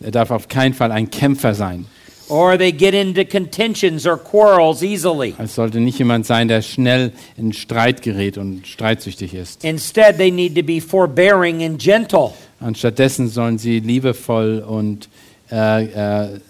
Er 0.00 0.10
darf 0.10 0.30
auf 0.30 0.48
keinen 0.48 0.74
Fall 0.74 0.92
ein 0.92 1.10
Kämpfer 1.10 1.54
sein. 1.54 1.86
or 2.28 2.58
they 2.58 2.70
get 2.72 2.92
into 2.92 3.24
contentions 3.24 4.06
or 4.06 4.18
quarrels 4.18 4.82
easily. 4.82 5.34
Es 5.38 5.54
sollte 5.54 5.80
nicht 5.80 5.98
jemand 5.98 6.26
sein, 6.26 6.46
der 6.48 6.60
schnell 6.60 7.12
in 7.38 7.54
Streit 7.54 8.02
gerät 8.02 8.36
und 8.36 8.66
streitsüchtig 8.66 9.32
ist. 9.32 9.64
Instead, 9.64 10.18
they 10.18 10.30
need 10.30 10.54
to 10.54 10.62
be 10.62 10.78
forbearing 10.80 11.62
and 11.62 11.78
gentle. 11.80 12.34
Anstattdessen 12.60 13.28
sollen 13.28 13.56
sie 13.56 13.80
liebevoll 13.80 14.58
und 14.58 15.08
äh, 15.50 15.84
äh, 15.84 16.40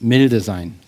milde 0.00 0.40
sein. 0.40 0.78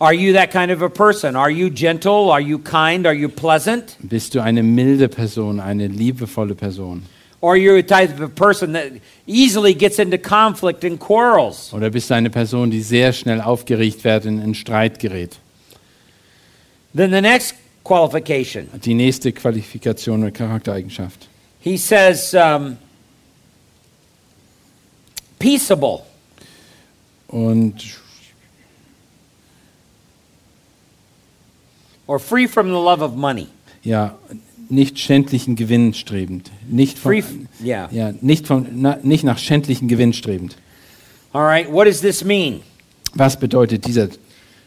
Are 0.00 0.14
you 0.14 0.32
that 0.32 0.50
kind 0.50 0.72
of 0.72 0.82
a 0.82 0.88
person? 0.88 1.36
Are 1.36 1.50
you 1.50 1.70
gentle? 1.70 2.32
Are 2.32 2.40
you 2.40 2.58
kind? 2.58 3.06
Are 3.06 3.14
you 3.14 3.28
pleasant? 3.28 3.96
Bist 4.00 4.34
du 4.34 4.40
eine 4.40 4.64
milde 4.64 5.08
Person, 5.08 5.60
eine 5.60 5.86
liebevolle 5.86 6.56
Person? 6.56 7.02
Or 7.42 7.56
you're 7.56 7.80
the 7.80 7.88
type 7.88 8.20
of 8.20 8.34
person 8.34 8.72
that 8.74 8.92
easily 9.26 9.72
gets 9.72 9.98
into 9.98 10.18
conflict 10.18 10.84
and 10.84 10.98
quarrels? 11.00 11.72
Oder 11.72 11.88
bist 11.90 12.10
du 12.10 12.14
eine 12.14 12.28
Person, 12.28 12.70
die 12.70 12.82
sehr 12.82 13.12
schnell 13.14 13.40
aufgeregt 13.40 14.04
wird 14.04 14.26
und 14.26 14.40
in 14.42 14.54
Streit 14.54 14.98
gerät? 14.98 15.38
Then 16.94 17.10
the 17.12 17.20
next 17.22 17.54
qualification 17.84 18.68
Die 18.84 18.92
nächste 18.94 19.32
Qualifikation 19.32 20.20
oder 20.22 20.32
Charaktereigenschaft. 20.32 21.28
he 21.60 21.76
says, 21.78 22.34
um, 22.34 22.76
peaceable. 25.38 26.04
Und 27.28 27.74
or 32.06 32.18
free 32.18 32.46
from 32.46 32.68
the 32.70 32.78
love 32.78 33.02
of 33.02 33.14
money. 33.16 33.48
ja, 33.82 34.14
nicht 34.70 34.98
schändlichen 34.98 35.56
Gewinn 35.56 35.94
strebend. 35.94 36.50
Nicht, 36.68 36.98
Free, 36.98 37.22
von, 37.22 37.48
yeah. 37.64 37.88
ja, 37.92 38.12
nicht, 38.20 38.46
von, 38.46 38.66
na, 38.74 38.98
nicht 39.02 39.24
nach 39.24 39.38
schändlichen 39.38 39.88
Gewinn 39.88 40.12
strebend. 40.12 40.56
All 41.32 41.42
right. 41.44 41.70
What 41.70 41.86
does 41.86 42.00
this 42.00 42.24
mean? 42.24 42.60
Was 43.14 43.38
bedeutet 43.38 43.86
dieser? 43.86 44.08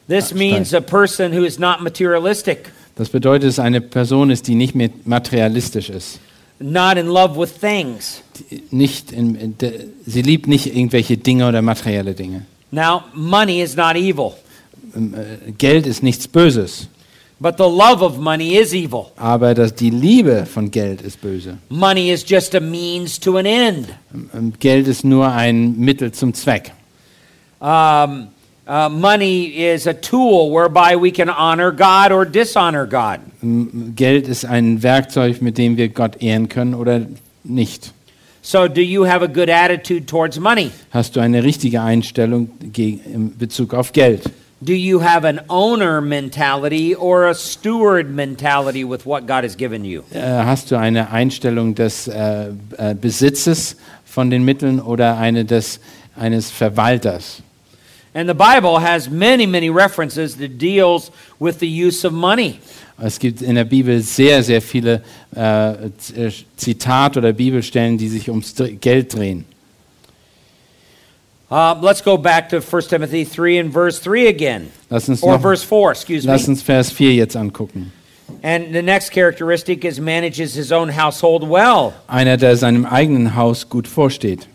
This 0.07 0.33
means 0.33 0.73
a 0.73 0.81
person 0.81 1.31
who 1.33 1.43
is 1.43 1.59
not 1.59 1.81
materialistic, 1.81 2.71
Das 2.95 3.09
bedeutet, 3.09 3.49
dass 3.49 3.59
eine 3.59 3.81
Person 3.81 4.29
ist, 4.29 4.47
die 4.47 4.55
nicht 4.55 4.75
mehr 4.75 4.89
materialistisch 5.05 5.89
ist. 5.89 6.19
not 6.59 6.97
in 6.97 7.07
love 7.07 7.35
with 7.37 7.51
things. 7.59 8.21
Nicht 8.71 9.11
in, 9.11 9.35
in 9.35 9.57
de, 9.57 9.87
sie 10.05 10.21
liebt 10.21 10.47
nicht 10.47 10.67
irgendwelche 10.67 11.17
Dinge 11.17 11.47
oder 11.47 11.61
materielle 11.61 12.13
Dinge. 12.13 12.45
Now, 12.71 13.03
money 13.13 13.61
is 13.61 13.75
not 13.75 13.95
evil, 13.95 14.33
Ähm, 14.95 15.13
äh, 15.15 15.51
Geld 15.53 15.87
ist 15.87 16.03
nichts 16.03 16.27
Böses, 16.27 16.87
but 17.39 17.57
the 17.57 17.63
love 17.63 18.01
of 18.03 18.17
money 18.17 18.55
is 18.55 18.73
evil. 18.73 19.07
aber 19.17 19.53
das, 19.53 19.73
die 19.75 19.89
Liebe 19.89 20.45
von 20.45 20.71
Geld 20.71 21.01
ist 21.01 21.21
böse. 21.21 21.57
Money 21.69 22.11
is 22.11 22.23
just 22.27 22.55
a 22.55 22.59
means 22.59 23.19
to 23.19 23.37
an 23.37 23.45
end. 23.45 23.87
Ähm, 24.33 24.53
Geld 24.59 24.87
ist 24.87 25.03
nur 25.03 25.31
ein 25.31 25.77
Mittel 25.77 26.11
zum 26.11 26.33
Zweck. 26.33 26.71
Um, 27.59 28.27
Uh, 28.65 28.87
money 28.87 29.47
is 29.57 29.85
a 29.87 29.93
tool 29.93 30.49
whereby 30.49 30.95
we 30.95 31.11
can 31.11 31.27
honor 31.29 31.69
God 31.69 32.13
or 32.13 32.23
dishonor 32.25 32.85
God. 32.87 33.19
M- 33.41 33.91
Geld 33.93 34.25
ist 34.29 34.45
ein 34.45 34.81
Werkzeug, 34.81 35.41
mit 35.41 35.57
dem 35.57 35.75
wir 35.75 35.89
Gott 35.89 36.21
ehren 36.23 36.47
können 36.47 36.73
oder 36.73 37.01
nicht. 37.43 37.91
So, 38.41 38.69
do 38.69 38.79
you 38.79 39.05
have 39.05 39.21
a 39.21 39.27
good 39.27 39.49
attitude 39.49 40.05
towards 40.05 40.39
money? 40.39 40.71
Hast 40.91 41.17
du 41.17 41.19
eine 41.19 41.43
richtige 41.43 41.81
Einstellung 41.81 42.51
in 42.77 43.37
Bezug 43.37 43.73
auf 43.73 43.91
Geld? 43.91 44.21
Do 44.63 44.73
you 44.73 44.99
have 44.99 45.25
an 45.25 45.41
owner 45.49 45.99
mentality 45.99 46.95
or 46.95 47.27
a 47.27 47.35
steward 47.35 48.09
mentality 48.09 48.85
with 48.85 49.05
what 49.05 49.25
God 49.27 49.43
has 49.43 49.57
given 49.57 49.83
you? 49.83 50.03
Äh, 50.13 50.21
hast 50.21 50.71
du 50.71 50.77
eine 50.77 51.11
Einstellung 51.11 51.75
des 51.75 52.07
äh, 52.07 52.49
äh, 52.77 52.95
Besitzes 52.95 53.75
von 54.05 54.29
den 54.29 54.45
Mitteln 54.45 54.79
oder 54.79 55.17
eine 55.17 55.43
des, 55.43 55.81
eines 56.15 56.49
Verwalters? 56.49 57.41
And 58.13 58.29
the 58.29 58.33
Bible 58.33 58.79
has 58.79 59.09
many, 59.09 59.45
many 59.45 59.69
references 59.69 60.37
that 60.37 60.57
deals 60.59 61.11
with 61.39 61.59
the 61.59 61.67
use 61.67 62.05
of 62.05 62.13
money. 62.13 62.59
Es 63.01 63.19
gibt 63.19 63.41
in 63.41 63.55
der 63.55 63.65
Bibel 63.65 64.01
sehr, 64.01 64.43
sehr 64.43 64.61
viele 64.61 65.01
äh, 65.35 65.73
Zitate 66.55 67.19
oder 67.19 67.33
Bibelstellen, 67.33 67.97
die 67.97 68.07
sich 68.07 68.29
ums 68.29 68.55
Geld 68.79 69.13
drehen. 69.13 69.43
Uh, 71.53 71.75
let's 71.83 72.01
go 72.01 72.17
back 72.17 72.49
to 72.49 72.59
1 72.59 72.81
Timothy 72.89 73.23
3 73.25 73.59
and 73.59 73.71
verse 73.71 73.99
3 73.99 74.25
again. 74.27 74.71
Lass 74.89 75.07
uns, 75.07 75.21
Or 75.21 75.33
noch, 75.33 75.41
verse 75.41 75.63
4, 75.63 75.91
excuse 75.91 76.25
me. 76.25 76.31
lass 76.31 76.47
uns 76.47 76.63
Vers 76.63 76.89
4 76.91 77.11
jetzt 77.13 77.35
angucken. 77.35 77.91
And 78.41 78.73
the 78.73 78.81
next 78.81 79.11
characteristic 79.11 79.85
is 79.85 79.99
manages 79.99 80.55
his 80.55 80.71
own 80.71 80.89
household 80.89 81.43
well. 81.47 81.93
Einer, 82.07 82.37
der 82.37 82.57
seinem 82.57 82.85
eigenen 82.87 83.35
Haus 83.35 83.69
gut 83.69 83.87
vorsteht. 83.87 84.47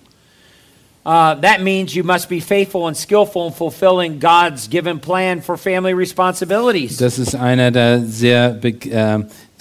Uh, 1.06 1.36
that 1.36 1.62
means 1.62 1.94
you 1.94 2.02
must 2.02 2.28
be 2.28 2.40
faithful 2.40 2.88
and 2.88 2.96
skillful 2.96 3.46
in 3.46 3.52
fulfilling 3.52 4.18
God's 4.18 4.66
given 4.68 4.98
plan 4.98 5.40
for 5.40 5.56
family 5.56 5.94
responsibilities. 5.94 6.96
Das 6.98 7.18
ist 7.18 7.34
einer, 7.36 7.70
der 7.70 8.00
sehr 8.04 8.50
be- 8.50 8.74
äh, 8.90 9.20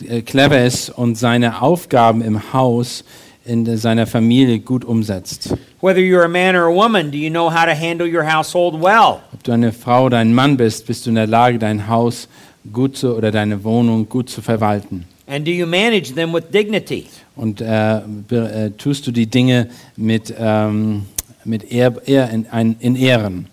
äh, 0.10 0.22
clever 0.24 0.66
ist 0.66 0.90
und 0.90 1.16
seine 1.16 1.62
Aufgaben 1.62 2.22
im 2.24 2.52
Haus 2.52 3.04
in 3.48 3.78
seiner 3.78 4.06
Familie 4.06 4.60
gut 4.60 4.84
umsetzt. 4.84 5.56
Whether 5.82 6.00
you're 6.00 6.26
a 6.26 6.28
man 6.28 6.56
or 6.56 6.66
a 6.66 6.74
woman, 6.74 7.12
do 7.12 7.18
you 7.18 7.30
know 7.30 7.50
how 7.50 7.66
to 7.66 7.74
handle 7.74 8.08
your 8.08 8.24
household 8.24 8.82
well? 8.82 9.22
Ob 9.34 9.44
du 9.44 9.52
eine 9.52 9.72
Frau 9.72 10.06
oder 10.06 10.18
ein 10.18 10.34
Mann 10.34 10.58
bist, 10.58 10.86
bist 10.86 11.06
du 11.06 11.10
in 11.10 11.16
der 11.16 11.28
Lage, 11.28 11.60
dein 11.60 11.88
Haus 11.88 12.28
gut 12.74 12.98
zu 12.98 13.16
oder 13.16 13.32
deine 13.32 13.64
Wohnung 13.64 14.10
gut 14.10 14.30
zu 14.30 14.42
verwalten. 14.42 15.06
And 15.28 15.46
do 15.46 15.52
you 15.52 15.66
manage 15.66 16.14
them 16.14 16.34
with 16.34 16.44
dignity? 16.52 17.08
Und 17.36 17.62
äh, 17.62 17.98
äh, 17.98 18.72
tust 18.78 19.06
du 19.08 19.12
die 19.12 19.28
Dinge 19.28 19.70
mit, 19.96 20.34
ähm, 20.38 21.06
mit 21.44 21.72
Ehr, 21.72 21.94
Ehr 22.06 22.30
in, 22.30 22.48
ein, 22.50 22.76
in 22.80 22.96
Ehren. 22.96 23.48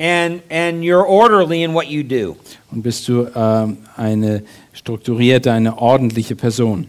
And, 0.00 0.42
and 0.50 0.82
you're 0.82 1.04
orderly 1.04 1.64
in 1.64 1.74
what 1.74 1.88
you 1.88 2.04
do. 2.04 2.36
Und 2.70 2.82
bist 2.82 3.08
du 3.08 3.26
ähm, 3.34 3.78
eine 3.96 4.44
strukturierte, 4.72 5.52
eine 5.52 5.76
ordentliche 5.78 6.36
Person. 6.36 6.86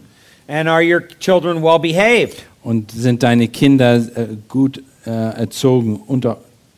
And 0.50 0.68
are 0.68 0.82
your 0.82 1.00
children 1.20 1.62
well 1.62 1.78
behaved? 1.78 2.42
Und 2.64 2.90
sind 2.90 3.22
deine 3.22 3.46
Kinder 3.46 3.94
äh, 3.96 4.26
gut 4.48 4.82
äh, 5.06 5.10
erzogen 5.10 5.96
und 5.96 6.26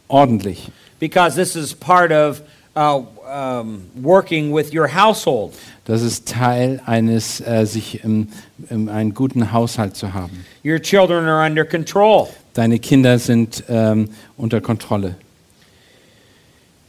ordentlich. 0.08 0.70
Because 1.00 1.34
this 1.34 1.56
is 1.56 1.74
part 1.74 2.12
of 2.12 2.42
uh, 2.76 3.02
um, 3.26 3.84
working 3.94 4.54
with 4.54 4.74
your 4.74 4.86
household. 4.86 5.54
Das 5.86 6.02
ist 6.02 6.28
Teil 6.28 6.82
eines, 6.84 7.40
äh, 7.40 7.64
sich 7.64 8.04
im, 8.04 8.28
im, 8.68 8.90
einen 8.90 9.14
guten 9.14 9.52
Haushalt 9.52 9.96
zu 9.96 10.12
haben. 10.12 10.44
Your 10.62 10.78
children 10.78 11.24
are 11.24 11.44
under 11.44 11.64
control. 11.64 12.28
Deine 12.52 12.78
Kinder 12.78 13.18
sind 13.18 13.64
ähm, 13.70 14.10
unter 14.36 14.60
Kontrolle. 14.60 15.16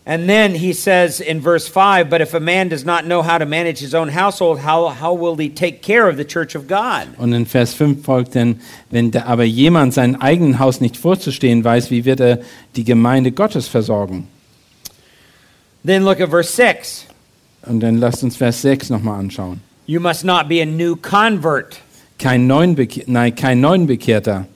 And 0.05 0.27
then 0.27 0.55
he 0.55 0.73
says 0.73 1.21
in 1.21 1.39
verse 1.39 1.67
5 1.67 2.09
But 2.09 2.19
if 2.19 2.33
a 2.33 2.39
man 2.39 2.67
does 2.67 2.83
not 2.83 3.05
know 3.05 3.21
how 3.21 3.37
to 3.37 3.45
manage 3.45 3.79
his 3.79 3.93
own 3.93 4.09
household, 4.09 4.59
how, 4.59 4.89
how 4.89 5.13
will 5.13 5.37
he 5.37 5.49
take 5.49 5.81
care 5.81 6.09
of 6.09 6.17
the 6.17 6.25
church 6.25 6.55
of 6.55 6.67
God? 6.67 7.07
Und 7.17 7.33
in 7.33 7.45
Vers 7.45 7.73
5 7.73 8.03
folgt 8.03 8.35
denn, 8.35 8.59
wenn 8.91 9.11
der, 9.11 9.27
aber 9.27 9.45
jemand 9.45 9.93
sein 9.93 10.19
eigenen 10.19 10.59
Haus 10.59 10.81
nicht 10.81 10.97
vorzustehen 10.97 11.63
weiß, 11.63 11.89
wie 11.89 12.03
wird 12.03 12.19
er 12.19 12.39
die 12.75 12.83
Gemeinde 12.83 13.31
Gottes 13.31 13.69
versorgen? 13.69 14.27
Then 15.85 16.03
look 16.03 16.19
at 16.19 16.29
verse 16.29 16.51
6. 16.51 17.05
Und 17.65 17.79
dann 17.79 17.97
lasst 17.97 18.23
uns 18.23 18.35
Vers 18.35 18.61
6 18.61 18.89
nochmal 18.89 19.19
anschauen. 19.19 19.61
You 19.85 20.01
must 20.01 20.25
not 20.25 20.49
be 20.49 20.61
a 20.61 20.65
new 20.65 20.97
convert. 20.97 21.79
Kein, 22.19 22.47
Neunbeke 22.47 23.03
nein, 23.07 23.35
kein 23.35 23.61
Neunbekehrter. 23.61 24.47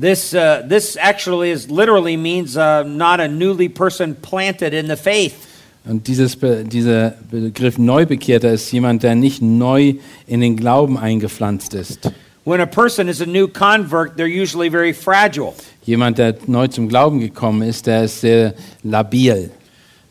This, 0.00 0.32
uh, 0.32 0.62
this 0.66 0.96
actually 0.96 1.50
is 1.50 1.70
literally 1.70 2.16
means 2.16 2.56
uh, 2.56 2.84
not 2.84 3.20
a 3.20 3.28
newly 3.28 3.68
person 3.68 4.14
planted 4.14 4.72
in 4.72 4.88
the 4.88 4.96
faith. 4.96 5.46
Und 5.84 6.06
dieses 6.06 6.36
Be 6.36 6.64
dieser 6.64 7.14
Begriff 7.30 7.76
Neubekehrter 7.76 8.52
ist 8.52 8.70
jemand, 8.72 9.02
der 9.02 9.14
nicht 9.14 9.42
neu 9.42 9.94
in 10.26 10.40
den 10.40 10.56
Glauben 10.56 10.96
eingepflanzt 10.96 11.74
ist. 11.74 12.10
When 12.44 12.60
a 12.62 12.66
person 12.66 13.08
is 13.08 13.20
a 13.20 13.26
new 13.26 13.46
convert, 13.46 14.16
they're 14.16 14.26
usually 14.26 14.70
very 14.70 14.94
fragile. 14.94 15.52
Jemand, 15.84 16.16
der 16.16 16.34
neu 16.46 16.68
zum 16.68 16.88
Glauben 16.88 17.20
gekommen 17.20 17.60
ist, 17.62 17.86
der 17.86 18.04
ist 18.04 18.22
sehr 18.22 18.54
labil. 18.82 19.50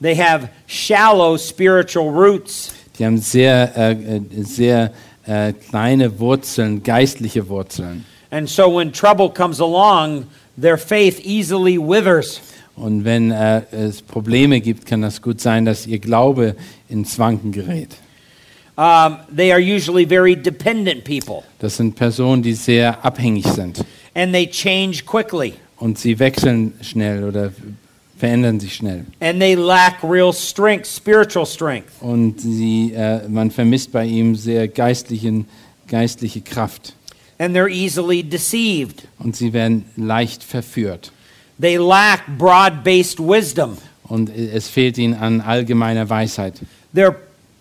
They 0.02 0.16
have 0.16 0.50
shallow 0.68 1.36
spiritual 1.38 2.10
roots. 2.10 2.74
Die 3.00 3.06
haben 3.06 3.18
sehr, 3.18 3.76
äh, 3.76 3.92
äh, 3.94 4.22
sehr 4.44 4.92
äh, 5.26 5.54
kleine 5.54 6.20
Wurzeln, 6.20 6.84
geistliche 6.84 7.50
Wurzeln. 7.50 8.06
And 8.32 8.48
so 8.50 8.70
when 8.78 8.92
trouble 8.92 9.30
comes 9.30 9.60
along, 9.60 10.26
their 10.60 10.78
faith 10.78 11.20
easily 11.26 11.78
withers. 11.78 12.42
Und 12.76 13.04
wenn 13.04 13.32
äh, 13.32 13.64
es 13.72 14.02
Probleme 14.02 14.62
gibt, 14.62 14.86
kann 14.86 15.02
das 15.02 15.22
gut 15.22 15.42
sein, 15.42 15.66
dass 15.66 15.86
ihr 15.88 16.00
Glaube 16.00 16.56
ins 16.88 17.18
Wanken 17.20 17.52
gerät. 17.52 17.90
Um, 18.78 19.18
they 19.36 19.52
are 19.52 19.60
usually 19.60 20.06
very 20.06 20.36
dependent 20.38 21.04
people, 21.04 21.44
Das 21.60 21.76
sind 21.76 21.96
Personen, 21.98 22.42
die 22.42 22.54
sehr 22.54 23.04
abhängig 23.04 23.46
sind. 23.46 23.84
and 24.16 24.32
they 24.34 24.48
change 24.48 25.04
quickly, 25.06 25.56
Und 25.78 25.98
sie 26.00 26.18
wechseln 26.18 26.72
schnell 26.82 27.26
oder 27.26 27.52
verändern 28.18 28.62
sich 28.62 28.76
schnell. 28.76 29.04
and 29.20 29.42
they 29.42 29.56
lack 29.56 30.02
real 30.02 30.32
strength, 30.32 30.86
spiritual 30.88 31.46
strength. 31.46 31.90
Und 32.00 32.40
sie, 32.40 32.94
äh, 32.96 33.28
man 33.28 33.52
vermisst 33.52 33.92
bei 33.92 34.06
ihm 34.06 34.36
sehr 34.36 34.70
geistlichen, 34.70 35.48
geistliche 35.90 36.40
Kraft. 36.40 36.94
And 37.40 37.56
they're 37.56 37.70
easily 37.70 38.22
deceived. 38.22 39.08
Und 39.18 39.36
sie 39.36 39.54
werden 39.54 39.86
leicht 39.96 40.44
verführt. 40.44 41.12
They 41.60 41.78
lack 41.78 42.38
broad 42.38 42.84
based 42.84 43.20
wisdom. 43.20 43.78
Und 44.04 44.30
es 44.30 44.68
fehlt 44.68 44.98
ihnen 44.98 45.14
an 45.14 45.42
allgemeiner 45.42 46.10
Weisheit. 46.10 46.56
They're, 46.94 47.16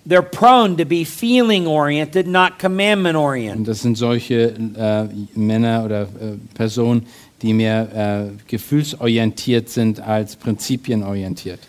they're 0.09 0.23
prone 0.23 0.77
to 0.77 0.85
be 0.85 1.05
feeling 1.05 1.67
oriented, 1.67 2.27
not 2.27 2.59
commandment 2.59 3.17
oriented. 3.17 3.59
Und 3.59 3.69
das 3.69 3.83
sind 3.83 3.97
solche 3.97 4.55
äh, 4.77 5.09
Männer 5.39 5.85
oder 5.85 6.03
äh, 6.03 6.07
Personen, 6.55 7.07
die 7.43 7.53
mehr 7.53 8.31
äh, 8.31 8.33
gefühlsorientiert 8.49 9.69
sind 9.69 10.01
als 10.01 10.37
prinzipienorientiert. 10.37 11.61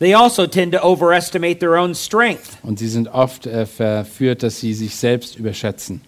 They 0.00 0.14
also 0.14 0.46
tend 0.46 0.72
to 0.72 0.82
overestimate 0.82 1.60
their 1.60 1.76
own 1.76 1.94
strength, 1.94 2.58
Und 2.62 2.78
sie 2.78 2.88
sind 2.88 3.08
oft 3.08 3.46
äh, 3.46 3.64
verführt, 3.64 4.42
dass 4.42 4.60
sie 4.60 4.74
sich 4.74 4.96
selbst 4.96 5.36
überschätzen. 5.36 6.00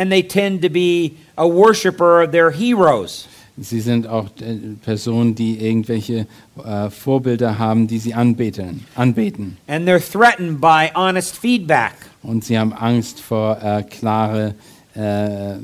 And 0.00 0.10
they 0.10 0.22
tend 0.22 0.62
to 0.62 0.70
be 0.70 1.18
a 1.36 1.46
worshiper 1.46 2.22
of 2.22 2.32
their 2.32 2.50
heroes. 2.50 3.28
Sie 3.58 3.80
sind 3.80 4.06
auch 4.06 4.28
äh, 4.40 4.56
Personen, 4.82 5.34
die 5.34 5.62
irgendwelche 5.62 6.26
äh, 6.64 6.88
Vorbilder 6.88 7.58
haben, 7.58 7.86
die 7.86 7.98
sie 7.98 8.14
anbeten, 8.14 8.86
anbeten. 8.94 9.58
And 9.66 9.86
they're 9.86 10.00
threatened 10.00 10.58
by 10.58 10.90
honest 10.94 11.36
feedback. 11.36 11.92
Und 12.22 12.44
sie 12.44 12.58
haben 12.58 12.72
Angst 12.72 13.20
vor 13.20 13.58
äh, 13.62 13.82
klare, 13.82 14.54
äh, 14.96 15.52
äh, 15.52 15.58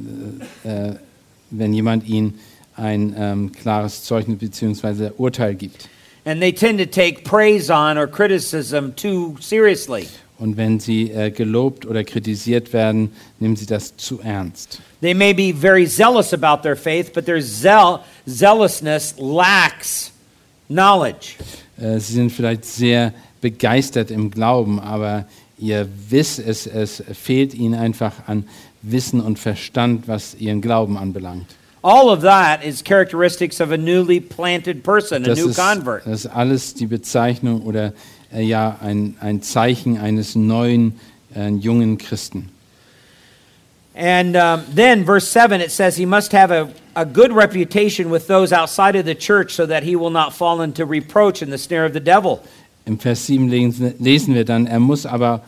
wenn 1.50 1.72
jemand 1.72 2.06
ihnen 2.06 2.38
ein 2.76 3.14
ähm, 3.16 3.52
klares 3.52 4.04
Zeugnis 4.04 4.38
bzw. 4.38 5.12
Urteil 5.16 5.54
gibt. 5.54 5.88
And 6.26 6.42
they 6.42 6.52
tend 6.52 6.78
to 6.80 6.86
take 6.86 7.24
praise 7.24 7.70
on 7.70 7.96
or 7.96 8.06
criticism 8.06 8.92
too 8.94 9.36
seriously. 9.40 10.08
Und 10.38 10.56
wenn 10.58 10.80
sie 10.80 11.10
äh, 11.10 11.30
gelobt 11.30 11.86
oder 11.86 12.04
kritisiert 12.04 12.72
werden, 12.74 13.10
nehmen 13.38 13.56
sie 13.56 13.64
das 13.66 13.96
zu 13.96 14.20
ernst. 14.20 14.80
They 15.00 15.14
may 15.14 15.32
be 15.32 15.54
very 15.54 15.86
zealous 15.86 16.34
about 16.34 16.62
their 16.62 16.76
faith, 16.76 17.12
but 17.14 17.24
their 17.24 17.40
zeal, 17.40 18.00
zealousness 18.26 19.14
lacks 19.18 20.12
knowledge. 20.68 21.36
Äh, 21.78 21.98
sie 22.00 22.14
sind 22.14 22.30
vielleicht 22.32 22.64
sehr 22.64 23.14
begeistert 23.40 24.10
im 24.10 24.30
Glauben, 24.30 24.78
aber 24.80 25.26
ihr 25.58 25.88
Wiss, 26.10 26.38
es, 26.38 26.66
es 26.66 27.02
fehlt 27.12 27.54
ihnen 27.54 27.74
einfach 27.74 28.12
an 28.26 28.44
Wissen 28.82 29.20
und 29.20 29.38
Verstand, 29.38 30.06
was 30.06 30.34
ihren 30.34 30.60
Glauben 30.60 30.96
anbelangt. 30.98 31.46
All 31.82 32.08
of 32.08 32.20
that 32.22 32.64
is 32.64 32.82
characteristics 32.82 33.60
of 33.60 33.70
a 33.70 33.76
newly 33.76 34.20
planted 34.20 34.82
person, 34.82 35.22
a 35.22 35.28
Das 35.28 35.38
new 35.38 35.48
ist, 35.50 35.56
convert. 35.56 36.04
das 36.04 36.24
ist 36.24 36.26
alles 36.26 36.74
die 36.74 36.86
Bezeichnung 36.86 37.62
oder 37.62 37.86
äh, 37.86 37.92
ja 38.32 38.76
ein, 38.80 39.16
ein 39.20 39.42
Zeichen 39.42 39.98
eines 39.98 40.34
neuen, 40.34 40.98
äh, 41.34 41.48
jungen 41.50 41.98
Christen. 41.98 42.50
And 43.94 44.36
um, 44.36 44.62
then, 44.74 45.06
verse 45.06 45.26
7, 45.26 45.62
it 45.62 45.70
says 45.70 45.96
he 45.96 46.04
must 46.04 46.32
have 46.32 46.50
a, 46.50 46.68
a 46.94 47.06
good 47.06 47.32
reputation 47.32 48.10
with 48.10 48.26
those 48.26 48.52
outside 48.52 48.94
of 48.94 49.06
the 49.06 49.14
church 49.14 49.54
so 49.54 49.64
that 49.64 49.84
he 49.84 49.96
will 49.96 50.10
not 50.10 50.34
fall 50.34 50.60
into 50.60 50.84
reproach 50.84 51.40
and 51.40 51.50
the 51.50 51.56
snare 51.56 51.86
of 51.86 51.94
the 51.94 52.00
devil. 52.00 52.42
Im 52.84 52.98
Vers 52.98 53.26
7 53.26 53.48
lesen 53.48 53.94
lesen 53.98 54.34
wir 54.34 54.44
dann, 54.44 54.66
er 54.66 54.80
muss 54.80 55.06
aber 55.06 55.42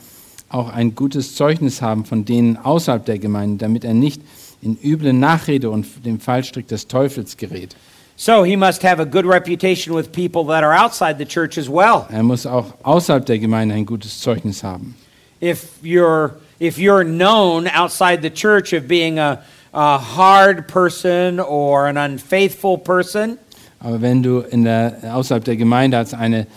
auch 0.49 0.71
ein 0.71 0.95
gutes 0.95 1.35
Zeugnis 1.35 1.83
haben 1.83 2.07
von 2.07 2.25
denen 2.25 2.57
außerhalb 2.57 3.05
der 3.05 3.19
Gemeinde, 3.19 3.59
damit 3.59 3.85
er 3.85 3.93
nicht 3.93 4.23
in 4.63 4.79
üble 4.83 5.13
Nachrede 5.13 5.71
und 5.71 5.87
dem 6.07 6.19
Fallstrick 6.19 6.69
des 6.69 6.89
Teufels 6.89 7.37
gerät. 7.37 7.77
So 8.21 8.43
he 8.43 8.57
must 8.57 8.83
have 8.83 8.99
a 8.99 9.07
good 9.07 9.25
reputation 9.25 9.95
with 9.95 10.11
people 10.11 10.43
that 10.47 10.65
are 10.65 10.73
outside 10.73 11.19
the 11.19 11.25
church 11.25 11.57
as 11.57 11.69
well. 11.69 12.09
Er 12.11 12.25
muss 12.25 12.47
auch 12.47 12.75
außerhalb 12.83 13.25
der 13.25 13.39
Gemeinde 13.39 13.77
ein 13.77 13.87
gutes 13.87 14.19
Zeugnis 14.19 14.65
haben. 14.65 14.97
If 15.41 15.81
you're, 15.85 16.33
if 16.59 16.79
you're 16.79 17.05
known 17.05 17.69
outside 17.69 18.23
the 18.23 18.31
church 18.31 18.73
of 18.73 18.89
being 18.89 19.21
a, 19.21 19.41
a 19.73 19.99
hard 19.99 20.67
person 20.67 21.39
or 21.39 21.87
an 21.87 21.97
unfaithful 21.97 22.77
person, 22.77 23.39
Aber 23.79 24.03
wenn 24.03 24.25
du 24.25 24.41
in 24.41 24.65
der, 24.65 24.97
außerhalb 25.15 25.45
der 25.45 25.55
Gemeinde 25.55 25.97
als 25.97 26.13
eine, 26.13 26.49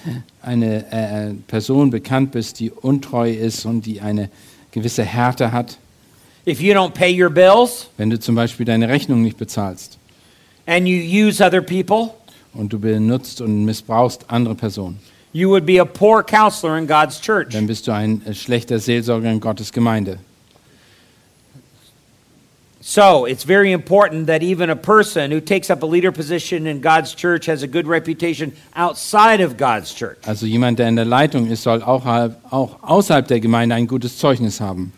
eine 0.42 0.92
äh, 0.92 1.34
Person 1.46 1.92
bekannt 1.92 2.32
bist, 2.32 2.60
die 2.60 2.72
untreu 2.72 3.30
ist 3.30 3.66
und 3.68 3.86
die 3.86 4.02
eine 4.02 4.32
gewisse 4.72 5.04
Härte 5.04 5.52
hat, 5.52 5.78
if 6.48 6.60
you 6.60 6.74
don't 6.74 6.96
pay 6.96 7.14
your 7.14 7.30
bills 7.30 7.88
wenn 7.98 8.10
du 8.10 8.20
zum 8.20 8.34
Beispiel 8.34 8.66
deine 8.66 8.90
Rechnung 8.90 9.22
nicht 9.22 9.38
bezahlst 9.38 10.00
and 10.66 10.88
you 10.88 10.98
use 10.98 11.42
other 11.42 11.62
people, 11.62 12.16
und 12.54 12.72
du 12.72 12.80
benutzt 12.80 13.42
und 13.42 13.66
missbrauchst 13.66 14.26
andere 14.28 14.56
Personen, 14.56 15.00
you 15.34 15.50
would 15.50 15.66
be 15.66 15.80
a 15.80 15.86
poor 15.86 16.24
counselor 16.24 16.78
in 16.78 16.88
God's 16.88 17.20
church. 17.20 17.54
dann 17.54 17.68
bist 17.68 17.88
du 17.88 17.92
ein 17.92 18.22
schlechter 18.34 18.80
Seelsorger 18.80 19.32
in 19.32 19.40
Gottes 19.40 19.72
Gemeinde. 19.72 20.20
So 22.84 23.26
it's 23.26 23.44
very 23.44 23.72
important 23.74 24.26
that 24.26 24.42
even 24.42 24.72
a 24.72 24.76
person 24.76 25.30
who 25.30 25.40
takes 25.40 25.70
up 25.70 25.84
a 25.84 25.86
leader 25.86 26.12
position 26.12 26.66
in 26.66 26.82
God's 26.82 27.14
church 27.14 27.46
has 27.46 27.62
a 27.62 27.68
good 27.68 27.86
reputation 27.86 28.54
outside 28.76 29.40
of 29.40 29.56
God's 29.56 29.94
church. 29.94 30.18
Also 30.26 30.48
jemand, 30.48 30.80
der 30.80 30.90
in 30.90 30.96
der 30.96 31.06
Leitung 31.06 31.48
ist, 31.48 31.62
soll 31.62 31.84
auch, 31.84 32.06
auch 32.50 32.82
außerhalb 32.82 33.28
der 33.28 33.40
Gemeinde 33.40 33.76
ein 33.76 33.86
gutes 33.86 34.18
Zeugnis 34.18 34.60
haben. 34.60 34.94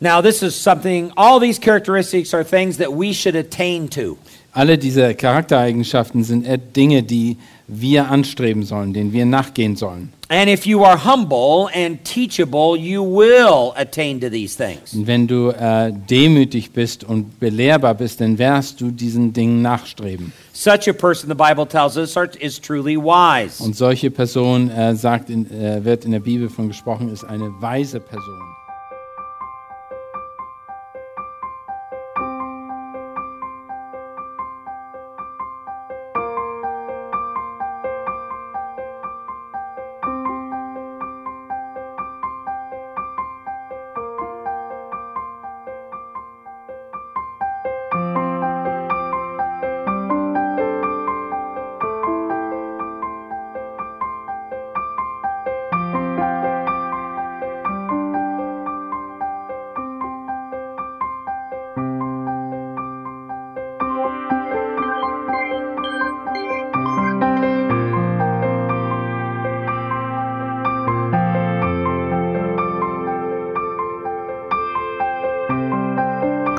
Now, 0.00 0.20
this 0.20 0.42
is 0.42 0.54
something, 0.54 1.12
all 1.16 1.40
these 1.40 1.58
characteristics 1.58 2.34
are 2.34 2.44
things 2.44 2.78
that 2.78 2.92
we 2.92 3.12
should 3.12 3.36
attain 3.36 3.88
to. 3.90 4.18
Alle 4.52 4.78
diese 4.78 5.14
Charaktereigenschaften 5.14 6.22
sind 6.22 6.46
äh, 6.46 6.58
Dinge, 6.58 7.02
die 7.02 7.38
wir 7.66 8.08
anstreben 8.08 8.62
sollen, 8.62 8.92
denen 8.92 9.12
wir 9.12 9.24
nachgehen 9.26 9.74
sollen. 9.76 10.12
And 10.28 10.48
if 10.48 10.64
you 10.66 10.84
are 10.84 10.96
humble 10.96 11.68
and 11.74 12.02
teachable, 12.04 12.76
you 12.76 13.02
will 13.02 13.72
attain 13.76 14.20
to 14.20 14.30
these 14.30 14.56
things. 14.56 14.94
Und 14.94 15.06
wenn 15.06 15.26
du 15.26 15.50
äh, 15.50 15.92
demütig 15.92 16.72
bist 16.72 17.04
und 17.04 17.38
belehrbar 17.40 17.94
bist, 17.94 18.20
dann 18.20 18.38
wirst 18.38 18.80
du 18.80 18.90
diesen 18.90 19.32
Dingen 19.32 19.60
nachstreben. 19.62 20.32
Such 20.52 20.88
a 20.88 20.92
person, 20.92 21.28
the 21.28 21.34
Bible 21.34 21.66
tells 21.66 21.96
us, 21.96 22.16
is 22.38 22.60
truly 22.60 22.96
wise. 22.96 23.62
Und 23.62 23.76
solche 23.76 24.10
Person, 24.10 24.70
äh, 24.70 24.94
sagt 24.94 25.30
in, 25.30 25.50
äh, 25.50 25.84
wird 25.84 26.04
in 26.04 26.12
der 26.12 26.20
Bibel 26.20 26.48
von 26.48 26.68
gesprochen, 26.68 27.12
ist 27.12 27.24
eine 27.24 27.50
weise 27.60 28.00
Person. 28.00 28.53